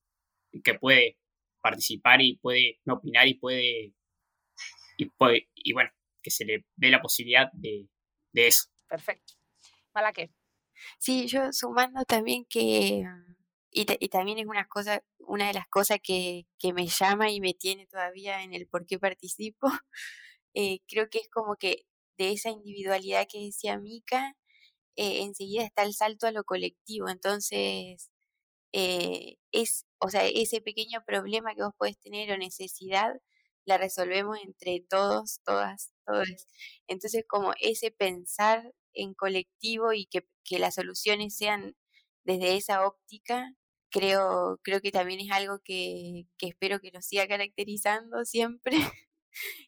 que 0.63 0.75
puede 0.75 1.17
participar 1.61 2.21
y 2.21 2.37
puede 2.37 2.79
opinar 2.87 3.27
y 3.27 3.35
puede, 3.35 3.93
y 4.97 5.05
puede, 5.05 5.49
y 5.55 5.73
bueno, 5.73 5.89
que 6.21 6.29
se 6.29 6.45
le 6.45 6.65
dé 6.75 6.89
la 6.89 7.01
posibilidad 7.01 7.51
de, 7.53 7.87
eso. 8.33 8.69
Perfecto. 8.87 9.33
¿Para 9.91 10.13
qué? 10.13 10.31
Sí, 10.99 11.27
yo 11.27 11.51
sumando 11.51 12.03
también 12.05 12.45
que, 12.45 13.03
y, 13.73 13.85
y, 13.99 14.09
también 14.09 14.39
es 14.39 14.45
una 14.45 14.67
cosa, 14.67 15.03
una 15.19 15.47
de 15.47 15.53
las 15.53 15.67
cosas 15.67 15.99
que, 16.03 16.45
que, 16.59 16.73
me 16.73 16.87
llama 16.87 17.31
y 17.31 17.41
me 17.41 17.53
tiene 17.53 17.87
todavía 17.87 18.43
en 18.43 18.53
el 18.53 18.67
por 18.67 18.85
qué 18.85 18.99
participo, 18.99 19.67
eh, 20.55 20.79
creo 20.87 21.09
que 21.09 21.19
es 21.19 21.29
como 21.29 21.55
que 21.57 21.85
de 22.17 22.31
esa 22.31 22.49
individualidad 22.51 23.27
que 23.31 23.39
decía 23.45 23.79
Mika, 23.79 24.35
eh, 24.95 25.23
enseguida 25.23 25.63
está 25.65 25.83
el 25.83 25.93
salto 25.93 26.27
a 26.27 26.31
lo 26.31 26.43
colectivo. 26.45 27.09
Entonces, 27.09 28.11
eh, 28.73 29.37
es, 29.51 29.85
o 29.99 30.09
sea, 30.09 30.25
ese 30.27 30.61
pequeño 30.61 31.03
problema 31.05 31.55
que 31.55 31.63
vos 31.63 31.73
podés 31.77 31.99
tener 31.99 32.31
o 32.31 32.37
necesidad, 32.37 33.13
la 33.65 33.77
resolvemos 33.77 34.39
entre 34.43 34.81
todos, 34.89 35.41
todas, 35.45 35.93
todos. 36.05 36.27
Entonces, 36.87 37.25
como 37.27 37.53
ese 37.61 37.91
pensar 37.91 38.73
en 38.93 39.13
colectivo 39.13 39.93
y 39.93 40.05
que, 40.07 40.27
que 40.43 40.59
las 40.59 40.75
soluciones 40.75 41.37
sean 41.37 41.75
desde 42.25 42.55
esa 42.57 42.87
óptica, 42.87 43.53
creo, 43.93 44.59
creo 44.63 44.81
que 44.81 44.91
también 44.91 45.19
es 45.21 45.31
algo 45.31 45.59
que, 45.63 46.25
que 46.37 46.47
espero 46.47 46.79
que 46.81 46.91
nos 46.91 47.05
siga 47.05 47.27
caracterizando 47.27 48.25
siempre 48.25 48.71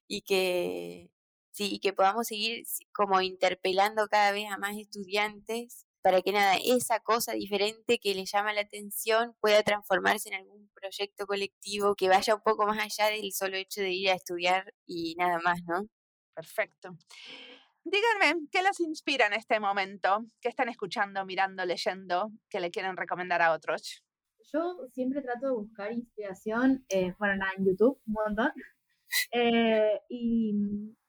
y 0.08 0.22
que, 0.24 1.12
sí, 1.52 1.76
y 1.76 1.80
que 1.80 1.94
podamos 1.94 2.28
seguir 2.28 2.66
como 2.94 3.22
interpelando 3.22 4.08
cada 4.08 4.32
vez 4.32 4.50
a 4.52 4.58
más 4.58 4.78
estudiantes 4.78 5.86
para 6.02 6.22
que 6.22 6.32
nada, 6.32 6.58
esa 6.64 7.00
cosa 7.00 7.34
diferente 7.34 8.00
que 8.00 8.14
le 8.16 8.26
llama 8.26 8.54
la 8.54 8.62
atención 8.62 9.36
pueda 9.42 9.64
transformarse 9.64 10.30
en 10.30 10.36
algún 10.36 10.70
proyecto 10.76 11.26
colectivo 11.28 11.96
que 11.96 12.10
vaya 12.10 12.36
un 12.36 12.42
poco 12.42 12.68
más 12.68 12.80
allá 12.80 13.10
del 13.10 13.32
solo 13.34 13.58
hecho 13.58 13.82
de 13.82 13.92
ir 13.92 14.10
a 14.12 14.14
estudiar 14.14 14.72
y 14.86 15.16
nada 15.18 15.40
más, 15.40 15.62
¿no? 15.68 15.88
Perfecto. 16.36 16.96
Díganme, 17.84 18.48
¿qué 18.52 18.62
los 18.64 18.80
inspira 18.80 19.28
en 19.28 19.34
este 19.34 19.60
momento? 19.60 20.26
¿Qué 20.42 20.50
están 20.50 20.70
escuchando, 20.70 21.26
mirando, 21.26 21.66
leyendo 21.66 22.32
que 22.50 22.60
le 22.60 22.72
quieren 22.72 22.98
recomendar 22.98 23.42
a 23.42 23.54
otros? 23.54 24.05
Yo 24.52 24.88
siempre 24.94 25.22
trato 25.22 25.48
de 25.48 25.54
buscar 25.54 25.92
inspiración, 25.92 26.86
eh, 26.90 27.14
bueno, 27.20 27.36
nada, 27.38 27.52
en 27.58 27.66
YouTube, 27.66 28.00
un 28.08 28.14
montón. 28.14 28.52
Eh, 29.32 30.02
y 30.10 30.54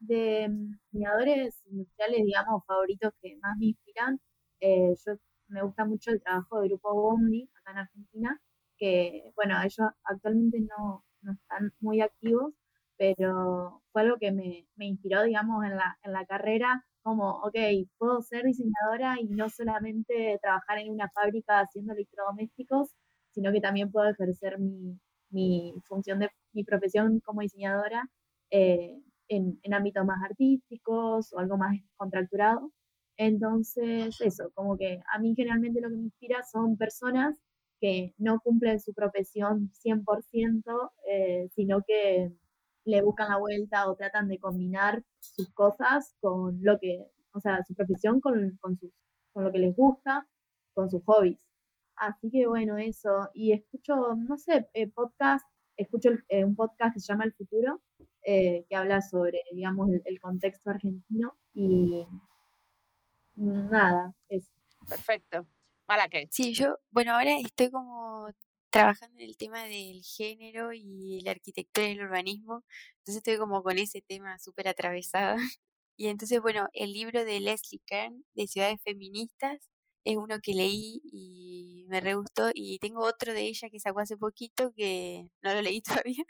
de 0.01 0.49
miradores 0.93 1.61
industriales, 1.67 2.25
digamos, 2.25 2.65
favoritos 2.67 3.13
que 3.21 3.37
más 3.43 3.57
me 3.59 3.67
inspiran, 3.67 4.21
eh, 4.61 4.95
yo 5.07 5.15
me 5.49 5.63
gusta 5.63 5.85
mucho 5.85 6.11
el 6.13 6.23
trabajo 6.23 6.61
del 6.61 6.71
grupo 6.71 6.95
Bondi 6.95 7.51
acá 7.61 7.73
en 7.73 7.79
Argentina, 7.79 8.41
que 8.79 9.33
bueno, 9.37 9.57
ellos 9.63 9.89
actualmente 10.05 10.61
no, 10.61 11.05
no 11.23 11.33
están 11.33 11.73
muy 11.81 12.01
activos, 12.01 12.55
pero 12.97 13.83
fue 13.93 14.03
algo 14.03 14.19
que 14.19 14.33
me, 14.33 14.67
me 14.77 14.87
inspiró, 14.87 15.23
digamos, 15.23 15.65
en 15.65 15.77
la, 15.77 15.99
en 16.03 16.13
la 16.13 16.27
carrera, 16.27 16.85
como, 17.03 17.31
ok, 17.43 17.57
puedo 17.99 18.23
ser 18.23 18.45
diseñadora 18.45 19.17
y 19.21 19.29
no 19.29 19.49
solamente 19.51 20.39
trabajar 20.43 20.79
en 20.79 20.91
una 20.93 21.11
fábrica 21.11 21.61
haciendo 21.61 21.93
electrodomésticos, 21.95 22.91
sino 23.37 23.53
que 23.53 23.61
también 23.61 23.93
puedo 23.93 24.09
ejercer 24.09 24.59
mi, 24.59 24.99
mi 25.31 25.75
función 25.85 26.21
de 26.21 26.31
mi 26.55 26.65
profesión 26.65 27.21
como 27.21 27.43
diseñadora 27.43 28.09
eh, 28.51 28.99
en, 29.29 29.61
en 29.63 29.75
ámbitos 29.75 30.07
más 30.07 30.23
artísticos 30.25 31.35
o 31.35 31.39
algo 31.39 31.59
más 31.59 31.77
contracturado. 31.97 32.73
Entonces, 33.19 34.19
eso, 34.23 34.51
como 34.55 34.79
que 34.79 35.01
a 35.13 35.19
mí 35.19 35.35
generalmente 35.37 35.83
lo 35.83 35.91
que 35.91 35.97
me 35.97 36.05
inspira 36.05 36.43
son 36.51 36.79
personas 36.79 37.39
que 37.79 38.15
no 38.17 38.41
cumplen 38.41 38.81
su 38.81 38.95
profesión 38.95 39.71
100%, 39.85 40.93
eh, 41.11 41.49
sino 41.55 41.83
que 41.87 42.33
le 42.87 43.03
buscan 43.03 43.29
la 43.29 43.39
vuelta 43.39 43.91
o 43.91 43.97
tratan 43.97 44.29
de 44.29 44.39
combinar 44.39 45.03
sus 45.21 45.51
cosas 45.53 46.15
con 46.21 46.59
lo 46.63 46.79
que, 46.79 47.07
o 47.33 47.41
sea, 47.41 47.63
su 47.65 47.75
profesión 47.75 48.21
con, 48.21 48.57
con, 48.63 48.79
sus, 48.79 48.93
con 49.35 49.45
lo 49.45 49.53
que 49.53 49.59
les 49.59 49.77
gusta, 49.77 50.27
con 50.73 50.89
sus 50.91 51.03
hobbies. 51.05 51.46
Así 51.97 52.31
que 52.31 52.47
bueno, 52.47 52.77
eso. 52.79 53.31
Y 53.35 53.53
escucho, 53.53 54.15
no 54.17 54.37
sé, 54.39 54.69
eh, 54.75 54.89
podcast, 54.89 55.47
escucho 55.77 56.11
eh, 56.29 56.45
un 56.45 56.55
podcast 56.57 56.95
que 56.95 57.01
se 57.01 57.13
llama 57.13 57.25
El 57.25 57.35
Futuro, 57.35 57.81
que 58.25 58.67
habla 58.75 59.03
sobre, 59.03 59.43
digamos, 59.53 59.89
el 60.05 60.21
contexto 60.21 60.71
argentino 60.71 61.39
y 61.55 62.05
nada, 63.37 64.15
es 64.29 64.51
perfecto. 64.89 65.47
¿Para 65.87 66.09
qué? 66.09 66.27
Sí, 66.33 66.53
yo, 66.53 66.79
bueno, 66.91 67.13
ahora 67.13 67.39
estoy 67.39 67.71
como 67.71 68.29
trabajando 68.71 69.17
en 69.21 69.29
el 69.29 69.37
tema 69.37 69.65
del 69.65 70.03
género 70.03 70.73
y 70.73 71.21
la 71.23 71.31
arquitectura 71.31 71.89
y 71.89 71.93
el 71.93 72.03
urbanismo, 72.03 72.65
entonces 72.99 73.17
estoy 73.19 73.39
como 73.39 73.63
con 73.63 73.79
ese 73.79 74.03
tema 74.03 74.39
súper 74.39 74.69
atravesada. 74.69 75.37
Y 75.99 76.09
entonces, 76.09 76.43
bueno, 76.43 76.69
el 76.75 76.93
libro 76.93 77.25
de 77.25 77.41
Leslie 77.41 77.81
Kern, 77.87 78.23
de 78.35 78.47
Ciudades 78.47 78.79
Feministas, 78.85 79.71
es 80.07 80.17
uno 80.17 80.39
que 80.43 80.55
leí 80.55 81.01
y 81.13 81.85
me 81.89 82.01
re 82.01 82.15
gustó, 82.15 82.51
y 82.55 82.79
tengo 82.79 83.05
otro 83.05 83.33
de 83.35 83.43
ella 83.43 83.69
que 83.71 83.81
sacó 83.81 84.01
hace 84.01 84.17
poquito, 84.17 84.73
que 84.77 85.29
no 85.43 85.55
lo 85.55 85.63
leí 85.63 85.83
todavía, 86.05 86.25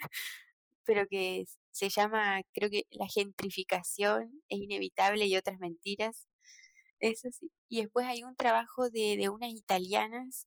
pero 0.85 1.07
que 1.09 1.47
se 1.73 1.89
llama, 1.91 2.43
creo 2.55 2.71
que 2.71 2.85
La 2.91 3.07
gentrificación 3.09 4.43
es 4.49 4.59
inevitable 4.61 5.27
y 5.27 5.37
otras 5.37 5.59
mentiras, 5.61 6.27
eso 7.01 7.29
sí. 7.33 7.51
Y 7.69 7.83
después 7.83 8.07
hay 8.07 8.25
un 8.25 8.37
trabajo 8.37 8.91
de, 8.91 9.17
de 9.19 9.29
unas 9.31 9.51
italianas 9.53 10.47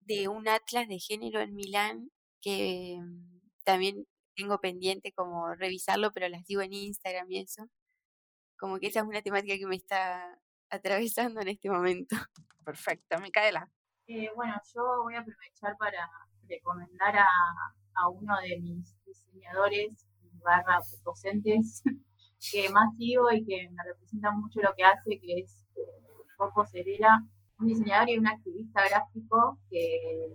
de 0.00 0.28
un 0.28 0.48
atlas 0.48 0.88
de 0.88 0.98
género 1.00 1.40
en 1.40 1.54
Milán 1.54 2.10
que 2.42 2.98
mm, 3.00 3.40
también 3.64 4.06
tengo 4.36 4.60
pendiente 4.60 5.12
como 5.12 5.54
revisarlo, 5.54 6.12
pero 6.12 6.28
las 6.28 6.46
digo 6.46 6.62
en 6.62 6.72
Instagram 6.74 7.30
y 7.30 7.40
eso. 7.40 7.68
Como 8.58 8.78
que 8.78 8.88
esa 8.88 9.00
es 9.00 9.06
una 9.06 9.22
temática 9.22 9.56
que 9.58 9.66
me 9.66 9.76
está 9.76 10.38
atravesando 10.70 11.40
en 11.40 11.48
este 11.48 11.70
momento. 11.70 12.16
Perfecto, 12.64 13.18
Micaela. 13.20 13.68
Eh, 14.06 14.30
bueno, 14.34 14.54
yo 14.74 15.02
voy 15.02 15.14
a 15.14 15.20
aprovechar 15.20 15.76
para 15.78 16.10
recomendar 16.48 17.16
a, 17.16 17.28
a 17.94 18.08
uno 18.08 18.34
de 18.40 18.58
mis 18.60 18.96
diseñadores 19.04 20.06
barra 20.42 20.80
docentes 21.04 21.82
que 22.52 22.68
más 22.70 22.96
sigo 22.96 23.30
y 23.32 23.44
que 23.44 23.68
me 23.70 23.82
representa 23.84 24.30
mucho 24.30 24.60
lo 24.60 24.74
que 24.74 24.84
hace, 24.84 25.20
que 25.20 25.40
es 25.40 25.66
Coco 26.36 26.64
eh, 26.64 26.66
Cerera, 26.70 27.22
un 27.58 27.66
diseñador 27.66 28.08
y 28.10 28.18
un 28.18 28.28
activista 28.28 28.88
gráfico 28.88 29.58
que 29.70 30.30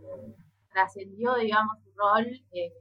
trascendió, 0.71 1.36
digamos, 1.36 1.77
su 1.84 1.91
rol 1.95 2.25
eh, 2.51 2.73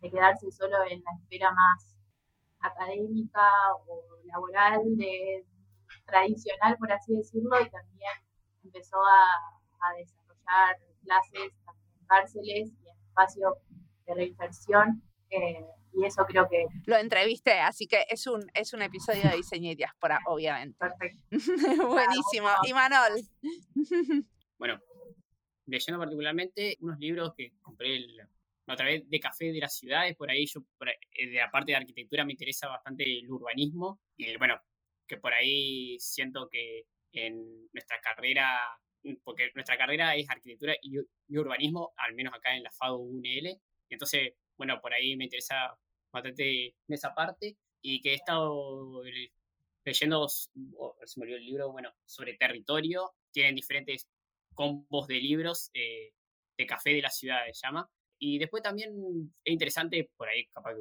de 0.00 0.10
quedarse 0.10 0.50
solo 0.50 0.76
en 0.88 1.02
la 1.04 1.12
esfera 1.20 1.52
más 1.52 1.96
académica 2.60 3.50
o 3.86 4.02
laboral, 4.24 4.80
de, 4.96 5.44
tradicional, 6.10 6.76
por 6.78 6.92
así 6.92 7.14
decirlo, 7.14 7.60
y 7.60 7.70
también 7.70 8.12
empezó 8.64 8.96
a, 8.96 9.88
a 9.88 9.94
desarrollar 9.96 10.76
clases 11.04 11.52
en 12.00 12.06
cárceles 12.06 12.70
y 12.82 12.88
en 12.88 12.96
espacios 13.08 13.54
de 14.06 14.14
reinserción. 14.14 15.02
Eh, 15.30 15.64
y 15.92 16.04
eso 16.04 16.24
creo 16.24 16.48
que... 16.48 16.66
Lo 16.86 16.96
entrevisté, 16.96 17.60
así 17.60 17.86
que 17.86 18.04
es 18.08 18.26
un, 18.26 18.48
es 18.54 18.72
un 18.72 18.82
episodio 18.82 19.22
de 19.28 19.36
diseño 19.36 19.72
y 19.72 19.74
diáspora, 19.74 20.20
obviamente. 20.26 20.78
Perfecto. 20.78 21.22
Buenísimo. 21.88 22.48
Y 22.64 22.72
Manol. 22.72 23.20
bueno, 24.58 24.80
leyendo 25.66 25.98
particularmente 25.98 26.76
unos 26.80 26.98
libros 26.98 27.34
que 27.36 27.52
compré 27.60 27.98
otra 28.68 28.86
vez 28.86 29.08
de 29.08 29.20
Café 29.20 29.46
de 29.52 29.58
las 29.58 29.76
Ciudades, 29.76 30.16
por 30.16 30.30
ahí 30.30 30.46
yo, 30.46 30.60
eh, 30.86 31.28
de 31.28 31.38
la 31.38 31.50
parte 31.50 31.72
de 31.72 31.76
arquitectura 31.76 32.24
me 32.24 32.32
interesa 32.32 32.68
bastante 32.68 33.02
el 33.02 33.28
urbanismo 33.28 34.00
y 34.16 34.36
bueno, 34.36 34.60
que 35.10 35.16
por 35.16 35.34
ahí 35.34 35.98
siento 35.98 36.48
que 36.48 36.84
en 37.12 37.68
nuestra 37.72 38.00
carrera, 38.00 38.60
porque 39.24 39.50
nuestra 39.56 39.76
carrera 39.76 40.14
es 40.14 40.30
arquitectura 40.30 40.76
y, 40.80 40.98
y 41.26 41.36
urbanismo, 41.36 41.92
al 41.96 42.14
menos 42.14 42.32
acá 42.32 42.54
en 42.54 42.62
la 42.62 42.70
FADU 42.70 42.98
UNL, 42.98 43.60
entonces 43.88 44.34
bueno, 44.56 44.80
por 44.80 44.94
ahí 44.94 45.16
me 45.16 45.24
interesa 45.24 45.76
bastante 46.12 46.76
esa 46.86 47.12
parte 47.12 47.56
y 47.82 48.00
que 48.00 48.10
he 48.12 48.14
estado 48.14 49.02
leyendo, 49.84 50.28
se 50.28 50.50
me 51.16 51.24
olvidó 51.24 51.38
el 51.38 51.46
libro, 51.46 51.72
bueno, 51.72 51.92
sobre 52.04 52.34
territorio, 52.34 53.10
tienen 53.32 53.56
diferentes 53.56 54.06
combos 54.54 55.08
de 55.08 55.14
libros 55.14 55.70
eh, 55.74 56.12
de 56.58 56.66
café 56.66 56.90
de 56.90 57.02
la 57.02 57.10
ciudad, 57.10 57.40
se 57.46 57.66
llama. 57.66 57.90
Y 58.18 58.38
después 58.38 58.62
también 58.62 58.92
es 59.42 59.52
interesante, 59.52 60.10
por 60.16 60.28
ahí, 60.28 60.44
capaz 60.48 60.74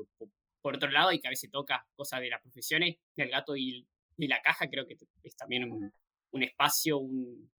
por 0.62 0.76
otro 0.76 0.92
lado, 0.92 1.14
y 1.14 1.22
que 1.22 1.30
a 1.30 1.32
veces 1.32 1.50
toca 1.50 1.88
cosas 1.96 2.20
de 2.20 2.30
las 2.30 2.42
profesiones, 2.42 2.98
del 3.16 3.30
gato 3.30 3.56
y, 3.56 3.88
la 4.28 4.42
caja, 4.42 4.68
creo 4.70 4.86
que 4.86 4.96
es 5.24 5.36
también 5.36 5.72
un, 5.72 5.92
un 6.32 6.44
espacio, 6.44 6.98
un, 6.98 7.50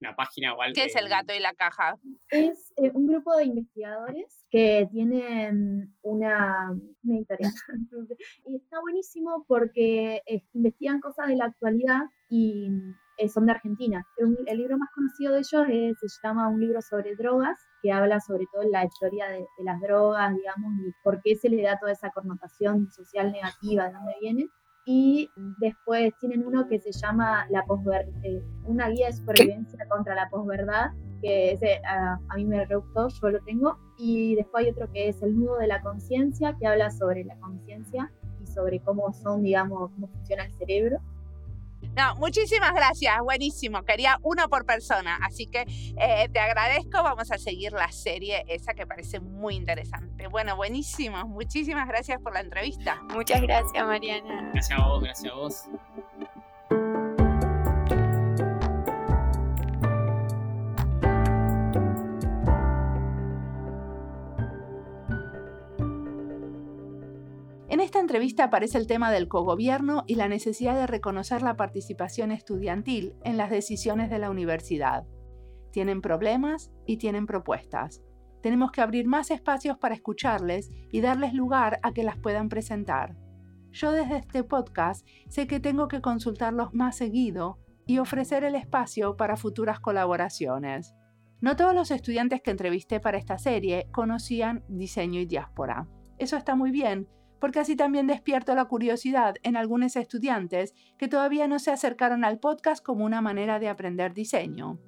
una 0.00 0.14
página 0.14 0.54
o 0.54 0.62
algo. 0.62 0.74
¿Qué 0.74 0.84
es 0.84 0.96
el 0.96 1.08
gato 1.08 1.34
y 1.34 1.40
la 1.40 1.54
caja? 1.54 1.96
Es 2.30 2.72
eh, 2.76 2.90
un 2.94 3.06
grupo 3.06 3.34
de 3.36 3.44
investigadores 3.44 4.44
que 4.50 4.88
tienen 4.92 5.94
una, 6.02 6.72
editorial. 7.04 7.52
y 8.46 8.56
está 8.56 8.80
buenísimo 8.80 9.44
porque 9.48 10.22
eh, 10.26 10.42
investigan 10.52 11.00
cosas 11.00 11.28
de 11.28 11.36
la 11.36 11.46
actualidad 11.46 12.02
y 12.28 12.68
eh, 13.18 13.28
son 13.28 13.46
de 13.46 13.52
Argentina. 13.52 14.04
El, 14.18 14.58
libro 14.58 14.76
más 14.76 14.90
conocido 14.94 15.32
de 15.32 15.40
ellos 15.40 15.96
se 15.98 16.26
llama 16.26 16.48
Un 16.48 16.60
libro 16.60 16.82
sobre 16.82 17.16
drogas, 17.16 17.58
que 17.82 17.90
habla 17.90 18.20
sobre 18.20 18.44
todo 18.52 18.62
la 18.70 18.84
historia 18.84 19.28
de, 19.28 19.38
de 19.38 19.64
las 19.64 19.80
drogas, 19.80 20.34
digamos, 20.34 20.72
y 20.86 20.92
por 21.02 21.22
qué 21.22 21.36
se 21.36 21.48
le 21.48 21.62
da 21.62 21.78
toda 21.78 21.92
esa 21.92 22.10
connotación 22.10 22.90
social 22.90 23.32
negativa, 23.32 23.86
de 23.86 23.92
dónde 23.92 24.14
viene 24.20 24.46
y 24.88 25.28
después 25.58 26.16
tienen 26.20 26.46
uno 26.46 26.68
que 26.68 26.78
se 26.78 26.92
llama 26.92 27.44
la 27.50 27.64
posverdad, 27.64 28.06
eh, 28.22 28.40
una 28.64 28.88
guía 28.88 29.08
de 29.08 29.14
supervivencia 29.14 29.84
contra 29.88 30.14
la 30.14 30.30
posverdad, 30.30 30.92
que 31.20 31.50
ese, 31.50 31.80
a, 31.84 32.18
mí 32.36 32.44
me 32.44 32.64
gustó, 32.66 33.08
yo 33.08 33.30
lo 33.30 33.42
tengo, 33.42 33.76
y 33.98 34.36
después 34.36 34.64
hay 34.64 34.70
otro 34.70 34.90
que 34.92 35.08
es 35.08 35.20
el 35.22 35.36
nudo 35.36 35.58
de 35.58 35.66
la 35.66 35.82
conciencia, 35.82 36.56
que 36.60 36.68
habla 36.68 36.90
sobre 36.92 37.24
la 37.24 37.36
conciencia 37.40 38.12
y 38.40 38.46
sobre 38.46 38.78
cómo 38.78 39.12
son, 39.12 39.42
digamos, 39.42 39.90
cómo 39.90 40.06
funciona 40.06 40.44
el 40.44 40.52
cerebro. 40.52 41.00
No, 41.96 42.14
muchísimas 42.16 42.74
gracias, 42.74 43.18
buenísimo. 43.22 43.82
Quería 43.82 44.18
uno 44.22 44.48
por 44.50 44.66
persona, 44.66 45.18
así 45.22 45.46
que 45.46 45.64
eh, 45.98 46.28
te 46.30 46.38
agradezco. 46.38 47.02
Vamos 47.02 47.30
a 47.32 47.38
seguir 47.38 47.72
la 47.72 47.90
serie 47.90 48.44
esa 48.48 48.74
que 48.74 48.86
parece 48.86 49.18
muy 49.18 49.54
interesante. 49.54 50.28
Bueno, 50.28 50.56
buenísimo. 50.56 51.26
Muchísimas 51.26 51.88
gracias 51.88 52.20
por 52.20 52.34
la 52.34 52.40
entrevista. 52.40 53.00
Muchas 53.14 53.40
gracias, 53.40 53.86
Mariana. 53.86 54.50
Gracias 54.52 54.78
a 54.78 54.86
vos, 54.86 55.02
gracias 55.02 55.32
a 55.32 55.36
vos. 55.36 55.68
Entrevista 68.06 68.44
aparece 68.44 68.78
el 68.78 68.86
tema 68.86 69.10
del 69.10 69.26
cogobierno 69.26 70.04
y 70.06 70.14
la 70.14 70.28
necesidad 70.28 70.76
de 70.76 70.86
reconocer 70.86 71.42
la 71.42 71.56
participación 71.56 72.30
estudiantil 72.30 73.16
en 73.24 73.36
las 73.36 73.50
decisiones 73.50 74.10
de 74.10 74.20
la 74.20 74.30
universidad. 74.30 75.04
Tienen 75.72 76.00
problemas 76.00 76.70
y 76.86 76.98
tienen 76.98 77.26
propuestas. 77.26 78.04
Tenemos 78.44 78.70
que 78.70 78.80
abrir 78.80 79.08
más 79.08 79.32
espacios 79.32 79.76
para 79.76 79.96
escucharles 79.96 80.70
y 80.92 81.00
darles 81.00 81.34
lugar 81.34 81.80
a 81.82 81.92
que 81.92 82.04
las 82.04 82.16
puedan 82.16 82.48
presentar. 82.48 83.16
Yo 83.72 83.90
desde 83.90 84.18
este 84.18 84.44
podcast 84.44 85.04
sé 85.28 85.48
que 85.48 85.58
tengo 85.58 85.88
que 85.88 86.00
consultarlos 86.00 86.74
más 86.74 86.96
seguido 86.96 87.58
y 87.86 87.98
ofrecer 87.98 88.44
el 88.44 88.54
espacio 88.54 89.16
para 89.16 89.36
futuras 89.36 89.80
colaboraciones. 89.80 90.94
No 91.40 91.56
todos 91.56 91.74
los 91.74 91.90
estudiantes 91.90 92.40
que 92.40 92.52
entrevisté 92.52 93.00
para 93.00 93.18
esta 93.18 93.36
serie 93.38 93.88
conocían 93.90 94.64
diseño 94.68 95.18
y 95.18 95.26
diáspora. 95.26 95.88
Eso 96.18 96.36
está 96.36 96.54
muy 96.54 96.70
bien, 96.70 97.08
porque 97.40 97.60
así 97.60 97.76
también 97.76 98.06
despierto 98.06 98.54
la 98.54 98.64
curiosidad 98.66 99.34
en 99.42 99.56
algunos 99.56 99.96
estudiantes 99.96 100.74
que 100.98 101.08
todavía 101.08 101.48
no 101.48 101.58
se 101.58 101.70
acercaron 101.70 102.24
al 102.24 102.38
podcast 102.38 102.84
como 102.84 103.04
una 103.04 103.20
manera 103.20 103.58
de 103.58 103.68
aprender 103.68 104.14
diseño. 104.14 104.78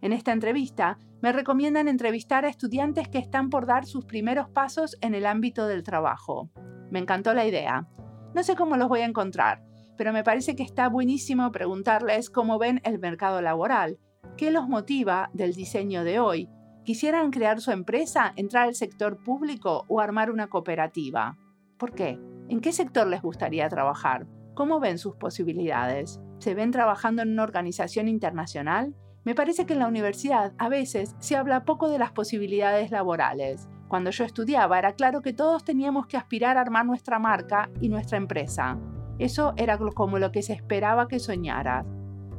En 0.00 0.12
esta 0.12 0.32
entrevista 0.32 0.98
me 1.20 1.32
recomiendan 1.32 1.88
entrevistar 1.88 2.44
a 2.44 2.48
estudiantes 2.48 3.08
que 3.08 3.18
están 3.18 3.50
por 3.50 3.66
dar 3.66 3.84
sus 3.86 4.04
primeros 4.04 4.48
pasos 4.48 4.96
en 5.00 5.14
el 5.14 5.26
ámbito 5.26 5.66
del 5.66 5.82
trabajo. 5.82 6.50
Me 6.90 7.00
encantó 7.00 7.34
la 7.34 7.46
idea. 7.46 7.88
No 8.34 8.42
sé 8.42 8.54
cómo 8.54 8.76
los 8.76 8.88
voy 8.88 9.00
a 9.00 9.06
encontrar, 9.06 9.64
pero 9.96 10.12
me 10.12 10.22
parece 10.22 10.54
que 10.54 10.62
está 10.62 10.88
buenísimo 10.88 11.50
preguntarles 11.50 12.30
cómo 12.30 12.58
ven 12.58 12.80
el 12.84 13.00
mercado 13.00 13.42
laboral, 13.42 13.98
qué 14.36 14.52
los 14.52 14.68
motiva 14.68 15.30
del 15.32 15.54
diseño 15.54 16.04
de 16.04 16.20
hoy, 16.20 16.48
quisieran 16.84 17.30
crear 17.30 17.60
su 17.60 17.72
empresa, 17.72 18.32
entrar 18.36 18.68
al 18.68 18.74
sector 18.74 19.22
público 19.22 19.84
o 19.88 20.00
armar 20.00 20.30
una 20.30 20.46
cooperativa. 20.46 21.36
¿Por 21.78 21.94
qué? 21.94 22.18
¿En 22.48 22.60
qué 22.60 22.72
sector 22.72 23.06
les 23.06 23.22
gustaría 23.22 23.68
trabajar? 23.68 24.26
¿Cómo 24.54 24.80
ven 24.80 24.98
sus 24.98 25.14
posibilidades? 25.14 26.20
¿Se 26.38 26.54
ven 26.54 26.72
trabajando 26.72 27.22
en 27.22 27.30
una 27.30 27.44
organización 27.44 28.08
internacional? 28.08 28.96
Me 29.24 29.36
parece 29.36 29.64
que 29.64 29.74
en 29.74 29.78
la 29.78 29.86
universidad 29.86 30.54
a 30.58 30.68
veces 30.68 31.14
se 31.20 31.36
habla 31.36 31.64
poco 31.64 31.88
de 31.88 32.00
las 32.00 32.10
posibilidades 32.10 32.90
laborales. 32.90 33.68
Cuando 33.86 34.10
yo 34.10 34.24
estudiaba 34.24 34.78
era 34.78 34.94
claro 34.94 35.22
que 35.22 35.32
todos 35.32 35.62
teníamos 35.62 36.08
que 36.08 36.16
aspirar 36.16 36.56
a 36.56 36.62
armar 36.62 36.84
nuestra 36.84 37.20
marca 37.20 37.70
y 37.80 37.88
nuestra 37.88 38.18
empresa. 38.18 38.76
Eso 39.20 39.54
era 39.56 39.78
como 39.78 40.18
lo 40.18 40.32
que 40.32 40.42
se 40.42 40.54
esperaba 40.54 41.06
que 41.06 41.20
soñaras. 41.20 41.86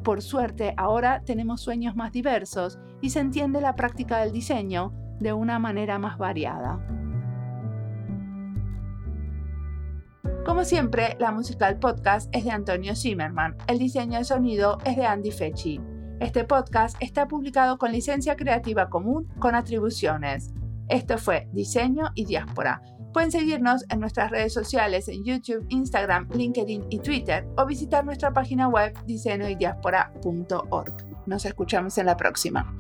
Por 0.04 0.22
suerte, 0.22 0.74
ahora 0.76 1.24
tenemos 1.24 1.62
sueños 1.62 1.96
más 1.96 2.12
diversos 2.12 2.78
y 3.00 3.12
se 3.12 3.22
entiende 3.22 3.62
la 3.62 3.76
práctica 3.76 4.18
del 4.18 4.34
diseño 4.34 4.92
de 5.20 5.32
una 5.32 5.60
manera 5.60 5.98
más 5.98 6.18
variada. 6.18 6.99
Como 10.50 10.66
siempre, 10.66 11.16
la 11.20 11.32
música 11.32 11.80
podcast 11.80 12.28
es 12.36 12.44
de 12.44 12.50
Antonio 12.50 12.96
Zimmerman. 12.96 13.56
El 13.68 13.78
diseño 13.78 14.18
de 14.18 14.24
sonido 14.24 14.80
es 14.84 14.98
de 14.98 15.06
Andy 15.06 15.30
Fechi. 15.30 15.80
Este 16.20 16.44
podcast 16.44 16.98
está 17.00 17.28
publicado 17.28 17.78
con 17.78 17.92
licencia 17.92 18.36
creativa 18.36 18.90
común 18.90 19.28
con 19.38 19.54
atribuciones. 19.54 20.50
Esto 20.88 21.20
fue 21.20 21.48
Diseño 21.54 22.06
y 22.16 22.26
Diáspora. 22.26 22.82
Pueden 23.14 23.32
seguirnos 23.32 23.86
en 23.90 24.00
nuestras 24.00 24.32
redes 24.32 24.52
sociales 24.52 25.08
en 25.08 25.24
YouTube, 25.24 25.68
Instagram, 25.70 26.28
LinkedIn 26.34 26.88
y 26.90 26.98
Twitter 26.98 27.48
o 27.56 27.68
visitar 27.68 28.04
nuestra 28.04 28.34
página 28.34 28.68
web 28.70 28.98
diseñoydiaspora.org. 29.06 30.94
Nos 31.28 31.46
escuchamos 31.46 31.96
en 32.00 32.08
la 32.08 32.18
próxima. 32.18 32.76